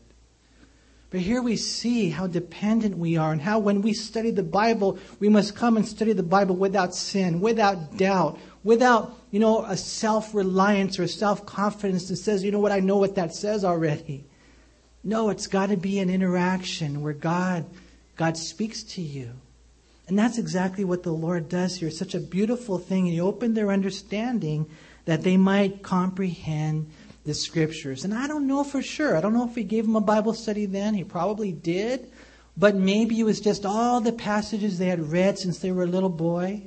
But 1.13 1.21
here 1.21 1.43
we 1.43 1.57
see 1.57 2.09
how 2.09 2.27
dependent 2.27 2.97
we 2.97 3.19
are 3.19 3.33
and 3.33 3.41
how 3.43 3.59
when 3.59 3.83
we 3.83 3.93
study 3.93 4.31
the 4.31 4.43
Bible, 4.43 4.99
we 5.21 5.29
must 5.29 5.55
come 5.55 5.77
and 5.77 5.87
study 5.87 6.15
the 6.15 6.23
Bible 6.23 6.57
without 6.57 6.95
sin, 6.95 7.43
without 7.43 7.99
doubt, 7.99 8.39
without, 8.65 9.19
you 9.31 9.41
know, 9.41 9.65
a 9.65 9.77
self 9.77 10.35
reliance 10.35 10.99
or 10.99 11.07
self 11.07 11.45
confidence 11.47 12.09
that 12.09 12.17
says, 12.17 12.45
you 12.45 12.51
know 12.51 12.61
what, 12.61 12.73
I 12.73 12.81
know 12.81 12.97
what 12.97 13.17
that 13.17 13.35
says 13.35 13.65
already. 13.65 14.25
No, 15.05 15.31
it's 15.31 15.47
got 15.49 15.71
to 15.71 15.77
be 15.77 15.99
an 15.99 16.11
interaction 16.11 17.03
where 17.03 17.13
God, 17.13 17.65
God 18.17 18.37
speaks 18.37 18.83
to 18.85 19.03
you. 19.03 19.31
And 20.09 20.19
that's 20.19 20.39
exactly 20.39 20.85
what 20.85 21.03
the 21.03 21.13
Lord 21.13 21.49
does 21.49 21.77
here. 21.77 21.89
It's 21.89 21.99
such 21.99 22.15
a 22.15 22.21
beautiful 22.21 22.79
thing. 22.79 23.07
He 23.07 23.21
opened 23.21 23.57
their 23.57 23.71
understanding 23.71 24.69
that 25.05 25.23
they 25.23 25.37
might 25.37 25.83
comprehend 25.83 26.91
the 27.25 27.35
scriptures. 27.35 28.05
And 28.05 28.13
I 28.13 28.27
don't 28.27 28.47
know 28.47 28.65
for 28.65 28.83
sure. 28.83 29.17
I 29.17 29.21
don't 29.21 29.35
know 29.35 29.49
if 29.49 29.55
he 29.55 29.65
gave 29.65 29.87
them 29.87 29.97
a 29.97 30.01
Bible 30.01 30.35
study 30.35 30.67
then. 30.67 30.95
He 30.95 31.05
probably 31.05 31.53
did. 31.53 32.11
But 32.57 32.75
maybe 32.75 33.19
it 33.19 33.25
was 33.25 33.41
just 33.41 33.65
all 33.65 34.01
the 34.01 34.13
passages 34.13 34.79
they 34.79 34.87
had 34.87 35.11
read 35.11 35.39
since 35.39 35.59
they 35.59 35.73
were 35.73 35.85
a 35.85 35.87
little 35.87 36.11
boy. 36.11 36.63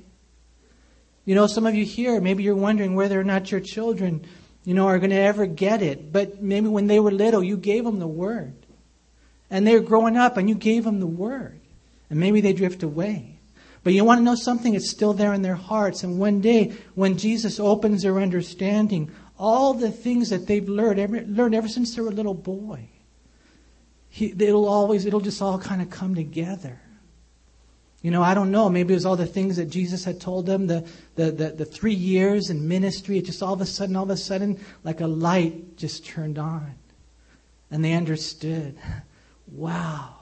You 1.25 1.33
know, 1.35 1.47
some 1.47 1.65
of 1.65 1.75
you 1.75 1.83
here, 1.83 2.21
maybe 2.21 2.43
you're 2.43 2.55
wondering 2.55 2.95
whether 2.95 3.19
or 3.19 3.23
not 3.23 3.51
your 3.51 3.59
children, 3.59 4.25
you 4.63 4.73
know, 4.73 4.87
are 4.87 4.99
going 4.99 5.09
to 5.09 5.15
ever 5.15 5.45
get 5.45 5.81
it. 5.81 6.13
But 6.13 6.41
maybe 6.41 6.67
when 6.67 6.87
they 6.87 6.99
were 6.99 7.11
little, 7.11 7.43
you 7.43 7.57
gave 7.57 7.83
them 7.83 7.99
the 7.99 8.07
word. 8.07 8.53
And 9.49 9.65
they're 9.65 9.81
growing 9.81 10.17
up 10.17 10.37
and 10.37 10.47
you 10.47 10.55
gave 10.55 10.83
them 10.83 10.99
the 10.99 11.07
word. 11.07 11.59
And 12.09 12.19
maybe 12.19 12.41
they 12.41 12.53
drift 12.53 12.83
away. 12.83 13.39
But 13.83 13.93
you 13.93 14.03
want 14.03 14.19
to 14.19 14.23
know 14.23 14.35
something? 14.35 14.73
It's 14.73 14.89
still 14.89 15.13
there 15.13 15.33
in 15.33 15.41
their 15.43 15.55
hearts. 15.55 16.03
And 16.03 16.19
one 16.19 16.41
day, 16.41 16.75
when 16.95 17.17
Jesus 17.17 17.59
opens 17.59 18.01
their 18.01 18.19
understanding, 18.19 19.11
all 19.37 19.73
the 19.73 19.91
things 19.91 20.29
that 20.29 20.47
they've 20.47 20.67
learned, 20.67 20.99
ever, 20.99 21.21
learned 21.21 21.55
ever 21.55 21.67
since 21.67 21.95
they 21.95 22.01
were 22.01 22.09
a 22.09 22.11
little 22.11 22.33
boy, 22.33 22.87
he, 24.09 24.31
it'll 24.31 24.67
always, 24.67 25.05
it'll 25.05 25.19
just 25.19 25.41
all 25.41 25.59
kind 25.59 25.81
of 25.81 25.89
come 25.89 26.15
together. 26.15 26.79
You 28.05 28.11
know, 28.11 28.21
I 28.21 28.35
don't 28.35 28.51
know. 28.51 28.69
Maybe 28.69 28.93
it 28.93 28.97
was 28.97 29.07
all 29.07 29.15
the 29.15 29.25
things 29.25 29.55
that 29.55 29.65
Jesus 29.65 30.05
had 30.05 30.21
told 30.21 30.45
them, 30.45 30.67
the, 30.67 30.87
the, 31.15 31.31
the, 31.31 31.49
the 31.49 31.65
three 31.65 31.95
years 31.95 32.51
in 32.51 32.67
ministry. 32.67 33.17
It 33.17 33.25
just 33.25 33.41
all 33.41 33.53
of 33.53 33.61
a 33.61 33.65
sudden, 33.65 33.95
all 33.95 34.03
of 34.03 34.11
a 34.11 34.15
sudden, 34.15 34.63
like 34.83 35.01
a 35.01 35.07
light 35.07 35.75
just 35.75 36.05
turned 36.05 36.37
on. 36.37 36.75
And 37.71 37.83
they 37.83 37.93
understood. 37.93 38.77
Wow. 39.51 40.17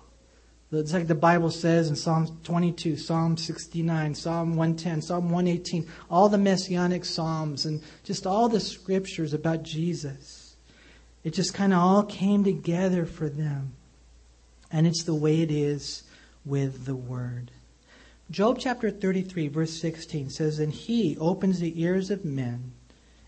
It's 0.72 0.92
like 0.92 1.08
the 1.08 1.16
Bible 1.16 1.50
says 1.50 1.90
in 1.90 1.96
Psalm 1.96 2.40
22, 2.44 2.98
Psalm 2.98 3.38
69, 3.38 4.16
Psalm 4.16 4.56
110, 4.58 5.02
Psalm 5.02 5.30
118, 5.30 5.88
all 6.10 6.28
the 6.28 6.38
messianic 6.38 7.06
psalms 7.06 7.66
and 7.66 7.82
just 8.04 8.28
all 8.28 8.50
the 8.50 8.60
scriptures 8.60 9.34
about 9.34 9.64
Jesus. 9.64 10.56
It 11.24 11.34
just 11.34 11.54
kind 11.54 11.74
of 11.74 11.80
all 11.80 12.04
came 12.04 12.44
together 12.44 13.06
for 13.06 13.30
them. 13.30 13.76
And 14.72 14.86
it's 14.86 15.04
the 15.04 15.16
way 15.16 15.42
it 15.42 15.52
is 15.52 16.04
with 16.44 16.86
the 16.86 16.96
Word. 16.96 17.52
Job 18.32 18.58
chapter 18.60 18.90
33, 18.90 19.48
verse 19.50 19.74
16 19.74 20.30
says, 20.30 20.60
And 20.60 20.74
he 20.74 21.18
opens 21.18 21.60
the 21.60 21.82
ears 21.82 22.10
of 22.10 22.24
men, 22.24 22.72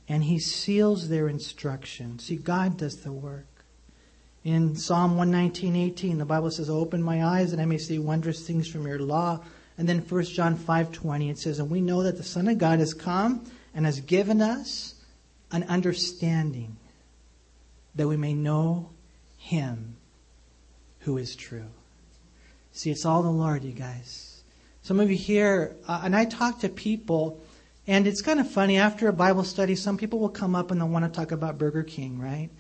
and 0.08 0.23
he 0.23 0.39
seals 0.39 1.10
their 1.10 1.27
instruction. 1.27 2.17
See, 2.19 2.38
God 2.38 2.77
does 2.77 2.97
the 2.97 3.12
work. 3.12 3.45
In 4.43 4.75
Psalm 4.75 5.17
119, 5.17 5.75
18, 5.75 6.17
the 6.17 6.25
Bible 6.25 6.51
says, 6.51 6.69
Open 6.69 7.01
my 7.01 7.25
eyes 7.25 7.51
that 7.51 7.60
I 7.60 7.65
may 7.65 7.77
see 7.77 7.99
wondrous 7.99 8.45
things 8.45 8.67
from 8.67 8.88
your 8.88 8.99
law. 8.99 9.43
And 9.77 9.89
then 9.89 9.99
1 9.99 10.23
John 10.25 10.55
5, 10.55 10.91
20, 10.91 11.29
it 11.29 11.39
says, 11.39 11.60
And 11.60 11.69
we 11.69 11.81
know 11.81 12.03
that 12.03 12.17
the 12.17 12.23
Son 12.23 12.47
of 12.47 12.58
God 12.58 12.79
has 12.79 12.93
come 12.93 13.43
and 13.73 13.86
has 13.86 13.99
given 13.99 14.41
us 14.41 14.95
an 15.51 15.63
understanding 15.63 16.77
that 17.95 18.08
we 18.08 18.17
may 18.17 18.34
know 18.34 18.89
him 19.38 19.95
who 20.99 21.17
is 21.17 21.36
true. 21.36 21.69
See, 22.71 22.91
it's 22.91 23.05
all 23.05 23.23
the 23.23 23.29
Lord, 23.29 23.63
you 23.63 23.71
guys. 23.71 24.24
Some 24.85 24.99
of 24.99 25.09
you 25.09 25.17
here, 25.17 25.75
uh, 25.87 26.01
and 26.03 26.15
I 26.15 26.25
talk 26.25 26.59
to 26.59 26.69
people, 26.69 27.41
and 27.87 28.05
it's 28.05 28.21
kind 28.21 28.39
of 28.39 28.47
funny. 28.47 28.77
After 28.77 29.07
a 29.07 29.13
Bible 29.13 29.43
study, 29.43 29.75
some 29.75 29.97
people 29.97 30.19
will 30.19 30.29
come 30.29 30.55
up 30.55 30.69
and 30.69 30.79
they'll 30.79 30.87
want 30.87 31.11
to 31.11 31.19
talk 31.19 31.31
about 31.31 31.57
Burger 31.57 31.81
King, 31.81 32.19
right? 32.19 32.51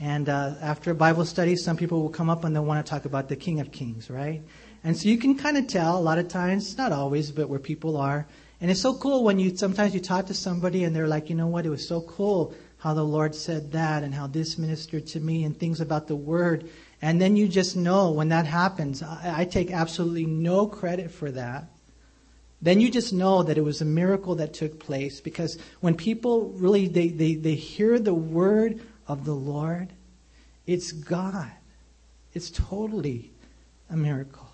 And 0.00 0.28
uh, 0.28 0.54
after 0.62 0.92
a 0.92 0.94
Bible 0.94 1.24
study, 1.24 1.56
some 1.56 1.76
people 1.76 2.00
will 2.00 2.10
come 2.10 2.30
up 2.30 2.44
and 2.44 2.54
they'll 2.54 2.64
want 2.64 2.86
to 2.86 2.88
talk 2.88 3.06
about 3.06 3.28
the 3.28 3.34
King 3.34 3.58
of 3.58 3.72
Kings, 3.72 4.08
right? 4.08 4.40
And 4.84 4.96
so 4.96 5.08
you 5.08 5.18
can 5.18 5.36
kind 5.36 5.56
of 5.56 5.66
tell 5.66 5.98
a 5.98 6.00
lot 6.00 6.18
of 6.18 6.28
times, 6.28 6.78
not 6.78 6.92
always, 6.92 7.32
but 7.32 7.48
where 7.48 7.58
people 7.58 7.96
are. 7.96 8.24
And 8.60 8.70
it's 8.70 8.80
so 8.80 8.94
cool 8.94 9.24
when 9.24 9.40
you 9.40 9.56
sometimes 9.56 9.94
you 9.94 10.00
talk 10.00 10.26
to 10.26 10.34
somebody 10.34 10.84
and 10.84 10.94
they're 10.94 11.08
like, 11.08 11.28
you 11.28 11.34
know 11.34 11.48
what, 11.48 11.66
it 11.66 11.70
was 11.70 11.88
so 11.88 12.02
cool 12.02 12.54
how 12.78 12.94
the 12.94 13.02
Lord 13.02 13.34
said 13.34 13.72
that 13.72 14.04
and 14.04 14.14
how 14.14 14.28
this 14.28 14.58
ministered 14.58 15.08
to 15.08 15.18
me 15.18 15.42
and 15.42 15.58
things 15.58 15.80
about 15.80 16.06
the 16.06 16.14
Word. 16.14 16.70
And 17.02 17.20
then 17.20 17.36
you 17.36 17.48
just 17.48 17.76
know 17.76 18.10
when 18.10 18.28
that 18.30 18.46
happens, 18.46 19.02
I, 19.02 19.34
I 19.38 19.44
take 19.44 19.70
absolutely 19.70 20.26
no 20.26 20.66
credit 20.66 21.10
for 21.10 21.30
that. 21.30 21.66
Then 22.62 22.80
you 22.80 22.90
just 22.90 23.12
know 23.12 23.42
that 23.42 23.58
it 23.58 23.64
was 23.64 23.82
a 23.82 23.84
miracle 23.84 24.36
that 24.36 24.54
took 24.54 24.78
place 24.78 25.20
because 25.20 25.58
when 25.80 25.94
people 25.96 26.48
really 26.56 26.88
they, 26.88 27.08
they, 27.08 27.34
they 27.34 27.54
hear 27.54 27.98
the 27.98 28.14
word 28.14 28.80
of 29.06 29.26
the 29.26 29.34
Lord, 29.34 29.88
it's 30.66 30.92
God. 30.92 31.50
It's 32.32 32.50
totally 32.50 33.30
a 33.90 33.96
miracle. 33.96 34.48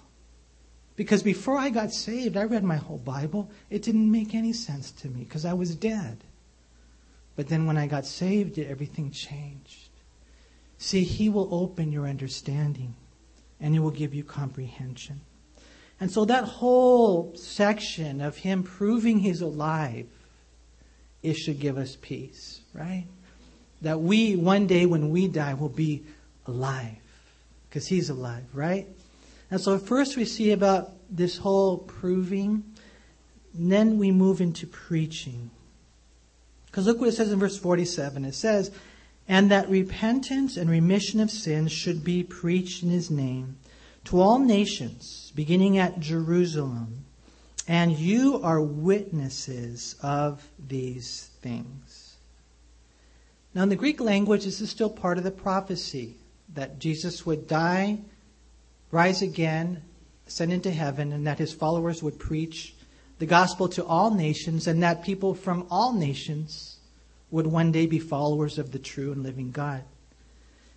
Because 0.97 1.23
before 1.23 1.57
I 1.57 1.71
got 1.71 1.93
saved, 1.93 2.37
I 2.37 2.45
read 2.45 2.65
my 2.65 2.77
whole 2.77 2.99
Bible. 2.99 3.49
It 3.71 3.83
didn't 3.83 4.11
make 4.11 4.35
any 4.35 4.53
sense 4.53 4.91
to 4.91 5.09
me 5.09 5.23
because 5.25 5.45
I 5.45 5.53
was 5.53 5.75
dead. 5.75 6.19
But 7.37 7.49
then 7.49 7.65
when 7.65 7.79
I 7.79 7.87
got 7.87 8.05
saved, 8.05 8.59
everything 8.59 9.13
changed. 9.13 9.90
See, 10.81 11.05
He 11.05 11.29
will 11.29 11.49
open 11.55 11.93
your 11.93 12.09
understanding 12.09 12.97
and 13.61 13.73
He 13.73 13.79
will 13.79 13.93
give 13.93 14.13
you 14.13 14.25
comprehension. 14.25 15.21
And 16.01 16.11
so 16.11 16.25
that 16.25 16.45
whole 16.45 17.37
section 17.37 18.21
of 18.21 18.39
Him 18.39 18.65
proving 18.65 19.21
He's 19.21 19.41
alive, 19.41 20.09
it 21.23 21.35
should 21.35 21.61
give 21.61 21.79
us 21.79 21.97
peace, 22.01 22.63
right? 22.75 23.07
that 23.83 24.01
we, 24.01 24.37
one 24.37 24.67
day 24.67 24.87
when 24.87 25.11
we 25.11 25.29
die, 25.29 25.55
will 25.55 25.69
be 25.69 26.05
alive. 26.47 26.97
Because 27.69 27.87
he's 27.87 28.11
alive, 28.11 28.45
right? 28.53 28.89
And 29.51 29.61
so 29.61 29.79
first 29.79 30.17
we 30.17 30.25
see 30.25 30.53
about 30.53 30.93
this 31.09 31.39
whole 31.39 31.79
proving, 31.79 32.65
then 33.55 33.99
we 33.99 34.11
move 34.11 34.41
into 34.41 34.67
preaching. 34.67 35.51
Because 36.67 36.87
look 36.87 37.01
what 37.01 37.09
it 37.09 37.13
says 37.13 37.33
in 37.33 37.39
verse 37.39 37.59
47. 37.59 38.25
It 38.25 38.35
says, 38.35 38.71
And 39.31 39.49
that 39.53 39.71
repentance 39.71 40.57
and 40.57 40.69
remission 40.69 41.21
of 41.21 41.31
sins 41.31 41.71
should 41.71 42.03
be 42.03 42.25
preached 42.25 42.83
in 42.83 42.91
his 42.91 43.13
name 43.13 43.59
to 44.07 44.21
all 44.21 44.41
nations, 44.41 45.31
beginning 45.37 45.79
at 45.79 46.01
Jerusalem. 46.01 47.05
And 47.69 47.97
you 47.97 48.43
are 48.43 48.61
witnesses 48.61 49.95
of 50.03 50.49
these 50.59 51.31
things. 51.43 52.17
Now, 53.55 53.63
in 53.63 53.69
the 53.69 53.77
Greek 53.77 54.01
language, 54.01 54.45
this 54.45 54.61
is 54.61 54.69
still 54.69 54.91
part 54.91 55.17
of 55.17 55.23
the 55.23 55.31
prophecy 55.31 56.17
that 56.55 56.81
Jesus 56.81 57.25
would 57.25 57.47
die, 57.47 58.01
rise 58.91 59.23
again, 59.23 59.83
ascend 60.27 60.53
into 60.53 60.73
heaven, 60.73 61.13
and 61.13 61.25
that 61.29 61.39
his 61.39 61.53
followers 61.53 62.03
would 62.03 62.19
preach 62.19 62.75
the 63.21 63.27
gospel 63.27 63.69
to 63.69 63.85
all 63.85 64.13
nations, 64.13 64.67
and 64.67 64.83
that 64.83 65.05
people 65.05 65.37
from 65.37 65.69
all 65.71 65.93
nations 65.93 66.80
would 67.31 67.47
one 67.47 67.73
day 67.73 67.87
be 67.87 67.99
followers 67.99 68.59
of 68.59 68.73
the 68.73 68.79
true 68.79 69.13
and 69.13 69.23
living 69.23 69.51
God. 69.51 69.83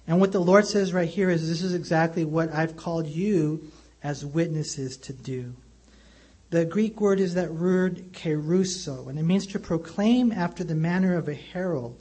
And 0.08 0.20
what 0.20 0.32
the 0.32 0.39
Lord 0.39 0.68
says 0.68 0.94
right 0.94 1.08
here 1.08 1.30
is 1.30 1.48
this 1.48 1.63
is 1.63 1.74
exactly 1.74 2.26
what 2.26 2.54
I've 2.54 2.76
called 2.76 3.08
you 3.08 3.72
as 4.04 4.26
witnesses 4.26 4.98
to 4.98 5.13
do. 5.13 5.54
The 6.50 6.66
Greek 6.66 7.02
word 7.02 7.20
is 7.20 7.34
that 7.34 7.54
word 7.54 8.13
kerusso, 8.13 9.08
and 9.08 9.18
it 9.18 9.24
means 9.24 9.48
to 9.48 9.60
proclaim 9.60 10.32
after 10.32 10.63
the 10.63 10.76
manner 10.76 11.18
of 11.18 11.28
a 11.28 11.34
herald. 11.34 11.98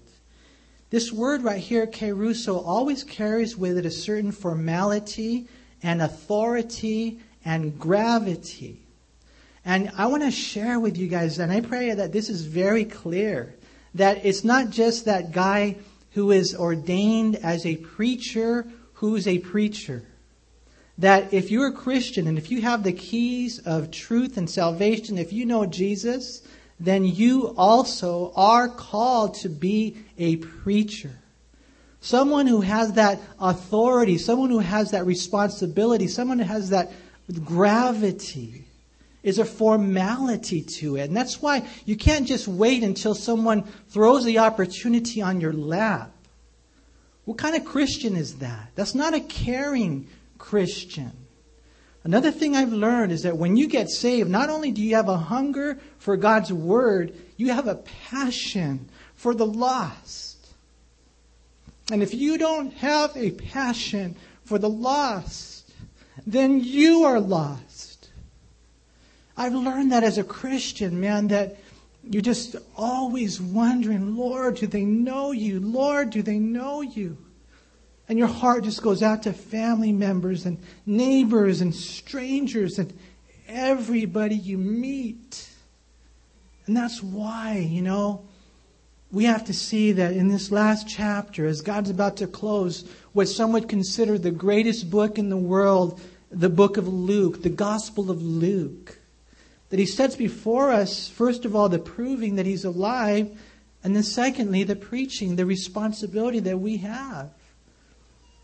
This 0.90 1.10
word 1.10 1.42
right 1.42 1.60
here, 1.60 1.86
kerusso, 1.86 2.62
always 2.66 3.02
carries 3.02 3.56
with 3.56 3.78
it 3.78 3.86
a 3.86 3.90
certain 3.90 4.30
formality 4.30 5.48
and 5.82 6.02
authority 6.02 7.18
and 7.46 7.78
gravity. 7.78 8.82
And 9.64 9.90
I 9.96 10.06
want 10.06 10.22
to 10.22 10.30
share 10.30 10.78
with 10.78 10.98
you 10.98 11.08
guys, 11.08 11.38
and 11.38 11.50
I 11.50 11.60
pray 11.60 11.94
that 11.94 12.12
this 12.12 12.28
is 12.28 12.44
very 12.44 12.84
clear, 12.84 13.54
that 13.94 14.24
it's 14.24 14.44
not 14.44 14.70
just 14.70 15.04
that 15.04 15.32
guy 15.32 15.76
who 16.12 16.30
is 16.30 16.54
ordained 16.54 17.36
as 17.36 17.64
a 17.66 17.76
preacher 17.76 18.66
who's 18.94 19.26
a 19.26 19.38
preacher. 19.38 20.02
That 20.98 21.32
if 21.32 21.50
you're 21.50 21.68
a 21.68 21.72
Christian 21.72 22.26
and 22.26 22.38
if 22.38 22.50
you 22.50 22.60
have 22.62 22.82
the 22.82 22.92
keys 22.92 23.58
of 23.58 23.90
truth 23.90 24.36
and 24.36 24.48
salvation, 24.48 25.18
if 25.18 25.32
you 25.32 25.44
know 25.46 25.66
Jesus, 25.66 26.42
then 26.78 27.04
you 27.04 27.54
also 27.56 28.32
are 28.36 28.68
called 28.68 29.34
to 29.34 29.48
be 29.48 29.96
a 30.18 30.36
preacher. 30.36 31.10
Someone 32.00 32.46
who 32.46 32.60
has 32.60 32.92
that 32.94 33.20
authority, 33.40 34.18
someone 34.18 34.50
who 34.50 34.58
has 34.58 34.90
that 34.90 35.06
responsibility, 35.06 36.08
someone 36.08 36.38
who 36.38 36.44
has 36.44 36.70
that 36.70 36.92
gravity 37.44 38.61
is 39.22 39.38
a 39.38 39.44
formality 39.44 40.62
to 40.62 40.96
it. 40.96 41.08
And 41.08 41.16
that's 41.16 41.40
why 41.40 41.66
you 41.84 41.96
can't 41.96 42.26
just 42.26 42.48
wait 42.48 42.82
until 42.82 43.14
someone 43.14 43.64
throws 43.88 44.24
the 44.24 44.38
opportunity 44.38 45.22
on 45.22 45.40
your 45.40 45.52
lap. 45.52 46.10
What 47.24 47.38
kind 47.38 47.54
of 47.54 47.64
Christian 47.64 48.16
is 48.16 48.36
that? 48.38 48.70
That's 48.74 48.94
not 48.94 49.14
a 49.14 49.20
caring 49.20 50.08
Christian. 50.38 51.12
Another 52.04 52.32
thing 52.32 52.56
I've 52.56 52.72
learned 52.72 53.12
is 53.12 53.22
that 53.22 53.36
when 53.36 53.56
you 53.56 53.68
get 53.68 53.88
saved, 53.88 54.28
not 54.28 54.50
only 54.50 54.72
do 54.72 54.82
you 54.82 54.96
have 54.96 55.08
a 55.08 55.16
hunger 55.16 55.78
for 55.98 56.16
God's 56.16 56.52
word, 56.52 57.14
you 57.36 57.52
have 57.52 57.68
a 57.68 57.76
passion 57.76 58.88
for 59.14 59.34
the 59.34 59.46
lost. 59.46 60.48
And 61.92 62.02
if 62.02 62.12
you 62.12 62.38
don't 62.38 62.72
have 62.74 63.16
a 63.16 63.30
passion 63.30 64.16
for 64.44 64.58
the 64.58 64.68
lost, 64.68 65.72
then 66.26 66.58
you 66.60 67.04
are 67.04 67.20
lost. 67.20 67.91
I've 69.36 69.54
learned 69.54 69.92
that 69.92 70.04
as 70.04 70.18
a 70.18 70.24
Christian, 70.24 71.00
man, 71.00 71.28
that 71.28 71.56
you're 72.04 72.22
just 72.22 72.56
always 72.76 73.40
wondering, 73.40 74.16
Lord, 74.16 74.56
do 74.56 74.66
they 74.66 74.84
know 74.84 75.32
you? 75.32 75.60
Lord, 75.60 76.10
do 76.10 76.22
they 76.22 76.38
know 76.38 76.80
you? 76.80 77.16
And 78.08 78.18
your 78.18 78.28
heart 78.28 78.64
just 78.64 78.82
goes 78.82 79.02
out 79.02 79.22
to 79.22 79.32
family 79.32 79.92
members 79.92 80.44
and 80.44 80.58
neighbors 80.84 81.60
and 81.60 81.74
strangers 81.74 82.78
and 82.78 82.92
everybody 83.48 84.34
you 84.34 84.58
meet. 84.58 85.48
And 86.66 86.76
that's 86.76 87.02
why, 87.02 87.58
you 87.58 87.82
know, 87.82 88.24
we 89.10 89.24
have 89.24 89.44
to 89.44 89.54
see 89.54 89.92
that 89.92 90.14
in 90.14 90.28
this 90.28 90.50
last 90.50 90.88
chapter, 90.88 91.46
as 91.46 91.60
God's 91.60 91.90
about 91.90 92.16
to 92.18 92.26
close 92.26 92.88
what 93.12 93.28
some 93.28 93.52
would 93.52 93.68
consider 93.68 94.18
the 94.18 94.30
greatest 94.30 94.90
book 94.90 95.18
in 95.18 95.28
the 95.28 95.36
world, 95.36 96.00
the 96.30 96.48
book 96.48 96.78
of 96.78 96.88
Luke, 96.88 97.42
the 97.42 97.50
Gospel 97.50 98.10
of 98.10 98.22
Luke, 98.22 98.98
that 99.72 99.78
he 99.78 99.86
sets 99.86 100.16
before 100.16 100.70
us, 100.70 101.08
first 101.08 101.46
of 101.46 101.56
all, 101.56 101.70
the 101.70 101.78
proving 101.78 102.36
that 102.36 102.44
he's 102.44 102.66
alive, 102.66 103.30
and 103.82 103.96
then 103.96 104.02
secondly, 104.02 104.64
the 104.64 104.76
preaching, 104.76 105.36
the 105.36 105.46
responsibility 105.46 106.40
that 106.40 106.60
we 106.60 106.76
have. 106.76 107.30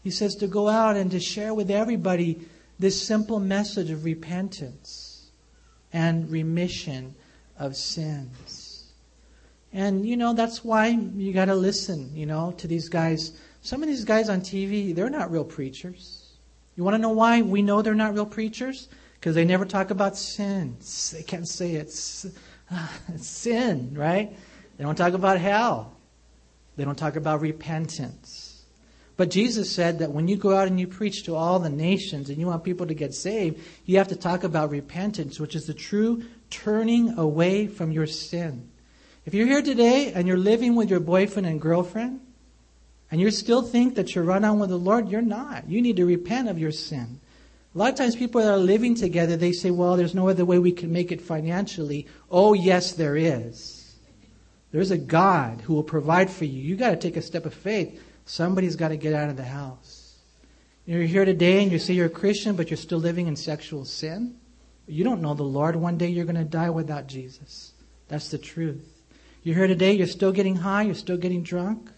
He 0.02 0.10
says 0.10 0.36
to 0.36 0.46
go 0.46 0.70
out 0.70 0.96
and 0.96 1.10
to 1.10 1.20
share 1.20 1.52
with 1.52 1.70
everybody 1.70 2.48
this 2.78 3.06
simple 3.06 3.40
message 3.40 3.90
of 3.90 4.06
repentance. 4.06 5.30
and 5.92 6.30
remission 6.30 7.14
of 7.58 7.76
sins. 7.76 8.92
And, 9.70 10.06
you 10.06 10.16
know, 10.16 10.32
that's 10.32 10.64
why 10.64 10.88
you 10.88 11.34
got 11.34 11.46
to 11.46 11.54
listen, 11.54 12.10
you 12.14 12.24
know, 12.24 12.52
to 12.52 12.66
these 12.66 12.88
guys. 12.88 13.32
Some 13.60 13.82
of 13.82 13.88
these 13.88 14.04
guys 14.04 14.30
on 14.30 14.40
TV, 14.40 14.94
they're 14.94 15.10
not 15.10 15.30
real 15.30 15.44
preachers. 15.44 16.38
You 16.76 16.84
want 16.84 16.94
to 16.94 16.98
know 16.98 17.10
why 17.10 17.42
we 17.42 17.60
know 17.60 17.82
they're 17.82 17.94
not 17.94 18.14
real 18.14 18.24
preachers? 18.24 18.88
Because 19.18 19.34
they 19.34 19.44
never 19.44 19.64
talk 19.64 19.90
about 19.90 20.16
sins. 20.16 21.10
They 21.10 21.22
can't 21.22 21.48
say 21.48 21.74
it's, 21.74 22.26
uh, 22.70 22.88
it's 23.14 23.26
sin, 23.26 23.94
right? 23.94 24.36
They 24.76 24.84
don't 24.84 24.96
talk 24.96 25.14
about 25.14 25.38
hell. 25.40 25.96
They 26.76 26.84
don't 26.84 26.98
talk 26.98 27.16
about 27.16 27.40
repentance. 27.40 28.62
But 29.16 29.30
Jesus 29.30 29.68
said 29.68 29.98
that 29.98 30.12
when 30.12 30.28
you 30.28 30.36
go 30.36 30.56
out 30.56 30.68
and 30.68 30.78
you 30.78 30.86
preach 30.86 31.24
to 31.24 31.34
all 31.34 31.58
the 31.58 31.68
nations 31.68 32.30
and 32.30 32.38
you 32.38 32.46
want 32.46 32.62
people 32.62 32.86
to 32.86 32.94
get 32.94 33.12
saved, 33.12 33.60
you 33.84 33.98
have 33.98 34.08
to 34.08 34.16
talk 34.16 34.44
about 34.44 34.70
repentance, 34.70 35.40
which 35.40 35.56
is 35.56 35.66
the 35.66 35.74
true 35.74 36.22
turning 36.50 37.18
away 37.18 37.66
from 37.66 37.90
your 37.90 38.06
sin. 38.06 38.70
If 39.26 39.34
you're 39.34 39.48
here 39.48 39.60
today 39.60 40.12
and 40.12 40.28
you're 40.28 40.36
living 40.36 40.76
with 40.76 40.88
your 40.88 41.00
boyfriend 41.00 41.48
and 41.48 41.60
girlfriend, 41.60 42.20
and 43.10 43.20
you 43.20 43.30
still 43.32 43.62
think 43.62 43.96
that 43.96 44.14
you're 44.14 44.22
run 44.22 44.44
on 44.44 44.60
with 44.60 44.70
the 44.70 44.78
Lord, 44.78 45.08
you're 45.08 45.20
not. 45.20 45.68
You 45.68 45.82
need 45.82 45.96
to 45.96 46.06
repent 46.06 46.48
of 46.48 46.58
your 46.58 46.70
sin. 46.70 47.18
A 47.78 47.82
lot 47.82 47.90
of 47.90 47.94
times 47.94 48.16
people 48.16 48.40
that 48.40 48.50
are 48.50 48.58
living 48.58 48.96
together, 48.96 49.36
they 49.36 49.52
say, 49.52 49.70
well, 49.70 49.96
there's 49.96 50.12
no 50.12 50.28
other 50.28 50.44
way 50.44 50.58
we 50.58 50.72
can 50.72 50.90
make 50.90 51.12
it 51.12 51.20
financially. 51.20 52.08
Oh, 52.28 52.52
yes, 52.52 52.90
there 52.90 53.14
is. 53.14 53.94
There's 54.72 54.90
a 54.90 54.98
God 54.98 55.60
who 55.60 55.74
will 55.74 55.84
provide 55.84 56.28
for 56.28 56.44
you. 56.44 56.60
You 56.60 56.74
got 56.74 56.90
to 56.90 56.96
take 56.96 57.16
a 57.16 57.22
step 57.22 57.46
of 57.46 57.54
faith. 57.54 58.02
Somebody's 58.24 58.74
got 58.74 58.88
to 58.88 58.96
get 58.96 59.14
out 59.14 59.30
of 59.30 59.36
the 59.36 59.44
house. 59.44 60.16
You're 60.86 61.02
here 61.02 61.24
today 61.24 61.62
and 61.62 61.70
you 61.70 61.78
say 61.78 61.94
you're 61.94 62.06
a 62.06 62.10
Christian, 62.10 62.56
but 62.56 62.68
you're 62.68 62.76
still 62.76 62.98
living 62.98 63.28
in 63.28 63.36
sexual 63.36 63.84
sin. 63.84 64.34
You 64.88 65.04
don't 65.04 65.22
know 65.22 65.34
the 65.34 65.44
Lord. 65.44 65.76
One 65.76 65.98
day 65.98 66.08
you're 66.08 66.24
going 66.24 66.34
to 66.34 66.42
die 66.42 66.70
without 66.70 67.06
Jesus. 67.06 67.74
That's 68.08 68.28
the 68.30 68.38
truth. 68.38 68.92
You're 69.44 69.54
here 69.54 69.68
today, 69.68 69.92
you're 69.92 70.08
still 70.08 70.32
getting 70.32 70.56
high, 70.56 70.82
you're 70.82 70.94
still 70.96 71.16
getting 71.16 71.44
drunk. 71.44 71.92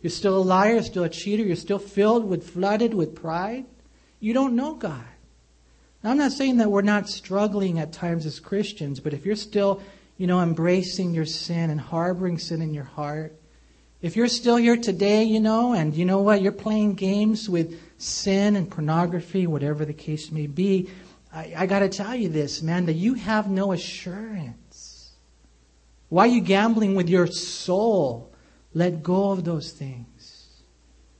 You're 0.00 0.10
still 0.12 0.38
a 0.38 0.42
liar, 0.42 0.76
you're 0.76 0.82
still 0.82 1.04
a 1.04 1.10
cheater, 1.10 1.42
you're 1.42 1.56
still 1.56 1.78
filled 1.78 2.26
with, 2.26 2.48
flooded 2.48 2.94
with 2.94 3.14
pride. 3.14 3.66
You 4.18 4.32
don't 4.32 4.56
know 4.56 4.76
God. 4.76 5.04
Now, 6.02 6.10
I'm 6.10 6.18
not 6.18 6.32
saying 6.32 6.58
that 6.58 6.70
we're 6.70 6.82
not 6.82 7.08
struggling 7.08 7.78
at 7.78 7.92
times 7.92 8.26
as 8.26 8.38
Christians, 8.38 9.00
but 9.00 9.12
if 9.12 9.26
you're 9.26 9.36
still, 9.36 9.82
you 10.18 10.26
know, 10.26 10.40
embracing 10.40 11.14
your 11.14 11.26
sin 11.26 11.70
and 11.70 11.80
harboring 11.80 12.38
sin 12.38 12.62
in 12.62 12.72
your 12.72 12.84
heart, 12.84 13.34
if 14.02 14.14
you're 14.14 14.28
still 14.28 14.56
here 14.56 14.76
today, 14.76 15.24
you 15.24 15.40
know, 15.40 15.72
and 15.72 15.94
you 15.94 16.04
know 16.04 16.20
what, 16.20 16.42
you're 16.42 16.52
playing 16.52 16.94
games 16.94 17.48
with 17.48 17.80
sin 17.98 18.54
and 18.54 18.70
pornography, 18.70 19.46
whatever 19.46 19.84
the 19.84 19.94
case 19.94 20.30
may 20.30 20.46
be, 20.46 20.90
I, 21.32 21.54
I 21.56 21.66
got 21.66 21.80
to 21.80 21.88
tell 21.88 22.14
you 22.14 22.28
this, 22.28 22.62
man, 22.62 22.86
that 22.86 22.92
you 22.92 23.14
have 23.14 23.48
no 23.48 23.72
assurance. 23.72 25.12
Why 26.08 26.24
are 26.24 26.30
you 26.30 26.40
gambling 26.40 26.94
with 26.94 27.08
your 27.08 27.26
soul? 27.26 28.30
Let 28.74 29.02
go 29.02 29.30
of 29.30 29.44
those 29.44 29.72
things. 29.72 30.46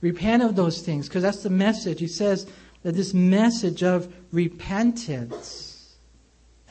Repent 0.01 0.43
of 0.43 0.55
those 0.55 0.83
things, 0.83 1.09
because 1.09 1.23
that's 1.23 1.43
the 1.43 1.51
message. 1.51 1.99
He 1.99 2.07
says 2.07 2.47
that 2.87 2.94
this 2.94 3.12
message 3.12 3.83
of 3.83 4.14
repentance 4.31 5.96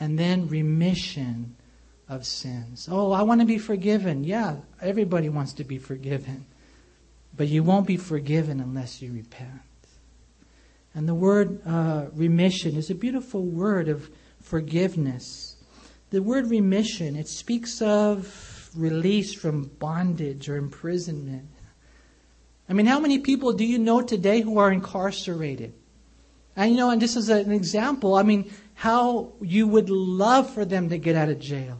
and 0.00 0.18
then 0.18 0.48
remission 0.48 1.54
of 2.08 2.24
sins. 2.24 2.88
Oh, 2.90 3.12
I 3.12 3.20
want 3.20 3.42
to 3.42 3.46
be 3.46 3.58
forgiven. 3.58 4.24
Yeah, 4.24 4.56
everybody 4.80 5.28
wants 5.28 5.52
to 5.52 5.64
be 5.64 5.76
forgiven. 5.76 6.46
But 7.36 7.48
you 7.48 7.62
won't 7.62 7.86
be 7.86 7.98
forgiven 7.98 8.60
unless 8.60 9.02
you 9.02 9.12
repent. 9.12 9.60
And 10.94 11.06
the 11.06 11.14
word 11.14 11.60
uh, 11.66 12.06
remission 12.14 12.78
is 12.78 12.88
a 12.88 12.94
beautiful 12.94 13.42
word 13.42 13.90
of 13.90 14.08
forgiveness. 14.40 15.56
The 16.12 16.22
word 16.22 16.48
remission, 16.48 17.14
it 17.14 17.28
speaks 17.28 17.82
of 17.82 18.70
release 18.74 19.34
from 19.34 19.64
bondage 19.64 20.48
or 20.48 20.56
imprisonment. 20.56 21.50
I 22.70 22.72
mean, 22.72 22.86
how 22.86 23.00
many 23.00 23.18
people 23.18 23.52
do 23.52 23.66
you 23.66 23.78
know 23.78 24.00
today 24.00 24.40
who 24.40 24.56
are 24.56 24.72
incarcerated? 24.72 25.74
And 26.56 26.72
you 26.72 26.78
know, 26.78 26.90
and 26.90 27.00
this 27.00 27.16
is 27.16 27.28
an 27.28 27.52
example, 27.52 28.14
I 28.14 28.22
mean, 28.22 28.50
how 28.74 29.32
you 29.40 29.66
would 29.68 29.90
love 29.90 30.52
for 30.52 30.64
them 30.64 30.88
to 30.88 30.98
get 30.98 31.14
out 31.14 31.28
of 31.28 31.38
jail. 31.38 31.78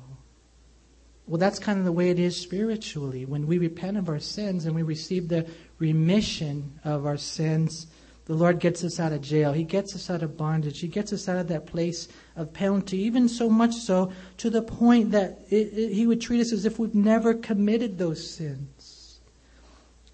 Well, 1.26 1.38
that's 1.38 1.58
kind 1.58 1.78
of 1.78 1.84
the 1.84 1.92
way 1.92 2.10
it 2.10 2.18
is 2.18 2.40
spiritually. 2.40 3.24
When 3.24 3.46
we 3.46 3.58
repent 3.58 3.96
of 3.96 4.08
our 4.08 4.20
sins 4.20 4.64
and 4.64 4.76
we 4.76 4.82
receive 4.82 5.28
the 5.28 5.46
remission 5.78 6.78
of 6.84 7.04
our 7.04 7.16
sins, 7.16 7.88
the 8.26 8.34
Lord 8.34 8.60
gets 8.60 8.84
us 8.84 9.00
out 9.00 9.12
of 9.12 9.22
jail. 9.22 9.52
He 9.52 9.64
gets 9.64 9.94
us 9.94 10.08
out 10.08 10.22
of 10.22 10.36
bondage. 10.36 10.80
He 10.80 10.88
gets 10.88 11.12
us 11.12 11.28
out 11.28 11.38
of 11.38 11.48
that 11.48 11.66
place 11.66 12.06
of 12.36 12.52
penalty, 12.52 12.98
even 12.98 13.28
so 13.28 13.48
much 13.48 13.74
so 13.74 14.12
to 14.38 14.50
the 14.50 14.62
point 14.62 15.12
that 15.12 15.40
it, 15.48 15.72
it, 15.72 15.92
He 15.92 16.06
would 16.06 16.20
treat 16.20 16.40
us 16.40 16.52
as 16.52 16.64
if 16.64 16.78
we've 16.78 16.94
never 16.94 17.34
committed 17.34 17.98
those 17.98 18.28
sins. 18.28 18.95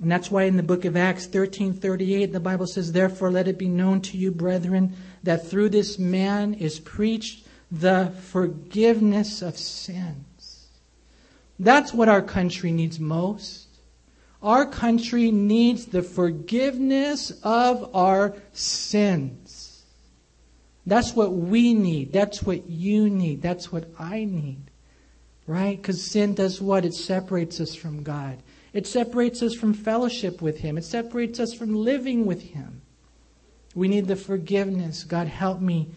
And 0.03 0.11
that's 0.11 0.31
why 0.31 0.43
in 0.43 0.57
the 0.57 0.65
book 0.65 0.85
of 0.85 0.97
Acts 0.97 1.27
13:38 1.29 2.33
the 2.33 2.41
Bible 2.41 2.67
says, 2.67 2.91
"Therefore 2.91 3.31
let 3.31 3.47
it 3.47 3.57
be 3.57 3.69
known 3.69 4.01
to 4.03 4.19
you, 4.19 4.33
brethren, 4.33 4.95
that 5.23 5.49
through 5.49 5.69
this 5.69 5.97
man 5.99 6.55
is 6.55 6.81
preached 6.81 7.47
the 7.73 8.13
forgiveness 8.21 9.41
of 9.41 9.57
sins. 9.57 10.67
That's 11.59 11.95
what 11.95 12.09
our 12.09 12.21
country 12.21 12.71
needs 12.71 13.01
most. 13.01 13.69
Our 14.43 14.67
country 14.67 15.31
needs 15.31 15.87
the 15.87 16.03
forgiveness 16.03 17.33
of 17.43 17.95
our 17.95 18.35
sins. 18.53 19.85
That's 20.85 21.15
what 21.15 21.33
we 21.33 21.75
need. 21.75 22.13
That's 22.13 22.43
what 22.43 22.69
you 22.69 23.09
need. 23.09 23.41
That's 23.41 23.71
what 23.71 23.89
I 23.99 24.25
need. 24.25 24.65
Right? 25.47 25.77
Because 25.77 26.05
sin 26.05 26.35
does 26.35 26.61
what? 26.61 26.85
It 26.85 26.95
separates 26.95 27.61
us 27.61 27.75
from 27.75 28.03
God. 28.03 28.43
It 28.73 28.87
separates 28.87 29.43
us 29.43 29.55
from 29.55 29.75
fellowship 29.75 30.41
with 30.41 30.59
Him. 30.59 30.79
It 30.79 30.85
separates 30.85 31.39
us 31.41 31.53
from 31.53 31.75
living 31.75 32.25
with 32.27 32.43
Him. 32.43 32.83
We 33.75 33.89
need 33.89 34.07
the 34.07 34.17
forgiveness. 34.17 35.05
God, 35.05 35.29
help 35.29 35.61
me. 35.61 35.91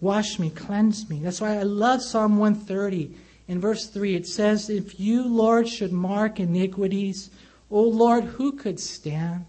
Wash 0.00 0.38
me. 0.38 0.50
Cleanse 0.50 1.08
me. 1.08 1.20
That's 1.20 1.40
why 1.40 1.58
I 1.58 1.62
love 1.62 2.02
Psalm 2.02 2.36
130 2.36 3.14
in 3.48 3.60
verse 3.60 3.86
3, 3.86 4.16
it 4.16 4.26
says, 4.26 4.68
If 4.68 4.98
you, 4.98 5.26
Lord, 5.26 5.68
should 5.68 5.92
mark 5.92 6.40
iniquities, 6.40 7.30
O 7.70 7.80
Lord, 7.82 8.24
who 8.24 8.52
could 8.52 8.80
stand? 8.80 9.46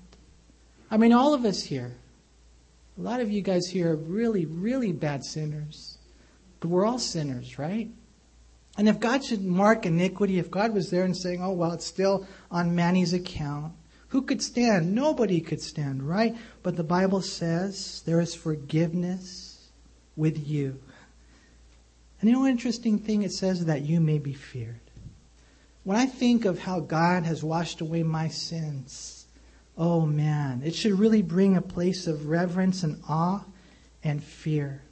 I 0.91 0.97
mean, 0.97 1.13
all 1.13 1.33
of 1.33 1.45
us 1.45 1.63
here, 1.63 1.95
a 2.97 3.01
lot 3.01 3.21
of 3.21 3.31
you 3.31 3.41
guys 3.41 3.67
here 3.67 3.93
are 3.93 3.95
really, 3.95 4.45
really 4.45 4.91
bad 4.91 5.25
sinners. 5.25 5.97
But 6.59 6.69
we're 6.69 6.85
all 6.85 6.99
sinners, 6.99 7.57
right? 7.57 7.89
And 8.77 8.87
if 8.87 8.99
God 8.99 9.25
should 9.25 9.43
mark 9.43 9.87
iniquity, 9.87 10.37
if 10.37 10.51
God 10.51 10.73
was 10.73 10.91
there 10.91 11.03
and 11.03 11.17
saying, 11.17 11.41
oh, 11.41 11.51
well, 11.51 11.71
it's 11.71 11.85
still 11.85 12.27
on 12.51 12.75
Manny's 12.75 13.11
account, 13.11 13.73
who 14.09 14.21
could 14.21 14.41
stand? 14.41 14.93
Nobody 14.93 15.41
could 15.41 15.61
stand, 15.61 16.07
right? 16.07 16.37
But 16.61 16.77
the 16.77 16.83
Bible 16.83 17.21
says 17.21 18.03
there 18.05 18.21
is 18.21 18.35
forgiveness 18.35 19.69
with 20.15 20.47
you. 20.47 20.79
And 22.21 22.29
you 22.29 22.35
know, 22.35 22.45
interesting 22.45 22.99
thing 22.99 23.23
it 23.23 23.31
says 23.31 23.65
that 23.65 23.81
you 23.81 23.99
may 23.99 24.19
be 24.19 24.33
feared. 24.33 24.79
When 25.83 25.97
I 25.97 26.05
think 26.05 26.45
of 26.45 26.59
how 26.59 26.79
God 26.79 27.23
has 27.23 27.43
washed 27.43 27.81
away 27.81 28.03
my 28.03 28.27
sins, 28.27 29.25
oh 29.77 30.05
man, 30.05 30.61
it 30.63 30.75
should 30.75 30.99
really 30.99 31.21
bring 31.21 31.57
a 31.57 31.61
place 31.61 32.07
of 32.07 32.27
reverence 32.27 32.83
and 32.83 33.01
awe 33.09 33.43
and 34.03 34.23
fear. 34.23 34.83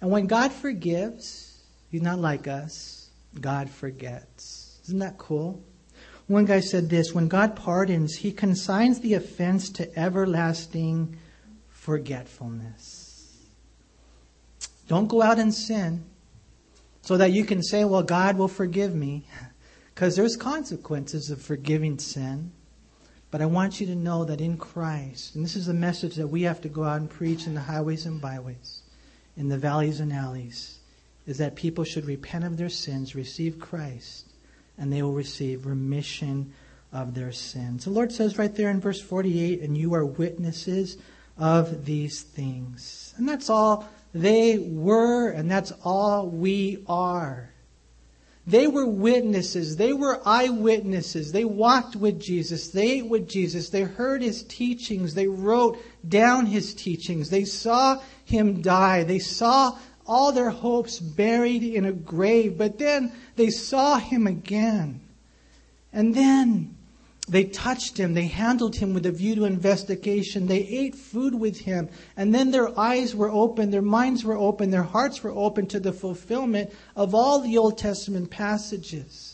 And 0.00 0.10
when 0.10 0.26
God 0.26 0.52
forgives, 0.52 1.48
He's 1.90 2.02
not 2.02 2.18
like 2.18 2.46
us. 2.46 2.97
God 3.40 3.70
forgets. 3.70 4.80
Isn't 4.84 4.98
that 5.00 5.18
cool? 5.18 5.62
One 6.26 6.44
guy 6.44 6.60
said 6.60 6.90
this 6.90 7.14
when 7.14 7.28
God 7.28 7.56
pardons, 7.56 8.16
He 8.16 8.32
consigns 8.32 9.00
the 9.00 9.14
offense 9.14 9.70
to 9.70 9.98
everlasting 9.98 11.16
forgetfulness. 11.68 13.08
Don't 14.88 15.08
go 15.08 15.22
out 15.22 15.38
and 15.38 15.52
sin 15.54 16.04
so 17.02 17.16
that 17.16 17.32
you 17.32 17.44
can 17.44 17.62
say, 17.62 17.84
well, 17.84 18.02
God 18.02 18.36
will 18.36 18.48
forgive 18.48 18.94
me. 18.94 19.26
Because 19.94 20.14
there's 20.14 20.36
consequences 20.36 21.28
of 21.28 21.42
forgiving 21.42 21.98
sin. 21.98 22.52
But 23.32 23.42
I 23.42 23.46
want 23.46 23.80
you 23.80 23.86
to 23.88 23.96
know 23.96 24.24
that 24.24 24.40
in 24.40 24.56
Christ, 24.56 25.34
and 25.34 25.44
this 25.44 25.56
is 25.56 25.66
a 25.66 25.74
message 25.74 26.14
that 26.14 26.28
we 26.28 26.42
have 26.42 26.60
to 26.60 26.68
go 26.68 26.84
out 26.84 27.00
and 27.00 27.10
preach 27.10 27.48
in 27.48 27.54
the 27.54 27.60
highways 27.60 28.06
and 28.06 28.20
byways, 28.20 28.82
in 29.36 29.48
the 29.48 29.58
valleys 29.58 29.98
and 29.98 30.12
alleys, 30.12 30.77
is 31.28 31.38
that 31.38 31.54
people 31.54 31.84
should 31.84 32.06
repent 32.06 32.42
of 32.42 32.56
their 32.56 32.70
sins, 32.70 33.14
receive 33.14 33.58
Christ, 33.58 34.32
and 34.78 34.90
they 34.90 35.02
will 35.02 35.12
receive 35.12 35.66
remission 35.66 36.54
of 36.90 37.14
their 37.14 37.32
sins. 37.32 37.84
The 37.84 37.90
Lord 37.90 38.10
says 38.10 38.38
right 38.38 38.54
there 38.54 38.70
in 38.70 38.80
verse 38.80 39.00
48, 39.00 39.60
and 39.60 39.76
you 39.76 39.92
are 39.92 40.06
witnesses 40.06 40.96
of 41.36 41.84
these 41.84 42.22
things. 42.22 43.12
And 43.18 43.28
that's 43.28 43.50
all 43.50 43.86
they 44.14 44.58
were, 44.58 45.28
and 45.28 45.50
that's 45.50 45.70
all 45.84 46.28
we 46.28 46.82
are. 46.88 47.50
They 48.46 48.66
were 48.66 48.86
witnesses. 48.86 49.76
They 49.76 49.92
were 49.92 50.22
eyewitnesses. 50.24 51.32
They 51.32 51.44
walked 51.44 51.94
with 51.94 52.18
Jesus. 52.18 52.68
They 52.68 52.92
ate 52.92 53.06
with 53.06 53.28
Jesus. 53.28 53.68
They 53.68 53.82
heard 53.82 54.22
his 54.22 54.42
teachings. 54.44 55.12
They 55.12 55.26
wrote 55.26 55.76
down 56.08 56.46
his 56.46 56.72
teachings. 56.72 57.28
They 57.28 57.44
saw 57.44 58.00
him 58.24 58.62
die. 58.62 59.02
They 59.02 59.18
saw 59.18 59.78
all 60.08 60.32
their 60.32 60.50
hopes 60.50 60.98
buried 60.98 61.62
in 61.62 61.84
a 61.84 61.92
grave. 61.92 62.56
But 62.56 62.78
then 62.78 63.12
they 63.36 63.50
saw 63.50 63.98
him 63.98 64.26
again. 64.26 65.00
And 65.92 66.14
then 66.14 66.74
they 67.28 67.44
touched 67.44 67.98
him. 67.98 68.14
They 68.14 68.26
handled 68.26 68.76
him 68.76 68.94
with 68.94 69.04
a 69.04 69.12
view 69.12 69.34
to 69.36 69.44
investigation. 69.44 70.46
They 70.46 70.60
ate 70.60 70.94
food 70.94 71.34
with 71.34 71.60
him. 71.60 71.90
And 72.16 72.34
then 72.34 72.50
their 72.50 72.78
eyes 72.78 73.14
were 73.14 73.30
open, 73.30 73.70
their 73.70 73.82
minds 73.82 74.24
were 74.24 74.36
open, 74.36 74.70
their 74.70 74.82
hearts 74.82 75.22
were 75.22 75.30
open 75.30 75.66
to 75.68 75.80
the 75.80 75.92
fulfillment 75.92 76.72
of 76.96 77.14
all 77.14 77.40
the 77.40 77.58
Old 77.58 77.76
Testament 77.76 78.30
passages. 78.30 79.27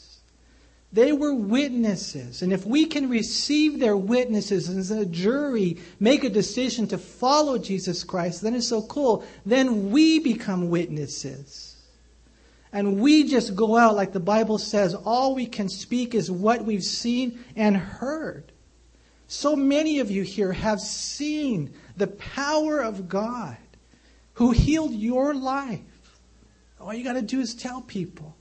They 0.95 1.13
were 1.13 1.35
witnesses. 1.35 2.43
And 2.43 2.53
if 2.53 2.65
we 2.65 2.87
can 2.87 3.09
receive 3.11 3.81
their 3.81 3.97
witnesses 3.97 4.69
as 4.69 4.93
a 4.93 5.05
jury 5.05 5.79
make 5.99 6.23
a 6.23 6.31
decision 6.31 6.87
to 6.89 6.99
follow 6.99 7.59
Jesus 7.59 8.05
Christ, 8.05 8.43
then 8.43 8.55
it's 8.55 8.69
so 8.69 8.83
cool. 8.83 9.25
Then 9.45 9.91
we 9.91 10.21
become 10.21 10.71
witnesses. 10.71 11.83
And 12.73 13.01
we 13.01 13.25
just 13.25 13.57
go 13.57 13.77
out, 13.77 13.97
like 13.97 14.13
the 14.13 14.21
Bible 14.21 14.57
says, 14.57 14.95
all 14.95 15.35
we 15.35 15.47
can 15.47 15.69
speak 15.69 16.15
is 16.15 16.31
what 16.31 16.65
we've 16.65 16.85
seen 16.85 17.45
and 17.57 17.77
heard. 17.77 18.53
So 19.27 19.57
many 19.57 19.99
of 19.99 20.13
you 20.13 20.23
here 20.23 20.53
have 20.53 20.81
seen 20.81 21.75
the 21.97 22.07
power 22.07 22.79
of 22.79 23.09
God 23.09 23.57
who 24.35 24.53
healed 24.53 24.93
your 24.93 25.35
life. 25.35 25.81
All 26.81 26.95
you 26.95 27.03
got 27.03 27.15
to 27.15 27.23
do 27.23 27.41
is 27.41 27.53
tell 27.53 27.81
people. 27.81 28.37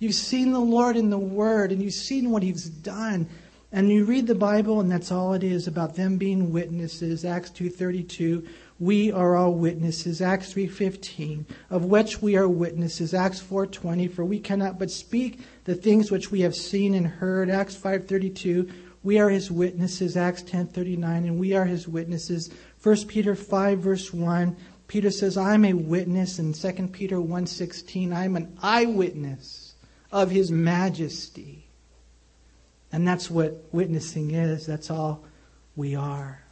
You've 0.00 0.14
seen 0.14 0.52
the 0.52 0.60
Lord 0.60 0.96
in 0.96 1.10
the 1.10 1.18
Word, 1.18 1.72
and 1.72 1.82
you've 1.82 1.92
seen 1.92 2.30
what 2.30 2.44
He's 2.44 2.66
done. 2.68 3.28
And 3.72 3.90
you 3.90 4.04
read 4.04 4.28
the 4.28 4.34
Bible, 4.34 4.80
and 4.80 4.90
that's 4.90 5.10
all 5.10 5.34
it 5.34 5.42
is 5.42 5.66
about 5.66 5.96
them 5.96 6.18
being 6.18 6.52
witnesses. 6.52 7.24
Acts 7.24 7.50
2.32, 7.50 8.46
we 8.78 9.10
are 9.10 9.34
all 9.34 9.52
witnesses. 9.54 10.22
Acts 10.22 10.54
3.15, 10.54 11.46
of 11.68 11.84
which 11.84 12.22
we 12.22 12.36
are 12.36 12.48
witnesses. 12.48 13.12
Acts 13.12 13.42
4.20, 13.42 14.10
for 14.10 14.24
we 14.24 14.38
cannot 14.38 14.78
but 14.78 14.90
speak 14.90 15.40
the 15.64 15.74
things 15.74 16.12
which 16.12 16.30
we 16.30 16.42
have 16.42 16.54
seen 16.54 16.94
and 16.94 17.06
heard. 17.06 17.50
Acts 17.50 17.76
5.32, 17.76 18.72
we 19.02 19.18
are 19.18 19.28
His 19.28 19.50
witnesses. 19.50 20.16
Acts 20.16 20.44
10.39, 20.44 21.02
and 21.02 21.40
we 21.40 21.54
are 21.54 21.64
His 21.64 21.88
witnesses. 21.88 22.50
1 22.84 23.06
Peter 23.06 23.34
5, 23.34 23.80
verse 23.80 24.12
1, 24.14 24.56
Peter 24.86 25.10
says, 25.10 25.36
I'm 25.36 25.64
a 25.64 25.72
witness. 25.72 26.38
And 26.38 26.54
2 26.54 26.88
Peter 26.88 27.16
1.16, 27.16 28.14
I'm 28.14 28.36
an 28.36 28.56
eyewitness 28.62 29.68
of 30.10 30.30
his 30.30 30.50
majesty. 30.50 31.66
And 32.92 33.06
that's 33.06 33.30
what 33.30 33.64
witnessing 33.72 34.30
is. 34.30 34.66
That's 34.66 34.90
all 34.90 35.24
we 35.76 35.94
are. 35.94 36.42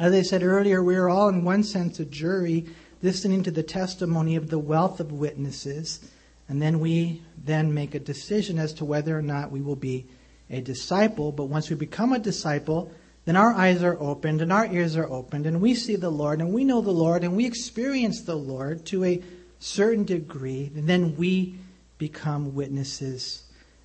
As 0.00 0.12
I 0.12 0.22
said 0.22 0.42
earlier, 0.42 0.82
we 0.82 0.96
are 0.96 1.08
all, 1.08 1.28
in 1.28 1.44
one 1.44 1.62
sense, 1.62 1.98
a 2.00 2.04
jury 2.04 2.66
listening 3.02 3.42
to 3.42 3.50
the 3.50 3.62
testimony 3.62 4.36
of 4.36 4.48
the 4.48 4.58
wealth 4.58 5.00
of 5.00 5.12
witnesses. 5.12 6.00
And 6.48 6.62
then 6.62 6.80
we 6.80 7.22
then 7.44 7.74
make 7.74 7.94
a 7.94 8.00
decision 8.00 8.58
as 8.58 8.72
to 8.74 8.84
whether 8.84 9.16
or 9.16 9.22
not 9.22 9.50
we 9.50 9.60
will 9.60 9.76
be 9.76 10.06
a 10.50 10.60
disciple. 10.60 11.32
But 11.32 11.44
once 11.44 11.68
we 11.68 11.76
become 11.76 12.12
a 12.12 12.18
disciple, 12.18 12.90
then 13.24 13.36
our 13.36 13.52
eyes 13.52 13.82
are 13.82 13.98
opened 14.00 14.40
and 14.40 14.52
our 14.52 14.66
ears 14.66 14.96
are 14.96 15.10
opened 15.10 15.46
and 15.46 15.60
we 15.60 15.74
see 15.74 15.96
the 15.96 16.08
Lord 16.08 16.40
and 16.40 16.52
we 16.52 16.64
know 16.64 16.80
the 16.80 16.90
Lord 16.90 17.24
and 17.24 17.36
we 17.36 17.44
experience 17.44 18.22
the 18.22 18.36
Lord 18.36 18.86
to 18.86 19.04
a 19.04 19.22
certain 19.58 20.04
degree. 20.04 20.70
And 20.74 20.88
then 20.88 21.14
we 21.16 21.58
become 21.98 22.54
witnesses 22.54 23.44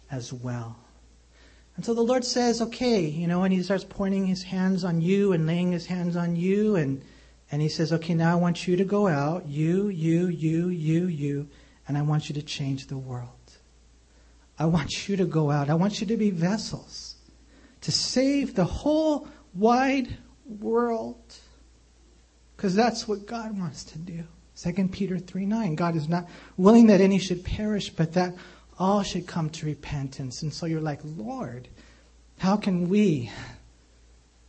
as 0.10 0.32
well. 0.32 0.78
And 1.76 1.84
so 1.84 1.94
the 1.94 2.02
Lord 2.02 2.24
says, 2.24 2.62
okay, 2.62 3.02
you 3.02 3.28
know, 3.28 3.44
and 3.44 3.54
he 3.54 3.64
starts 3.64 3.84
pointing 3.84 4.28
his 4.28 4.44
hands 4.44 4.84
on 4.84 5.02
you 5.02 5.34
and 5.34 5.48
laying 5.48 5.72
his 5.72 5.88
hands 5.88 6.16
on 6.16 6.36
you. 6.36 6.76
And, 6.76 7.02
and 7.52 7.62
he 7.62 7.70
says, 7.70 7.92
okay, 7.94 8.14
now 8.14 8.32
I 8.32 8.36
want 8.40 8.68
you 8.68 8.76
to 8.76 8.86
go 8.86 9.08
out, 9.08 9.48
you, 9.48 9.88
you, 9.88 10.28
you, 10.28 10.70
you, 10.70 11.08
you, 11.08 11.50
and 11.88 11.98
I 11.98 12.04
want 12.04 12.30
you 12.30 12.36
to 12.36 12.44
change 12.44 12.88
the 12.88 12.98
world. 12.98 13.30
I 14.60 14.66
want 14.66 15.10
you 15.10 15.18
to 15.18 15.26
go 15.26 15.50
out. 15.50 15.70
I 15.70 15.74
want 15.74 16.00
you 16.00 16.08
to 16.08 16.18
be 16.18 16.30
vessels 16.30 17.16
to 17.82 17.92
save 17.92 18.56
the 18.56 18.66
whole 18.66 19.28
wide 19.54 20.16
world. 20.46 21.36
Because 22.56 22.76
that's 22.76 23.08
what 23.08 23.26
God 23.26 23.58
wants 23.58 23.84
to 23.86 23.98
do. 23.98 24.24
2 24.56 24.90
Peter 24.90 25.18
3 25.18 25.46
9. 25.46 25.76
God 25.76 25.96
is 25.96 26.08
not 26.08 26.28
willing 26.58 26.88
that 26.88 27.02
any 27.02 27.20
should 27.20 27.44
perish, 27.44 27.90
but 27.90 28.14
that 28.14 28.36
all 28.78 29.04
should 29.04 29.28
come 29.28 29.50
to 29.52 29.66
repentance. 29.66 30.42
And 30.42 30.54
so 30.54 30.66
you're 30.66 30.82
like, 30.82 31.00
Lord, 31.04 31.68
how 32.40 32.58
can 32.58 32.90
we 32.90 33.32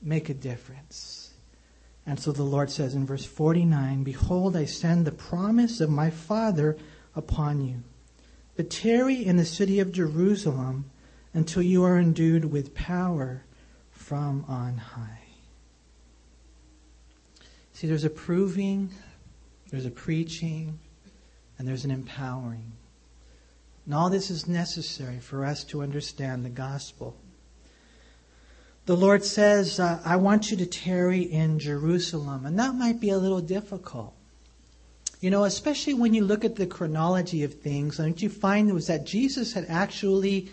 make 0.03 0.29
a 0.29 0.35
difference? 0.35 1.33
And 2.07 2.21
so 2.21 2.33
the 2.33 2.43
Lord 2.43 2.71
says 2.71 2.95
in 2.95 3.07
verse 3.07 3.25
49 3.25 4.05
Behold, 4.05 4.57
I 4.57 4.67
send 4.67 5.07
the 5.07 5.13
promise 5.13 5.81
of 5.81 5.91
my 5.91 6.11
Father 6.11 6.77
upon 7.17 7.67
you. 7.67 7.83
But 8.57 8.71
tarry 8.71 9.25
in 9.25 9.37
the 9.37 9.45
city 9.45 9.81
of 9.81 9.93
Jerusalem 9.93 10.91
until 11.33 11.63
you 11.63 11.83
are 11.85 11.99
endued 11.99 12.45
with 12.45 12.75
power 12.75 13.43
from 13.91 14.45
on 14.47 14.77
high. 14.77 15.21
See, 17.73 17.89
there's 17.89 18.05
a 18.05 18.11
proving 18.11 18.91
there's 19.71 19.87
a 19.87 19.91
preaching, 19.91 20.79
and 21.59 21.67
there's 21.67 21.85
an 21.85 21.91
empowering. 21.91 22.73
And 23.85 23.95
all 23.95 24.11
this 24.11 24.31
is 24.31 24.49
necessary 24.49 25.19
for 25.19 25.45
us 25.45 25.65
to 25.65 25.83
understand 25.83 26.45
the 26.45 26.51
gospel. 26.51 27.17
The 28.87 28.97
Lord 28.97 29.25
says, 29.25 29.81
uh, 29.81 30.01
I 30.05 30.17
want 30.17 30.51
you 30.51 30.57
to 30.59 30.67
tarry 30.67 31.23
in 31.23 31.59
Jerusalem. 31.59 32.45
And 32.45 32.59
that 32.59 32.75
might 32.75 33.01
be 33.01 33.11
a 33.11 33.19
little 33.19 33.41
difficult. 33.41 34.15
You 35.21 35.31
know, 35.31 35.45
especially 35.45 35.95
when 35.95 36.13
you 36.13 36.25
look 36.25 36.45
at 36.45 36.57
the 36.57 36.67
chronology 36.67 37.45
of 37.45 37.55
things, 37.55 37.99
and 37.99 38.13
what 38.13 38.23
you 38.23 38.29
find 38.29 38.73
was 38.75 38.89
that 38.89 39.07
Jesus 39.07 39.55
had 39.55 39.65
actually 39.71 40.51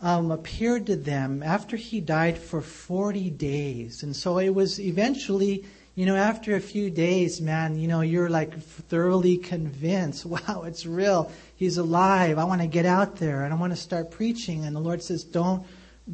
um, 0.00 0.30
appeared 0.30 0.86
to 0.86 0.96
them 0.96 1.42
after 1.42 1.76
he 1.76 2.00
died 2.00 2.38
for 2.38 2.60
40 2.60 3.30
days. 3.30 4.04
And 4.04 4.14
so 4.14 4.38
it 4.38 4.54
was 4.54 4.78
eventually 4.78 5.64
you 6.00 6.06
know, 6.06 6.16
after 6.16 6.56
a 6.56 6.60
few 6.62 6.88
days, 6.88 7.42
man, 7.42 7.78
you 7.78 7.86
know, 7.86 8.00
you're 8.00 8.30
like 8.30 8.58
thoroughly 8.58 9.36
convinced, 9.36 10.24
wow, 10.34 10.62
it's 10.66 10.86
real. 10.86 11.30
He's 11.56 11.76
alive. 11.76 12.38
I 12.38 12.44
want 12.44 12.62
to 12.62 12.66
get 12.66 12.86
out 12.86 13.16
there 13.16 13.44
and 13.44 13.52
I 13.52 13.56
want 13.58 13.74
to 13.74 13.78
start 13.78 14.10
preaching. 14.10 14.64
And 14.64 14.74
the 14.74 14.80
Lord 14.80 15.02
says, 15.02 15.24
don't, 15.24 15.66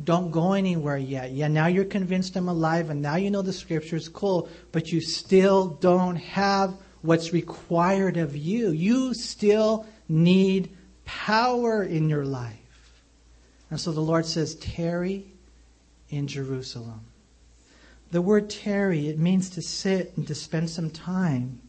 don't 0.03 0.33
go 0.33 0.55
anywhere 0.55 0.97
yet. 0.97 1.31
Yeah, 1.31 1.47
now 1.47 1.69
you're 1.69 1.85
convinced 1.85 2.35
I'm 2.35 2.49
alive 2.49 2.91
and 2.91 3.01
now 3.01 3.15
you 3.15 3.31
know 3.31 3.43
the 3.43 3.53
scriptures, 3.53 4.09
cool, 4.09 4.49
but 4.73 4.91
you 4.91 5.01
still 5.01 5.69
don't 5.69 6.17
have 6.17 6.75
what's 7.03 7.33
required 7.33 8.17
of 8.17 8.37
you. 8.37 8.73
You 8.73 9.15
still 9.15 9.87
need 10.09 10.69
power 11.05 11.85
in 11.85 12.09
your 12.09 12.25
life. 12.25 12.57
And 13.71 13.79
so 13.79 13.93
the 13.93 14.01
Lord 14.01 14.27
says, 14.27 14.57
tarry 14.57 15.27
in 16.11 16.27
Jerusalem. 16.27 17.03
The 18.11 18.23
word 18.23 18.49
tarry, 18.49 19.09
it 19.09 19.19
means 19.19 19.51
to 19.51 19.63
sit 19.63 20.17
and 20.17 20.27
to 20.29 20.35
spend 20.35 20.71
some 20.71 20.91
time 20.91 21.61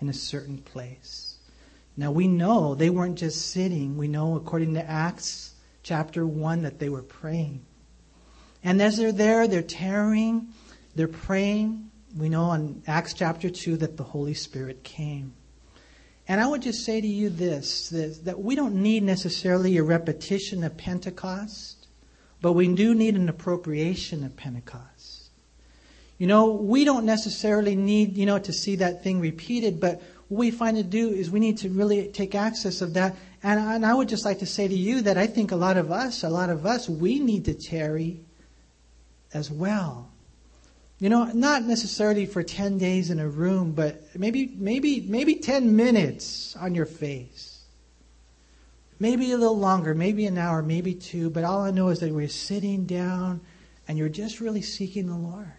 in 0.00 0.08
a 0.08 0.12
certain 0.12 0.58
place. 0.58 1.38
Now 1.96 2.10
we 2.10 2.26
know 2.28 2.74
they 2.74 2.90
weren't 2.90 3.18
just 3.18 3.50
sitting. 3.50 3.96
We 3.96 4.08
know 4.08 4.36
according 4.36 4.74
to 4.74 4.88
Acts 4.88 5.54
chapter 5.82 6.26
1 6.26 6.62
that 6.62 6.78
they 6.78 6.88
were 6.88 7.02
praying. 7.02 7.64
And 8.62 8.82
as 8.82 8.96
they're 8.96 9.12
there, 9.12 9.46
they're 9.46 9.62
tarrying, 9.62 10.48
they're 10.94 11.08
praying. 11.08 11.90
We 12.16 12.28
know 12.28 12.52
in 12.52 12.82
Acts 12.86 13.14
chapter 13.14 13.48
2 13.48 13.76
that 13.78 13.96
the 13.96 14.02
Holy 14.02 14.34
Spirit 14.34 14.82
came. 14.82 15.34
And 16.26 16.40
I 16.40 16.46
would 16.46 16.62
just 16.62 16.84
say 16.84 17.00
to 17.00 17.06
you 17.06 17.28
this 17.28 17.88
that, 17.88 18.24
that 18.24 18.40
we 18.40 18.54
don't 18.54 18.76
need 18.76 19.02
necessarily 19.02 19.76
a 19.76 19.82
repetition 19.82 20.62
of 20.62 20.76
Pentecost, 20.76 21.88
but 22.40 22.52
we 22.52 22.72
do 22.74 22.94
need 22.94 23.16
an 23.16 23.28
appropriation 23.28 24.24
of 24.24 24.36
Pentecost. 24.36 25.19
You 26.20 26.26
know, 26.26 26.52
we 26.52 26.84
don't 26.84 27.06
necessarily 27.06 27.74
need, 27.74 28.18
you 28.18 28.26
know, 28.26 28.38
to 28.38 28.52
see 28.52 28.76
that 28.76 29.02
thing 29.02 29.20
repeated, 29.20 29.80
but 29.80 30.02
what 30.28 30.38
we 30.38 30.50
find 30.50 30.76
to 30.76 30.82
do 30.82 31.08
is 31.08 31.30
we 31.30 31.40
need 31.40 31.56
to 31.58 31.70
really 31.70 32.08
take 32.08 32.34
access 32.34 32.82
of 32.82 32.92
that. 32.92 33.16
And, 33.42 33.58
and 33.58 33.86
I 33.86 33.94
would 33.94 34.10
just 34.10 34.26
like 34.26 34.40
to 34.40 34.46
say 34.46 34.68
to 34.68 34.74
you 34.74 35.00
that 35.00 35.16
I 35.16 35.26
think 35.26 35.50
a 35.50 35.56
lot 35.56 35.78
of 35.78 35.90
us, 35.90 36.22
a 36.22 36.28
lot 36.28 36.50
of 36.50 36.66
us, 36.66 36.90
we 36.90 37.20
need 37.20 37.46
to 37.46 37.54
tarry 37.54 38.20
as 39.32 39.50
well. 39.50 40.10
You 40.98 41.08
know, 41.08 41.24
not 41.24 41.62
necessarily 41.62 42.26
for 42.26 42.42
10 42.42 42.76
days 42.76 43.08
in 43.08 43.18
a 43.18 43.26
room, 43.26 43.72
but 43.72 44.02
maybe, 44.14 44.52
maybe, 44.58 45.00
maybe 45.00 45.36
10 45.36 45.74
minutes 45.74 46.54
on 46.54 46.74
your 46.74 46.84
face. 46.84 47.60
Maybe 48.98 49.32
a 49.32 49.38
little 49.38 49.58
longer, 49.58 49.94
maybe 49.94 50.26
an 50.26 50.36
hour, 50.36 50.60
maybe 50.60 50.92
two, 50.92 51.30
but 51.30 51.44
all 51.44 51.62
I 51.62 51.70
know 51.70 51.88
is 51.88 52.00
that 52.00 52.12
we're 52.12 52.28
sitting 52.28 52.84
down 52.84 53.40
and 53.88 53.96
you're 53.96 54.10
just 54.10 54.38
really 54.40 54.60
seeking 54.60 55.06
the 55.06 55.16
Lord. 55.16 55.54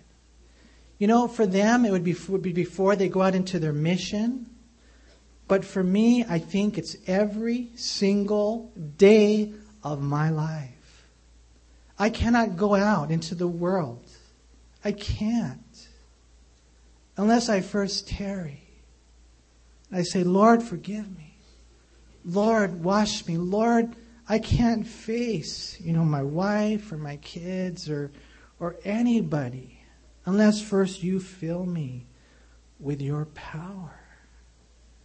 You 1.01 1.07
know, 1.07 1.27
for 1.27 1.47
them, 1.47 1.83
it 1.83 1.91
would 1.91 2.03
be, 2.03 2.15
would 2.29 2.43
be 2.43 2.53
before 2.53 2.95
they 2.95 3.09
go 3.09 3.23
out 3.23 3.33
into 3.33 3.57
their 3.57 3.73
mission. 3.73 4.47
But 5.47 5.65
for 5.65 5.81
me, 5.81 6.23
I 6.23 6.37
think 6.37 6.77
it's 6.77 6.95
every 7.07 7.69
single 7.73 8.71
day 8.99 9.51
of 9.83 9.99
my 9.99 10.29
life. 10.29 11.07
I 11.97 12.11
cannot 12.11 12.55
go 12.55 12.75
out 12.75 13.09
into 13.09 13.33
the 13.33 13.47
world. 13.47 14.05
I 14.85 14.91
can't. 14.91 15.87
Unless 17.17 17.49
I 17.49 17.61
first 17.61 18.07
tarry. 18.07 18.61
I 19.91 20.03
say, 20.03 20.23
Lord, 20.23 20.61
forgive 20.61 21.09
me. 21.17 21.35
Lord, 22.23 22.83
wash 22.83 23.25
me. 23.25 23.37
Lord, 23.37 23.95
I 24.29 24.37
can't 24.37 24.85
face, 24.85 25.81
you 25.81 25.93
know, 25.93 26.05
my 26.05 26.21
wife 26.21 26.91
or 26.91 26.97
my 26.97 27.15
kids 27.15 27.89
or, 27.89 28.11
or 28.59 28.75
anybody 28.85 29.80
unless 30.25 30.61
first 30.61 31.03
you 31.03 31.19
fill 31.19 31.65
me 31.65 32.05
with 32.79 33.01
your 33.01 33.25
power. 33.25 33.99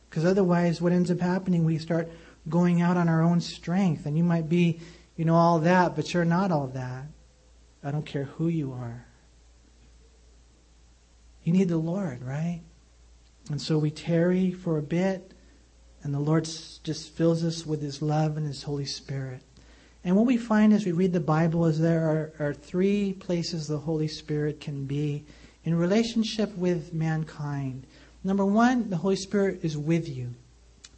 Because 0.09 0.25
otherwise, 0.25 0.81
what 0.81 0.93
ends 0.93 1.11
up 1.11 1.21
happening, 1.21 1.65
we 1.65 1.79
start 1.79 2.11
going 2.49 2.81
out 2.81 2.97
on 2.97 3.09
our 3.09 3.23
own 3.23 3.41
strength. 3.41 4.07
And 4.07 4.17
you 4.17 4.25
might 4.25 4.49
be, 4.49 4.81
you 5.17 5.25
know, 5.25 5.35
all 5.35 5.59
that, 5.61 5.95
but 5.95 6.15
you're 6.15 6.25
not 6.25 6.51
all 6.51 6.69
that. 6.69 7.07
I 7.85 7.91
don't 7.91 8.07
care 8.07 8.25
who 8.25 8.49
you 8.49 8.73
are. 8.73 9.07
You 11.43 11.53
need 11.53 11.69
the 11.69 11.77
Lord, 11.77 12.23
right? 12.23 12.63
And 13.51 13.61
so 13.61 13.79
we 13.79 13.91
tarry 13.91 14.51
for 14.51 14.79
a 14.79 14.83
bit, 14.83 15.33
and 16.03 16.13
the 16.13 16.19
Lord 16.19 16.45
just 16.45 17.11
fills 17.15 17.45
us 17.45 17.65
with 17.65 17.81
His 17.81 18.03
love 18.03 18.37
and 18.37 18.47
His 18.47 18.65
Holy 18.65 18.87
Spirit. 18.87 19.43
And 20.07 20.15
what 20.15 20.25
we 20.25 20.37
find 20.37 20.73
as 20.73 20.87
we 20.87 20.93
read 20.93 21.13
the 21.13 21.19
Bible 21.19 21.67
is 21.67 21.81
there 21.81 22.33
are, 22.39 22.47
are 22.47 22.55
three 22.55 23.15
places 23.15 23.67
the 23.67 23.77
Holy 23.77 24.07
Spirit 24.07 24.61
can 24.61 24.87
be 24.87 25.25
in 25.65 25.75
relationship 25.75 26.57
with 26.57 26.95
mankind. 26.95 27.85
Number 28.23 28.47
one, 28.47 28.89
the 28.89 28.99
Holy 28.99 29.17
Spirit 29.17 29.65
is 29.65 29.77
with 29.77 30.09
you. 30.09 30.33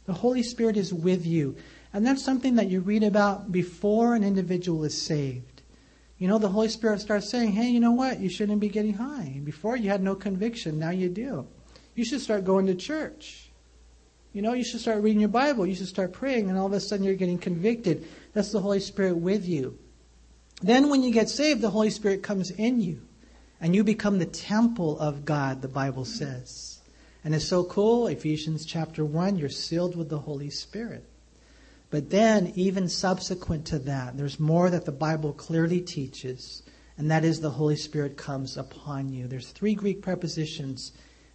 The 0.05 0.13
Holy 0.13 0.43
Spirit 0.43 0.77
is 0.77 0.93
with 0.93 1.25
you. 1.25 1.55
And 1.91 2.05
that's 2.05 2.23
something 2.23 2.53
that 2.57 2.69
you 2.69 2.81
read 2.81 3.01
about 3.01 3.51
before 3.51 4.13
an 4.13 4.23
individual 4.23 4.83
is 4.83 5.01
saved. 5.01 5.63
You 6.19 6.27
know, 6.27 6.37
the 6.37 6.49
Holy 6.49 6.69
Spirit 6.69 7.01
starts 7.01 7.31
saying, 7.31 7.53
hey, 7.53 7.69
you 7.69 7.79
know 7.79 7.93
what? 7.93 8.19
You 8.19 8.29
shouldn't 8.29 8.59
be 8.59 8.69
getting 8.69 8.93
high. 8.93 9.41
Before 9.43 9.75
you 9.75 9.89
had 9.89 10.03
no 10.03 10.13
conviction, 10.13 10.77
now 10.77 10.91
you 10.91 11.09
do. 11.09 11.47
You 11.95 12.05
should 12.05 12.21
start 12.21 12.45
going 12.45 12.67
to 12.67 12.75
church. 12.75 13.49
You 14.33 14.43
know, 14.43 14.53
you 14.53 14.63
should 14.63 14.81
start 14.81 15.01
reading 15.01 15.21
your 15.21 15.29
Bible. 15.29 15.65
You 15.65 15.73
should 15.73 15.87
start 15.87 16.13
praying, 16.13 16.49
and 16.49 16.59
all 16.59 16.67
of 16.67 16.73
a 16.73 16.79
sudden 16.79 17.03
you're 17.03 17.15
getting 17.15 17.39
convicted. 17.39 18.07
That's 18.33 18.51
the 18.51 18.61
Holy 18.61 18.79
Spirit 18.79 19.17
with 19.17 19.47
you. 19.47 19.77
Then, 20.61 20.89
when 20.89 21.03
you 21.03 21.11
get 21.11 21.29
saved, 21.29 21.61
the 21.61 21.69
Holy 21.69 21.89
Spirit 21.89 22.21
comes 22.21 22.51
in 22.51 22.81
you, 22.81 23.01
and 23.61 23.75
you 23.75 23.83
become 23.83 24.19
the 24.19 24.25
temple 24.25 24.99
of 24.99 25.25
God, 25.25 25.61
the 25.61 25.67
Bible 25.67 26.05
says. 26.05 26.79
And 27.23 27.33
it's 27.33 27.45
so 27.45 27.63
cool. 27.63 28.07
Ephesians 28.07 28.65
chapter 28.65 29.03
1, 29.03 29.37
you're 29.37 29.49
sealed 29.49 29.95
with 29.95 30.09
the 30.09 30.19
Holy 30.19 30.49
Spirit. 30.49 31.05
But 31.89 32.09
then, 32.09 32.53
even 32.55 32.87
subsequent 32.87 33.65
to 33.67 33.79
that, 33.79 34.15
there's 34.17 34.39
more 34.39 34.69
that 34.69 34.85
the 34.85 34.91
Bible 34.91 35.33
clearly 35.33 35.81
teaches, 35.81 36.61
and 36.97 37.09
that 37.09 37.23
is 37.23 37.39
the 37.39 37.49
Holy 37.49 37.75
Spirit 37.75 38.15
comes 38.17 38.57
upon 38.57 39.11
you. 39.11 39.27
There's 39.27 39.49
three 39.49 39.73
Greek 39.73 40.01
prepositions 40.01 40.91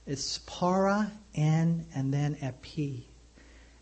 it's 0.06 0.38
para, 0.46 1.10
en, 1.34 1.86
and 1.94 2.12
then 2.12 2.36
epi. 2.42 3.08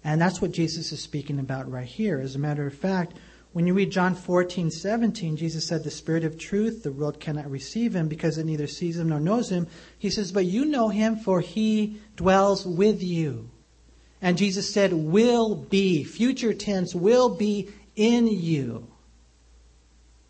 And 0.05 0.21
that's 0.21 0.43
what 0.43 0.53
Jesus 0.53 0.93
is 0.93 1.01
speaking 1.01 1.39
about 1.39 1.71
right 1.71 1.87
here. 1.87 2.19
As 2.19 2.35
a 2.35 2.41
matter 2.41 2.67
of 2.67 2.75
fact, 2.75 3.17
when 3.53 3.67
you 3.67 3.75
read 3.75 3.93
John 3.93 4.15
14, 4.15 4.71
17, 4.71 5.37
Jesus 5.37 5.67
said, 5.67 5.85
The 5.85 5.91
Spirit 5.91 6.25
of 6.25 6.39
truth, 6.39 6.83
the 6.83 6.91
world 6.91 7.21
cannot 7.21 7.51
receive 7.51 7.95
him 7.95 8.09
because 8.09 8.39
it 8.39 8.47
neither 8.47 8.67
sees 8.67 8.99
him 8.99 9.11
nor 9.11 9.21
knows 9.21 9.51
him. 9.51 9.67
He 9.99 10.11
says, 10.11 10.33
But 10.33 10.47
you 10.47 10.65
know 10.65 10.89
him, 10.89 11.17
for 11.17 11.41
he 11.41 12.01
dwells 12.17 12.67
with 12.67 13.03
you. 13.03 13.51
And 14.23 14.39
Jesus 14.39 14.73
said, 14.73 14.93
Will 14.93 15.55
be, 15.55 16.03
future 16.03 16.55
tense, 16.55 16.95
will 16.95 17.29
be 17.29 17.69
in 17.95 18.27
you. 18.27 18.89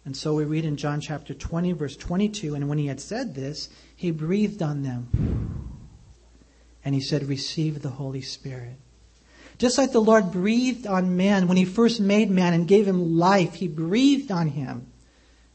And 0.04 0.16
so 0.16 0.34
we 0.34 0.44
read 0.44 0.64
in 0.64 0.76
John 0.76 1.00
chapter 1.00 1.32
20, 1.32 1.72
verse 1.72 1.96
22, 1.96 2.56
and 2.56 2.68
when 2.68 2.78
he 2.78 2.88
had 2.88 3.00
said 3.00 3.36
this, 3.36 3.68
he 3.94 4.10
breathed 4.10 4.62
on 4.62 4.82
them 4.82 5.78
and 6.84 6.92
he 6.92 7.00
said, 7.00 7.28
Receive 7.28 7.82
the 7.82 7.90
Holy 7.90 8.20
Spirit. 8.20 8.78
Just 9.58 9.78
like 9.78 9.92
the 9.92 10.00
Lord 10.00 10.32
breathed 10.32 10.86
on 10.86 11.16
man 11.16 11.46
when 11.46 11.56
he 11.56 11.64
first 11.64 12.00
made 12.00 12.30
man 12.30 12.54
and 12.54 12.66
gave 12.66 12.86
him 12.86 13.16
life, 13.18 13.54
he 13.54 13.68
breathed 13.68 14.30
on 14.30 14.48
him 14.48 14.86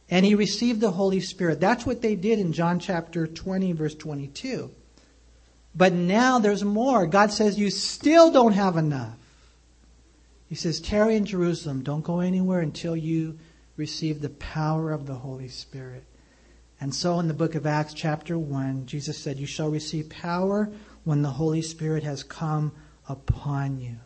and 0.10 0.26
he 0.26 0.36
received 0.36 0.80
the 0.80 0.91
Holy 0.91 1.20
Spirit. 1.20 1.60
That's 1.60 1.86
what 1.86 2.02
they 2.02 2.16
did 2.16 2.39
in 2.39 2.54
John 2.54 2.80
chapter 2.80 3.28
20, 3.28 3.74
verse 3.74 3.95
22. 3.95 4.72
But 5.76 5.93
now 5.93 6.39
there's 6.39 6.64
more. 6.64 7.06
God 7.06 7.32
says, 7.32 7.60
You 7.60 7.70
still 7.70 8.32
don't 8.32 8.54
have 8.54 8.78
enough. 8.78 9.18
He 10.48 10.56
says, 10.56 10.80
Tarry 10.80 11.16
in 11.16 11.26
Jerusalem. 11.26 11.84
Don't 11.84 12.04
go 12.04 12.20
anywhere 12.20 12.62
until 12.62 12.95
you 12.95 13.38
receive 13.76 14.22
the 14.22 14.30
power 14.30 14.91
of 14.91 15.06
the 15.06 15.16
Holy 15.16 15.50
Spirit. 15.50 16.04
And 16.80 16.93
so 16.93 17.20
in 17.20 17.28
the 17.28 17.34
book 17.34 17.56
of 17.56 17.66
Acts, 17.66 17.93
chapter 17.93 18.38
1, 18.39 18.86
Jesus 18.86 19.18
said, 19.18 19.38
You 19.38 19.45
shall 19.45 19.70
receive 19.70 20.10
power 20.10 20.70
when 21.04 21.22
the 21.22 21.32
Holy 21.32 21.62
Spirit 21.62 22.04
has 22.04 22.24
come 22.24 22.72
upon 23.08 23.80
you. 23.80 23.97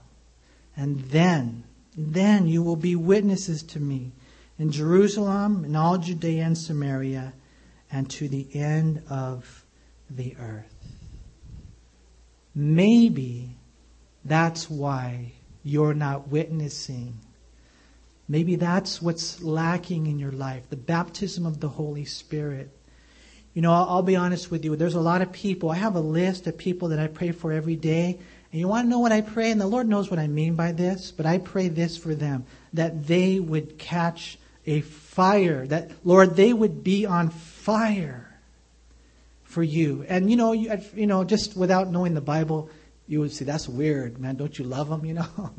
And 0.75 0.99
then, 0.99 1.63
then 1.97 2.47
you 2.47 2.63
will 2.63 2.75
be 2.75 2.95
witnesses 2.95 3.63
to 3.63 3.79
me 3.79 4.11
in 4.57 4.71
Jerusalem, 4.71 5.65
in 5.65 5.75
all 5.75 5.97
Judea 5.97 6.43
and 6.43 6.57
Samaria, 6.57 7.33
and 7.91 8.09
to 8.11 8.27
the 8.27 8.47
end 8.53 9.03
of 9.09 9.65
the 10.09 10.35
earth. 10.39 10.73
Maybe 12.53 13.57
that's 14.23 14.69
why 14.69 15.33
you're 15.63 15.93
not 15.93 16.27
witnessing. 16.27 17.19
Maybe 18.27 18.55
that's 18.55 19.01
what's 19.01 19.41
lacking 19.41 20.07
in 20.07 20.19
your 20.19 20.31
life 20.31 20.69
the 20.69 20.77
baptism 20.77 21.45
of 21.45 21.59
the 21.59 21.69
Holy 21.69 22.05
Spirit. 22.05 22.69
You 23.53 23.61
know, 23.61 23.73
I'll, 23.73 23.89
I'll, 23.89 24.03
be 24.03 24.15
honest 24.15 24.49
with 24.49 24.63
you. 24.63 24.75
There's 24.77 24.95
a 24.95 25.01
lot 25.01 25.21
of 25.21 25.31
people. 25.33 25.69
I 25.69 25.75
have 25.75 25.95
a 25.95 26.01
list 26.01 26.47
of 26.47 26.57
people 26.57 26.89
that 26.89 26.99
I 26.99 27.07
pray 27.07 27.31
for 27.31 27.51
every 27.51 27.75
day. 27.75 28.19
And 28.51 28.59
you 28.59 28.67
want 28.67 28.85
to 28.85 28.89
know 28.89 28.99
what 28.99 29.11
I 29.11 29.21
pray? 29.21 29.51
And 29.51 29.61
the 29.61 29.67
Lord 29.67 29.87
knows 29.87 30.09
what 30.09 30.19
I 30.19 30.27
mean 30.27 30.55
by 30.55 30.71
this, 30.73 31.11
but 31.11 31.25
I 31.25 31.37
pray 31.37 31.69
this 31.69 31.97
for 31.97 32.13
them 32.13 32.45
that 32.73 33.07
they 33.07 33.39
would 33.39 33.77
catch 33.77 34.37
a 34.65 34.81
fire, 34.81 35.65
that, 35.67 35.91
Lord, 36.03 36.35
they 36.35 36.53
would 36.53 36.83
be 36.83 37.05
on 37.05 37.29
fire 37.29 38.27
for 39.43 39.63
you. 39.63 40.05
And, 40.07 40.29
you 40.29 40.35
know, 40.35 40.51
you, 40.51 40.77
you 40.95 41.07
know, 41.07 41.23
just 41.23 41.55
without 41.55 41.89
knowing 41.89 42.13
the 42.13 42.21
Bible, 42.21 42.69
you 43.07 43.19
would 43.21 43.31
say, 43.31 43.45
that's 43.45 43.67
weird, 43.67 44.19
man. 44.19 44.35
Don't 44.35 44.57
you 44.57 44.65
love 44.65 44.89
them, 44.89 45.05
you 45.05 45.13
know? 45.13 45.51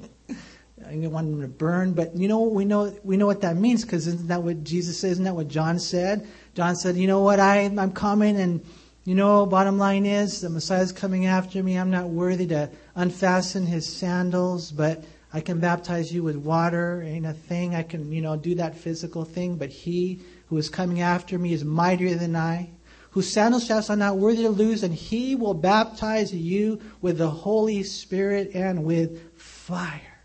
you 0.91 1.11
want 1.11 1.31
them 1.31 1.41
to 1.41 1.49
burn. 1.49 1.93
But, 1.93 2.15
you 2.17 2.29
know, 2.29 2.43
we 2.43 2.65
know, 2.65 2.97
we 3.03 3.17
know 3.17 3.27
what 3.27 3.41
that 3.43 3.57
means 3.57 3.83
because 3.83 4.07
isn't 4.07 4.29
that 4.29 4.43
what 4.43 4.65
Jesus 4.65 4.99
said? 4.99 5.13
Isn't 5.13 5.25
that 5.25 5.35
what 5.35 5.49
John 5.49 5.79
said? 5.79 6.27
John 6.55 6.77
said, 6.77 6.97
You 6.97 7.07
know 7.07 7.21
what? 7.21 7.41
I, 7.41 7.61
I'm 7.61 7.93
coming, 7.93 8.39
and 8.39 8.65
you 9.05 9.17
know, 9.17 9.47
bottom 9.47 9.79
line 9.79 10.07
is 10.07 10.41
the 10.41 10.49
Messiah's 10.49 10.93
coming 10.93 11.27
after 11.27 11.61
me. 11.61 11.77
I'm 11.77 11.91
not 11.91 12.09
worthy 12.09 12.47
to 12.49 12.71
unfasten 12.95 13.67
his 13.67 13.85
sandals, 13.85 14.71
but 14.71 15.05
I 15.33 15.41
can 15.41 15.59
baptize 15.59 16.13
you 16.13 16.23
with 16.23 16.37
water. 16.37 17.03
Ain't 17.03 17.27
a 17.27 17.33
thing. 17.33 17.75
I 17.75 17.83
can, 17.83 18.13
you 18.13 18.21
know, 18.21 18.37
do 18.37 18.55
that 18.57 18.77
physical 18.77 19.25
thing, 19.25 19.57
but 19.57 19.71
he 19.71 20.21
who 20.47 20.57
is 20.57 20.69
coming 20.69 21.01
after 21.01 21.37
me 21.37 21.53
is 21.53 21.65
mightier 21.65 22.15
than 22.15 22.37
I, 22.37 22.71
whose 23.11 23.29
sandals 23.29 23.67
shall 23.67 23.85
I 23.89 23.95
not 23.97 24.19
worthy 24.19 24.43
to 24.43 24.51
lose, 24.51 24.85
and 24.85 24.95
he 24.95 25.35
will 25.35 25.55
baptize 25.55 26.33
you 26.33 26.81
with 27.01 27.19
the 27.19 27.31
Holy 27.31 27.83
Spirit 27.83 28.53
and 28.55 28.85
with 28.85 29.37
fire. 29.37 30.21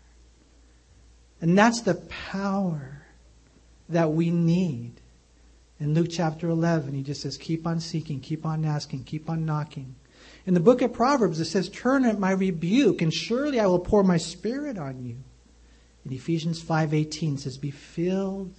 And 1.40 1.58
that's 1.58 1.80
the 1.80 1.94
power 1.94 3.02
that 3.88 4.12
we 4.12 4.30
need 4.30 4.97
in 5.80 5.94
Luke 5.94 6.08
chapter 6.10 6.48
11, 6.48 6.94
he 6.94 7.02
just 7.02 7.22
says, 7.22 7.36
Keep 7.36 7.66
on 7.66 7.80
seeking, 7.80 8.20
keep 8.20 8.44
on 8.44 8.64
asking, 8.64 9.04
keep 9.04 9.30
on 9.30 9.44
knocking. 9.44 9.94
In 10.44 10.54
the 10.54 10.60
book 10.60 10.82
of 10.82 10.92
Proverbs, 10.92 11.40
it 11.40 11.44
says, 11.44 11.68
Turn 11.68 12.04
at 12.04 12.18
my 12.18 12.32
rebuke, 12.32 13.00
and 13.02 13.12
surely 13.12 13.60
I 13.60 13.66
will 13.66 13.78
pour 13.78 14.02
my 14.02 14.16
spirit 14.16 14.78
on 14.78 15.04
you. 15.04 15.16
In 16.04 16.12
Ephesians 16.12 16.62
5.18 16.62 17.38
says, 17.38 17.58
Be 17.58 17.70
filled 17.70 18.54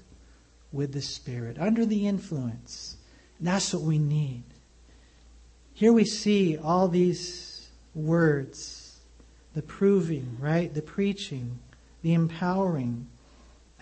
with 0.72 0.94
the 0.94 1.02
Spirit, 1.02 1.58
under 1.60 1.86
the 1.86 2.08
influence. 2.08 2.98
And 3.40 3.48
that's 3.48 3.74
what 3.74 3.84
we 3.84 3.98
need. 3.98 4.44
Here 5.74 5.92
we 5.92 6.06
see 6.06 6.58
all 6.58 6.88
these 6.88 7.70
words 7.96 8.86
the 9.56 9.62
proving, 9.64 10.38
right? 10.40 10.74
The 10.74 10.82
preaching, 10.82 11.60
the 12.04 12.14
empowering, 12.14 13.08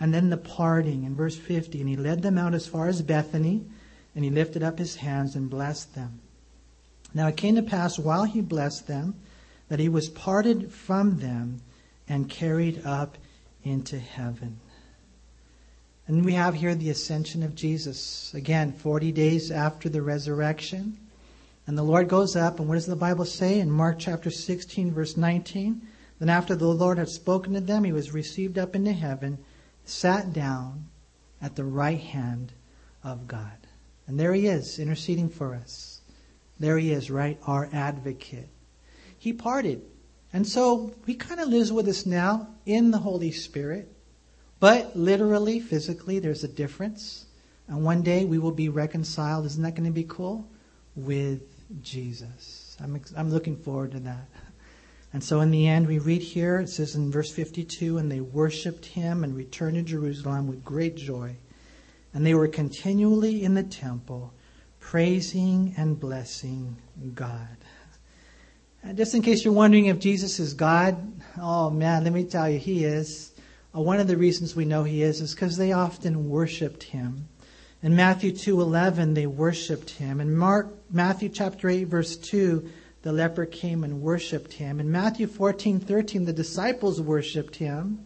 and 0.00 0.14
then 0.14 0.30
the 0.30 0.36
parting 0.36 1.04
in 1.04 1.14
verse 1.14 1.36
50. 1.36 1.80
And 1.80 1.88
he 1.88 1.96
led 1.96 2.22
them 2.22 2.38
out 2.38 2.54
as 2.54 2.66
far 2.66 2.88
as 2.88 3.02
Bethany, 3.02 3.64
and 4.14 4.24
he 4.24 4.30
lifted 4.30 4.62
up 4.62 4.78
his 4.78 4.96
hands 4.96 5.34
and 5.34 5.50
blessed 5.50 5.94
them. 5.94 6.20
Now 7.14 7.28
it 7.28 7.36
came 7.36 7.56
to 7.56 7.62
pass 7.62 7.98
while 7.98 8.24
he 8.24 8.40
blessed 8.40 8.86
them 8.86 9.14
that 9.68 9.78
he 9.78 9.88
was 9.88 10.08
parted 10.08 10.72
from 10.72 11.18
them 11.18 11.60
and 12.08 12.28
carried 12.28 12.84
up 12.84 13.18
into 13.64 13.98
heaven. 13.98 14.60
And 16.06 16.24
we 16.24 16.32
have 16.32 16.54
here 16.54 16.74
the 16.74 16.88
ascension 16.88 17.42
of 17.42 17.54
Jesus. 17.54 18.32
Again, 18.32 18.72
40 18.72 19.12
days 19.12 19.50
after 19.50 19.90
the 19.90 20.00
resurrection. 20.00 20.96
And 21.66 21.76
the 21.76 21.82
Lord 21.82 22.08
goes 22.08 22.34
up, 22.34 22.60
and 22.60 22.68
what 22.68 22.76
does 22.76 22.86
the 22.86 22.96
Bible 22.96 23.26
say 23.26 23.60
in 23.60 23.70
Mark 23.70 23.98
chapter 23.98 24.30
16, 24.30 24.92
verse 24.92 25.18
19? 25.18 25.82
Then 26.18 26.30
after 26.30 26.56
the 26.56 26.66
Lord 26.66 26.96
had 26.96 27.10
spoken 27.10 27.52
to 27.52 27.60
them, 27.60 27.84
he 27.84 27.92
was 27.92 28.14
received 28.14 28.56
up 28.56 28.74
into 28.74 28.92
heaven 28.92 29.36
sat 29.88 30.32
down 30.32 30.88
at 31.40 31.56
the 31.56 31.64
right 31.64 32.00
hand 32.00 32.52
of 33.02 33.26
God. 33.26 33.66
And 34.06 34.18
there 34.18 34.32
he 34.32 34.46
is, 34.46 34.78
interceding 34.78 35.28
for 35.28 35.54
us. 35.54 36.00
There 36.58 36.78
he 36.78 36.92
is, 36.92 37.10
right? 37.10 37.38
Our 37.46 37.68
advocate. 37.72 38.48
He 39.18 39.32
parted. 39.32 39.82
And 40.32 40.46
so 40.46 40.92
he 41.06 41.14
kind 41.14 41.40
of 41.40 41.48
lives 41.48 41.72
with 41.72 41.88
us 41.88 42.06
now 42.06 42.48
in 42.66 42.90
the 42.90 42.98
Holy 42.98 43.30
Spirit. 43.30 43.92
But 44.60 44.96
literally, 44.96 45.60
physically, 45.60 46.18
there's 46.18 46.44
a 46.44 46.48
difference. 46.48 47.26
And 47.68 47.84
one 47.84 48.02
day 48.02 48.24
we 48.24 48.38
will 48.38 48.52
be 48.52 48.68
reconciled. 48.68 49.46
Isn't 49.46 49.62
that 49.62 49.74
going 49.74 49.84
to 49.84 49.92
be 49.92 50.04
cool? 50.04 50.48
With 50.96 51.42
Jesus. 51.82 52.76
I'm, 52.82 53.00
I'm 53.16 53.30
looking 53.30 53.56
forward 53.56 53.92
to 53.92 54.00
that. 54.00 54.28
And 55.12 55.24
so 55.24 55.40
in 55.40 55.50
the 55.50 55.66
end, 55.66 55.86
we 55.86 55.98
read 55.98 56.22
here, 56.22 56.60
it 56.60 56.68
says 56.68 56.94
in 56.94 57.10
verse 57.10 57.30
52, 57.30 57.96
and 57.96 58.12
they 58.12 58.20
worshiped 58.20 58.84
him 58.84 59.24
and 59.24 59.34
returned 59.34 59.76
to 59.76 59.82
Jerusalem 59.82 60.46
with 60.46 60.64
great 60.64 60.96
joy. 60.96 61.36
And 62.12 62.26
they 62.26 62.34
were 62.34 62.48
continually 62.48 63.42
in 63.42 63.54
the 63.54 63.62
temple, 63.62 64.34
praising 64.80 65.74
and 65.76 65.98
blessing 65.98 66.76
God. 67.14 67.56
And 68.82 68.96
just 68.96 69.14
in 69.14 69.22
case 69.22 69.44
you're 69.44 69.54
wondering 69.54 69.86
if 69.86 69.98
Jesus 69.98 70.38
is 70.38 70.54
God, 70.54 71.20
oh 71.40 71.70
man, 71.70 72.04
let 72.04 72.12
me 72.12 72.24
tell 72.24 72.48
you, 72.48 72.58
he 72.58 72.84
is. 72.84 73.32
Uh, 73.74 73.80
one 73.80 74.00
of 74.00 74.06
the 74.06 74.16
reasons 74.16 74.54
we 74.54 74.64
know 74.64 74.84
he 74.84 75.02
is 75.02 75.20
is 75.20 75.34
because 75.34 75.56
they 75.56 75.72
often 75.72 76.28
worshiped 76.28 76.82
him. 76.82 77.28
In 77.82 77.94
Matthew 77.94 78.32
2:11 78.32 79.14
they 79.14 79.26
worshiped 79.26 79.90
him. 79.90 80.20
In 80.20 80.36
Mark 80.36 80.74
Matthew 80.90 81.28
chapter 81.28 81.68
8 81.68 81.84
verse 81.84 82.16
2 82.16 82.68
the 83.08 83.14
leper 83.14 83.46
came 83.46 83.84
and 83.84 84.02
worshiped 84.02 84.52
him. 84.52 84.78
In 84.78 84.92
Matthew 84.92 85.26
14:13 85.26 86.26
the 86.26 86.32
disciples 86.34 87.00
worshiped 87.00 87.56
him. 87.56 88.00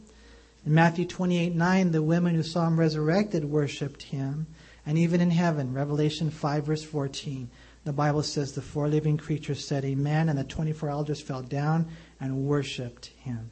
In 0.65 0.75
Matthew 0.75 1.07
28, 1.07 1.57
9, 1.57 1.91
the 1.91 2.05
women 2.05 2.37
who 2.37 2.45
saw 2.45 2.69
him 2.69 2.79
resurrected 2.79 3.45
worshiped 3.45 4.05
him. 4.05 4.47
And 4.87 4.97
even 4.97 5.21
in 5.21 5.33
heaven, 5.33 5.75
Revelation 5.75 6.31
5 6.31 6.67
verse 6.67 6.85
14, 6.85 7.51
the 7.83 7.93
Bible 7.93 8.23
says 8.23 8.53
the 8.53 8.63
four 8.63 8.87
living 8.87 9.17
creatures 9.17 9.67
said 9.67 9.85
amen 9.85 10.29
and 10.29 10.39
the 10.39 10.45
24 10.45 10.89
elders 10.89 11.21
fell 11.21 11.43
down 11.43 11.89
and 12.21 12.47
worshiped 12.47 13.07
him. 13.07 13.51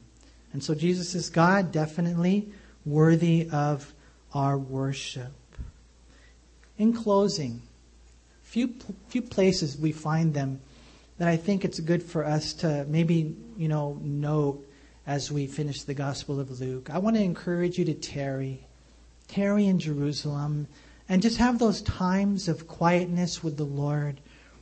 And 0.53 0.63
so 0.63 0.73
Jesus 0.73 1.15
is 1.15 1.29
God, 1.29 1.73
definitely 1.73 2.47
worthy 2.85 3.49
of 3.51 3.93
our 4.33 4.57
worship. 4.57 5.33
In 6.77 6.93
closing, 6.93 7.61
few 8.41 8.73
few 9.09 9.21
places 9.21 9.77
we 9.77 9.91
find 9.91 10.33
them 10.33 10.61
that 11.21 11.29
I 11.29 11.37
think 11.37 11.63
it's 11.63 11.79
good 11.79 12.01
for 12.01 12.25
us 12.25 12.51
to 12.53 12.83
maybe, 12.89 13.35
you 13.55 13.67
know, 13.67 13.95
note 14.01 14.67
as 15.05 15.31
we 15.31 15.45
finish 15.45 15.83
the 15.83 15.93
Gospel 15.93 16.39
of 16.39 16.59
Luke. 16.59 16.89
I 16.89 16.97
want 16.97 17.15
to 17.15 17.21
encourage 17.21 17.77
you 17.77 17.85
to 17.85 17.93
tarry, 17.93 18.65
tarry 19.27 19.67
in 19.67 19.77
Jerusalem, 19.77 20.67
and 21.07 21.21
just 21.21 21.37
have 21.37 21.59
those 21.59 21.83
times 21.83 22.47
of 22.47 22.67
quietness 22.67 23.43
with 23.43 23.55
the 23.55 23.65
Lord 23.65 24.19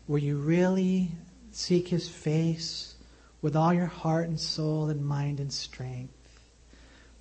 where 0.07 0.19
you 0.19 0.35
really 0.35 1.11
seek 1.53 1.87
His 1.87 2.09
face 2.09 2.95
with 3.41 3.55
all 3.55 3.73
your 3.73 3.85
heart 3.85 4.27
and 4.27 4.37
soul 4.37 4.89
and 4.89 5.05
mind 5.05 5.39
and 5.39 5.53
strength. 5.53 6.11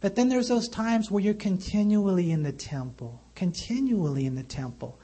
But 0.00 0.16
then 0.16 0.30
there's 0.30 0.48
those 0.48 0.68
times 0.68 1.12
where 1.12 1.22
you're 1.22 1.34
continually 1.34 2.32
in 2.32 2.42
the 2.42 2.50
temple, 2.50 3.22
continually 3.36 4.26
in 4.26 4.34
the 4.34 4.42
temple. 4.42 4.98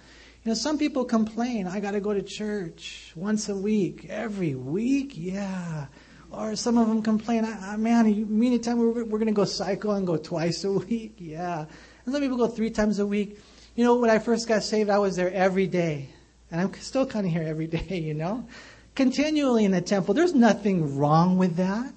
You 0.44 0.50
know, 0.50 0.54
some 0.56 0.76
people 0.76 1.06
complain, 1.06 1.66
I 1.66 1.80
got 1.80 1.92
to 1.92 2.00
go 2.00 2.12
to 2.12 2.20
church 2.20 3.12
once 3.16 3.48
a 3.48 3.54
week, 3.54 4.08
every 4.10 4.54
week, 4.54 5.12
yeah. 5.14 5.86
Or 6.30 6.54
some 6.54 6.76
of 6.76 6.86
them 6.86 7.00
complain, 7.00 7.46
I, 7.46 7.72
I, 7.72 7.76
man, 7.78 8.12
you 8.12 8.26
mean 8.26 8.52
to 8.52 8.58
tell 8.58 8.76
me 8.76 8.84
we're, 8.84 9.04
we're 9.04 9.18
going 9.18 9.28
to 9.28 9.32
go 9.32 9.46
cycle 9.46 9.92
and 9.92 10.06
go 10.06 10.18
twice 10.18 10.62
a 10.64 10.72
week? 10.90 11.14
Yeah. 11.16 11.64
And 12.04 12.12
some 12.12 12.20
people 12.20 12.36
go 12.36 12.46
three 12.46 12.68
times 12.68 12.98
a 12.98 13.06
week. 13.06 13.38
You 13.74 13.84
know, 13.84 13.94
when 13.94 14.10
I 14.10 14.18
first 14.18 14.46
got 14.46 14.62
saved, 14.62 14.90
I 14.90 14.98
was 14.98 15.16
there 15.16 15.32
every 15.32 15.66
day. 15.66 16.10
And 16.50 16.60
I'm 16.60 16.74
still 16.74 17.06
kind 17.06 17.24
of 17.24 17.32
here 17.32 17.44
every 17.44 17.66
day, 17.78 17.98
you 17.98 18.12
know. 18.12 18.46
Continually 18.94 19.64
in 19.64 19.70
the 19.70 19.80
temple. 19.80 20.12
There's 20.12 20.34
nothing 20.34 20.98
wrong 20.98 21.38
with 21.38 21.56
that. 21.56 21.94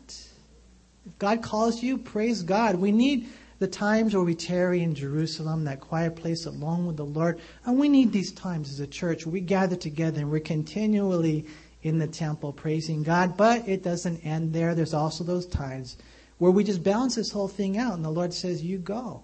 If 1.06 1.20
God 1.20 1.42
calls 1.42 1.84
you, 1.84 1.98
praise 1.98 2.44
God. 2.44 2.78
We 2.78 2.94
need 2.94 3.28
the 3.60 3.68
times 3.68 4.14
where 4.14 4.24
we 4.24 4.36
tarry 4.36 4.84
in 4.84 4.94
Jerusalem, 4.94 5.64
that 5.64 5.82
quiet 5.82 6.16
place 6.16 6.46
alone 6.46 6.86
with 6.86 6.98
the 6.98 7.06
Lord. 7.06 7.40
And 7.66 7.80
we 7.80 7.90
need 7.90 8.12
these 8.12 8.32
times 8.32 8.70
as 8.70 8.80
a 8.80 8.88
church 8.88 9.26
we 9.26 9.40
gather 9.40 9.76
together 9.76 10.20
and 10.22 10.32
we're 10.32 10.40
continually 10.40 11.46
in 11.82 11.98
the 11.98 12.08
temple 12.08 12.54
praising 12.54 13.04
God. 13.04 13.36
But 13.36 13.68
it 13.68 13.84
doesn't 13.84 14.26
end 14.26 14.54
there. 14.54 14.76
There's 14.76 14.94
also 14.94 15.24
those 15.24 15.48
times 15.48 15.98
where 16.38 16.52
we 16.52 16.64
just 16.64 16.84
balance 16.84 17.16
this 17.16 17.32
whole 17.32 17.48
thing 17.48 17.78
out 17.78 17.94
and 17.94 18.06
the 18.06 18.12
Lord 18.12 18.34
says, 18.34 18.62
You 18.62 18.78
go 18.78 19.24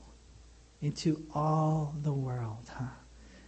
into 0.81 1.23
all 1.33 1.93
the 2.01 2.13
world. 2.13 2.69
Huh? 2.69 2.85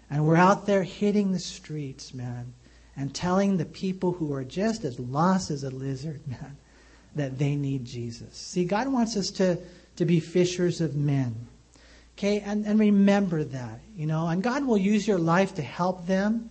And 0.09 0.27
we're 0.27 0.35
out 0.35 0.67
there 0.67 0.83
hitting 0.83 1.31
the 1.31 1.39
streets, 1.39 2.13
man, 2.13 2.53
and 2.95 3.13
telling 3.13 3.57
the 3.57 3.65
people 3.65 4.13
who 4.13 4.33
are 4.33 4.43
just 4.43 4.83
as 4.83 4.99
lost 4.99 5.49
as 5.49 5.63
a 5.63 5.71
lizard, 5.71 6.21
man, 6.27 6.57
that 7.15 7.39
they 7.39 7.55
need 7.55 7.85
Jesus. 7.85 8.35
See, 8.37 8.65
God 8.65 8.87
wants 8.87 9.17
us 9.17 9.31
to 9.31 9.57
to 9.95 10.05
be 10.05 10.19
fishers 10.19 10.81
of 10.81 10.95
men. 10.95 11.47
Okay, 12.17 12.39
and, 12.39 12.65
and 12.65 12.79
remember 12.79 13.43
that, 13.43 13.81
you 13.95 14.05
know, 14.05 14.27
and 14.27 14.41
God 14.41 14.65
will 14.65 14.77
use 14.77 15.05
your 15.05 15.17
life 15.17 15.55
to 15.55 15.61
help 15.61 16.07
them. 16.07 16.49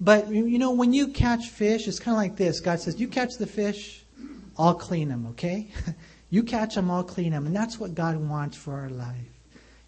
But, 0.00 0.28
you 0.28 0.58
know, 0.58 0.72
when 0.72 0.94
you 0.94 1.08
catch 1.08 1.50
fish, 1.50 1.86
it's 1.86 2.00
kind 2.00 2.14
of 2.14 2.18
like 2.18 2.36
this 2.36 2.60
God 2.60 2.80
says, 2.80 2.98
You 2.98 3.08
catch 3.08 3.36
the 3.36 3.46
fish, 3.46 4.04
I'll 4.58 4.74
clean 4.74 5.08
them, 5.08 5.26
okay? 5.28 5.68
you 6.30 6.42
catch 6.42 6.74
them, 6.74 6.90
I'll 6.90 7.04
clean 7.04 7.32
them. 7.32 7.46
And 7.46 7.54
that's 7.54 7.78
what 7.78 7.94
God 7.94 8.16
wants 8.16 8.56
for 8.56 8.72
our 8.74 8.88
life. 8.88 9.16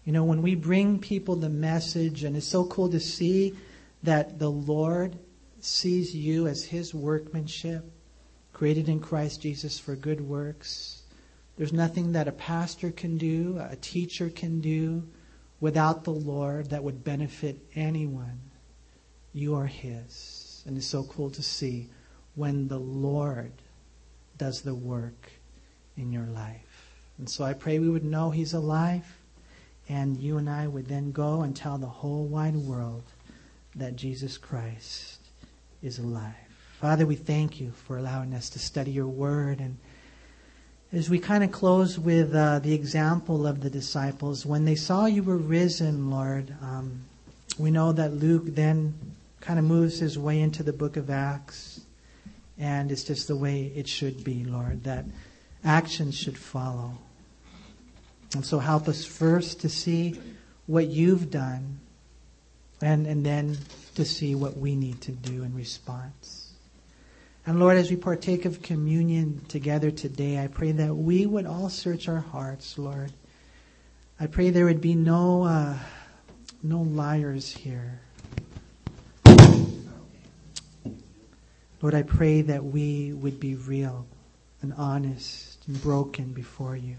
You 0.05 0.13
know, 0.13 0.23
when 0.23 0.43
we 0.43 0.53
bring 0.53 0.99
people 0.99 1.35
the 1.35 1.49
message, 1.49 2.23
and 2.23 2.37
it's 2.37 2.47
so 2.47 2.65
cool 2.65 2.89
to 2.89 2.99
see 2.99 3.55
that 4.03 4.37
the 4.37 4.51
Lord 4.51 5.17
sees 5.59 6.15
you 6.15 6.47
as 6.47 6.63
His 6.63 6.93
workmanship, 6.93 7.83
created 8.53 8.87
in 8.87 8.99
Christ 8.99 9.41
Jesus 9.41 9.79
for 9.79 9.95
good 9.95 10.21
works. 10.21 10.94
There's 11.57 11.73
nothing 11.73 12.11
that 12.13 12.27
a 12.27 12.33
pastor 12.33 12.91
can 12.91 13.17
do, 13.17 13.57
a 13.59 13.77
teacher 13.77 14.29
can 14.29 14.59
do 14.59 15.07
without 15.59 16.03
the 16.03 16.11
Lord 16.11 16.69
that 16.71 16.83
would 16.83 17.03
benefit 17.03 17.57
anyone. 17.75 18.39
You 19.33 19.55
are 19.55 19.65
His. 19.65 20.63
And 20.65 20.77
it's 20.77 20.87
so 20.87 21.03
cool 21.03 21.29
to 21.31 21.41
see 21.41 21.89
when 22.35 22.67
the 22.67 22.79
Lord 22.79 23.53
does 24.37 24.61
the 24.61 24.75
work 24.75 25.31
in 25.95 26.11
your 26.11 26.25
life. 26.25 26.91
And 27.17 27.29
so 27.29 27.45
I 27.45 27.53
pray 27.53 27.79
we 27.79 27.89
would 27.89 28.03
know 28.03 28.31
He's 28.31 28.53
alive, 28.53 29.05
and 29.87 30.17
you 30.17 30.37
and 30.37 30.49
I 30.49 30.67
would 30.67 30.87
then 30.87 31.11
go 31.11 31.41
and 31.41 31.55
tell 31.55 31.77
the 31.77 31.87
whole 31.87 32.25
wide 32.25 32.55
world 32.55 33.03
that 33.75 33.95
Jesus 33.95 34.37
Christ 34.37 35.19
is 35.81 35.99
alive. 35.99 36.33
Father, 36.81 37.05
we 37.05 37.15
thank 37.15 37.61
you 37.61 37.71
for 37.71 37.97
allowing 37.97 38.33
us 38.33 38.49
to 38.49 38.59
study 38.59 38.91
your 38.91 39.07
word 39.07 39.59
and 39.59 39.77
as 40.95 41.09
we 41.09 41.19
kind 41.19 41.43
of 41.43 41.51
close 41.51 41.99
with 41.99 42.33
uh, 42.33 42.59
the 42.59 42.73
example 42.73 43.45
of 43.45 43.59
the 43.59 43.69
disciples, 43.69 44.45
when 44.45 44.63
they 44.63 44.75
saw 44.75 45.05
you 45.05 45.21
were 45.23 45.35
risen, 45.35 46.09
Lord, 46.09 46.55
um, 46.61 47.03
we 47.59 47.69
know 47.69 47.91
that 47.91 48.13
Luke 48.13 48.43
then 48.45 48.93
kind 49.41 49.59
of 49.59 49.65
moves 49.65 49.99
his 49.99 50.17
way 50.17 50.39
into 50.39 50.63
the 50.63 50.71
book 50.71 50.95
of 50.95 51.09
Acts. 51.09 51.81
And 52.57 52.93
it's 52.93 53.03
just 53.03 53.27
the 53.27 53.35
way 53.35 53.73
it 53.75 53.89
should 53.89 54.23
be, 54.23 54.45
Lord, 54.45 54.85
that 54.85 55.03
actions 55.65 56.15
should 56.15 56.37
follow. 56.37 56.93
And 58.33 58.45
so 58.45 58.59
help 58.59 58.87
us 58.87 59.03
first 59.03 59.59
to 59.61 59.69
see 59.69 60.17
what 60.65 60.87
you've 60.87 61.29
done 61.29 61.81
and, 62.81 63.05
and 63.05 63.25
then 63.25 63.57
to 63.95 64.05
see 64.05 64.33
what 64.33 64.55
we 64.55 64.77
need 64.77 65.01
to 65.01 65.11
do 65.11 65.43
in 65.43 65.53
response. 65.55 66.44
And 67.47 67.59
Lord, 67.59 67.77
as 67.77 67.91
we 67.91 67.95
partake 67.95 68.45
of 68.45 68.63
communion 68.63 69.45
together 69.47 69.91
today, 69.91 70.43
I 70.43 70.47
pray 70.47 70.71
that 70.71 70.95
we 70.95 71.27
would 71.27 71.45
all 71.45 71.69
search 71.69 72.09
our 72.09 72.19
hearts, 72.19 72.79
Lord. 72.79 73.13
I 74.19 74.25
pray 74.25 74.49
there 74.49 74.65
would 74.65 74.81
be 74.81 74.95
no, 74.95 75.43
uh, 75.43 75.77
no 76.63 76.81
liars 76.81 77.51
here. 77.55 77.99
Lord, 81.81 81.93
I 81.93 82.01
pray 82.01 82.41
that 82.41 82.63
we 82.63 83.13
would 83.13 83.39
be 83.39 83.53
real 83.53 84.07
and 84.63 84.73
honest 84.73 85.59
and 85.67 85.79
broken 85.79 86.33
before 86.33 86.75
you. 86.75 86.95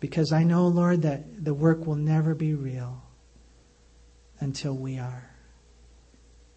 Because 0.00 0.32
I 0.32 0.42
know, 0.42 0.68
Lord, 0.68 1.02
that 1.02 1.44
the 1.44 1.52
work 1.52 1.86
will 1.86 1.96
never 1.96 2.34
be 2.34 2.54
real 2.54 3.02
until 4.40 4.72
we 4.72 4.98
are. 4.98 5.28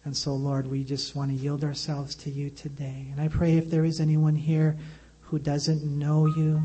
And 0.04 0.16
so, 0.16 0.34
Lord, 0.34 0.66
we 0.66 0.82
just 0.82 1.14
want 1.14 1.30
to 1.30 1.36
yield 1.36 1.62
ourselves 1.62 2.14
to 2.16 2.30
you 2.30 2.50
today. 2.50 3.08
And 3.12 3.20
I 3.20 3.28
pray 3.28 3.56
if 3.56 3.70
there 3.70 3.84
is 3.84 4.00
anyone 4.00 4.34
here 4.34 4.76
who 5.20 5.38
doesn't 5.38 5.84
know 5.84 6.26
you, 6.26 6.60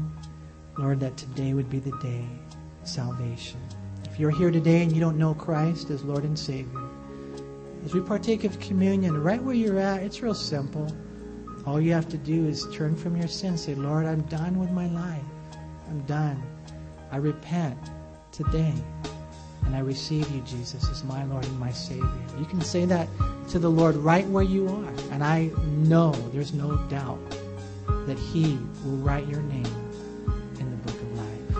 Lord, 0.77 0.99
that 1.01 1.17
today 1.17 1.53
would 1.53 1.69
be 1.69 1.79
the 1.79 1.95
day 1.99 2.25
of 2.81 2.88
salvation. 2.88 3.59
If 4.05 4.19
you're 4.19 4.31
here 4.31 4.49
today 4.49 4.81
and 4.81 4.91
you 4.91 4.99
don't 4.99 5.17
know 5.17 5.35
Christ 5.35 5.91
as 5.91 6.03
Lord 6.03 6.23
and 6.23 6.38
Savior, 6.38 6.81
as 7.85 7.93
we 7.93 8.01
partake 8.01 8.43
of 8.43 8.59
communion, 8.59 9.21
right 9.21 9.41
where 9.41 9.55
you're 9.55 9.79
at, 9.79 10.01
it's 10.01 10.21
real 10.21 10.33
simple. 10.33 10.88
All 11.65 11.79
you 11.79 11.93
have 11.93 12.09
to 12.09 12.17
do 12.17 12.47
is 12.47 12.67
turn 12.73 12.95
from 12.95 13.15
your 13.15 13.27
sin, 13.27 13.57
say, 13.57 13.75
Lord, 13.75 14.07
I'm 14.07 14.21
done 14.23 14.57
with 14.59 14.71
my 14.71 14.88
life. 14.88 15.23
I'm 15.89 16.01
done. 16.01 16.41
I 17.11 17.17
repent 17.17 17.77
today 18.31 18.73
and 19.68 19.76
I 19.76 19.80
receive 19.80 20.32
you, 20.32 20.39
Jesus, 20.41 20.89
as 20.89 21.03
my 21.03 21.26
Lord 21.26 21.43
and 21.43 21.59
my 21.59 21.72
Savior. 21.72 22.09
You 22.39 22.45
can 22.45 22.61
say 22.61 22.86
that 22.86 23.09
to 23.49 23.59
the 23.59 23.70
Lord 23.70 23.97
right 23.97 24.26
where 24.28 24.41
you 24.41 24.70
are, 24.70 24.93
and 25.11 25.22
I 25.22 25.51
know 25.65 26.13
there's 26.32 26.53
no 26.53 26.78
doubt 26.88 27.20
that 28.07 28.18
He 28.18 28.57
will 28.86 28.95
write 28.97 29.28
your 29.28 29.41
name 29.41 29.65
in 30.57 30.72
the 30.72 30.78
book 30.78 30.95
of 30.95 31.18
life. 31.18 31.57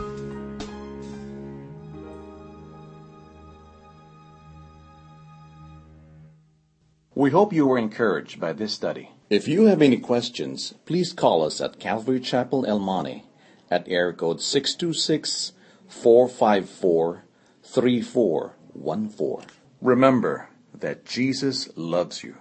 We 7.14 7.30
hope 7.32 7.52
you 7.52 7.68
were 7.68 7.78
encouraged 7.78 8.40
by 8.40 8.54
this 8.54 8.74
study. 8.74 9.12
If 9.30 9.50
you 9.50 9.66
have 9.66 9.82
any 9.82 9.98
questions, 9.98 10.76
please 10.86 11.12
call 11.12 11.44
us 11.44 11.60
at 11.60 11.78
Calvary 11.78 12.22
Chapel 12.22 12.66
El 12.66 12.80
Monte 12.80 13.26
at 13.70 13.86
air 13.90 14.14
code 14.14 14.40
626 14.40 15.52
454 15.90 17.27
3414. 17.68 19.46
Remember 19.82 20.50
that 20.74 21.06
Jesus 21.06 21.70
loves 21.76 22.24
you. 22.24 22.38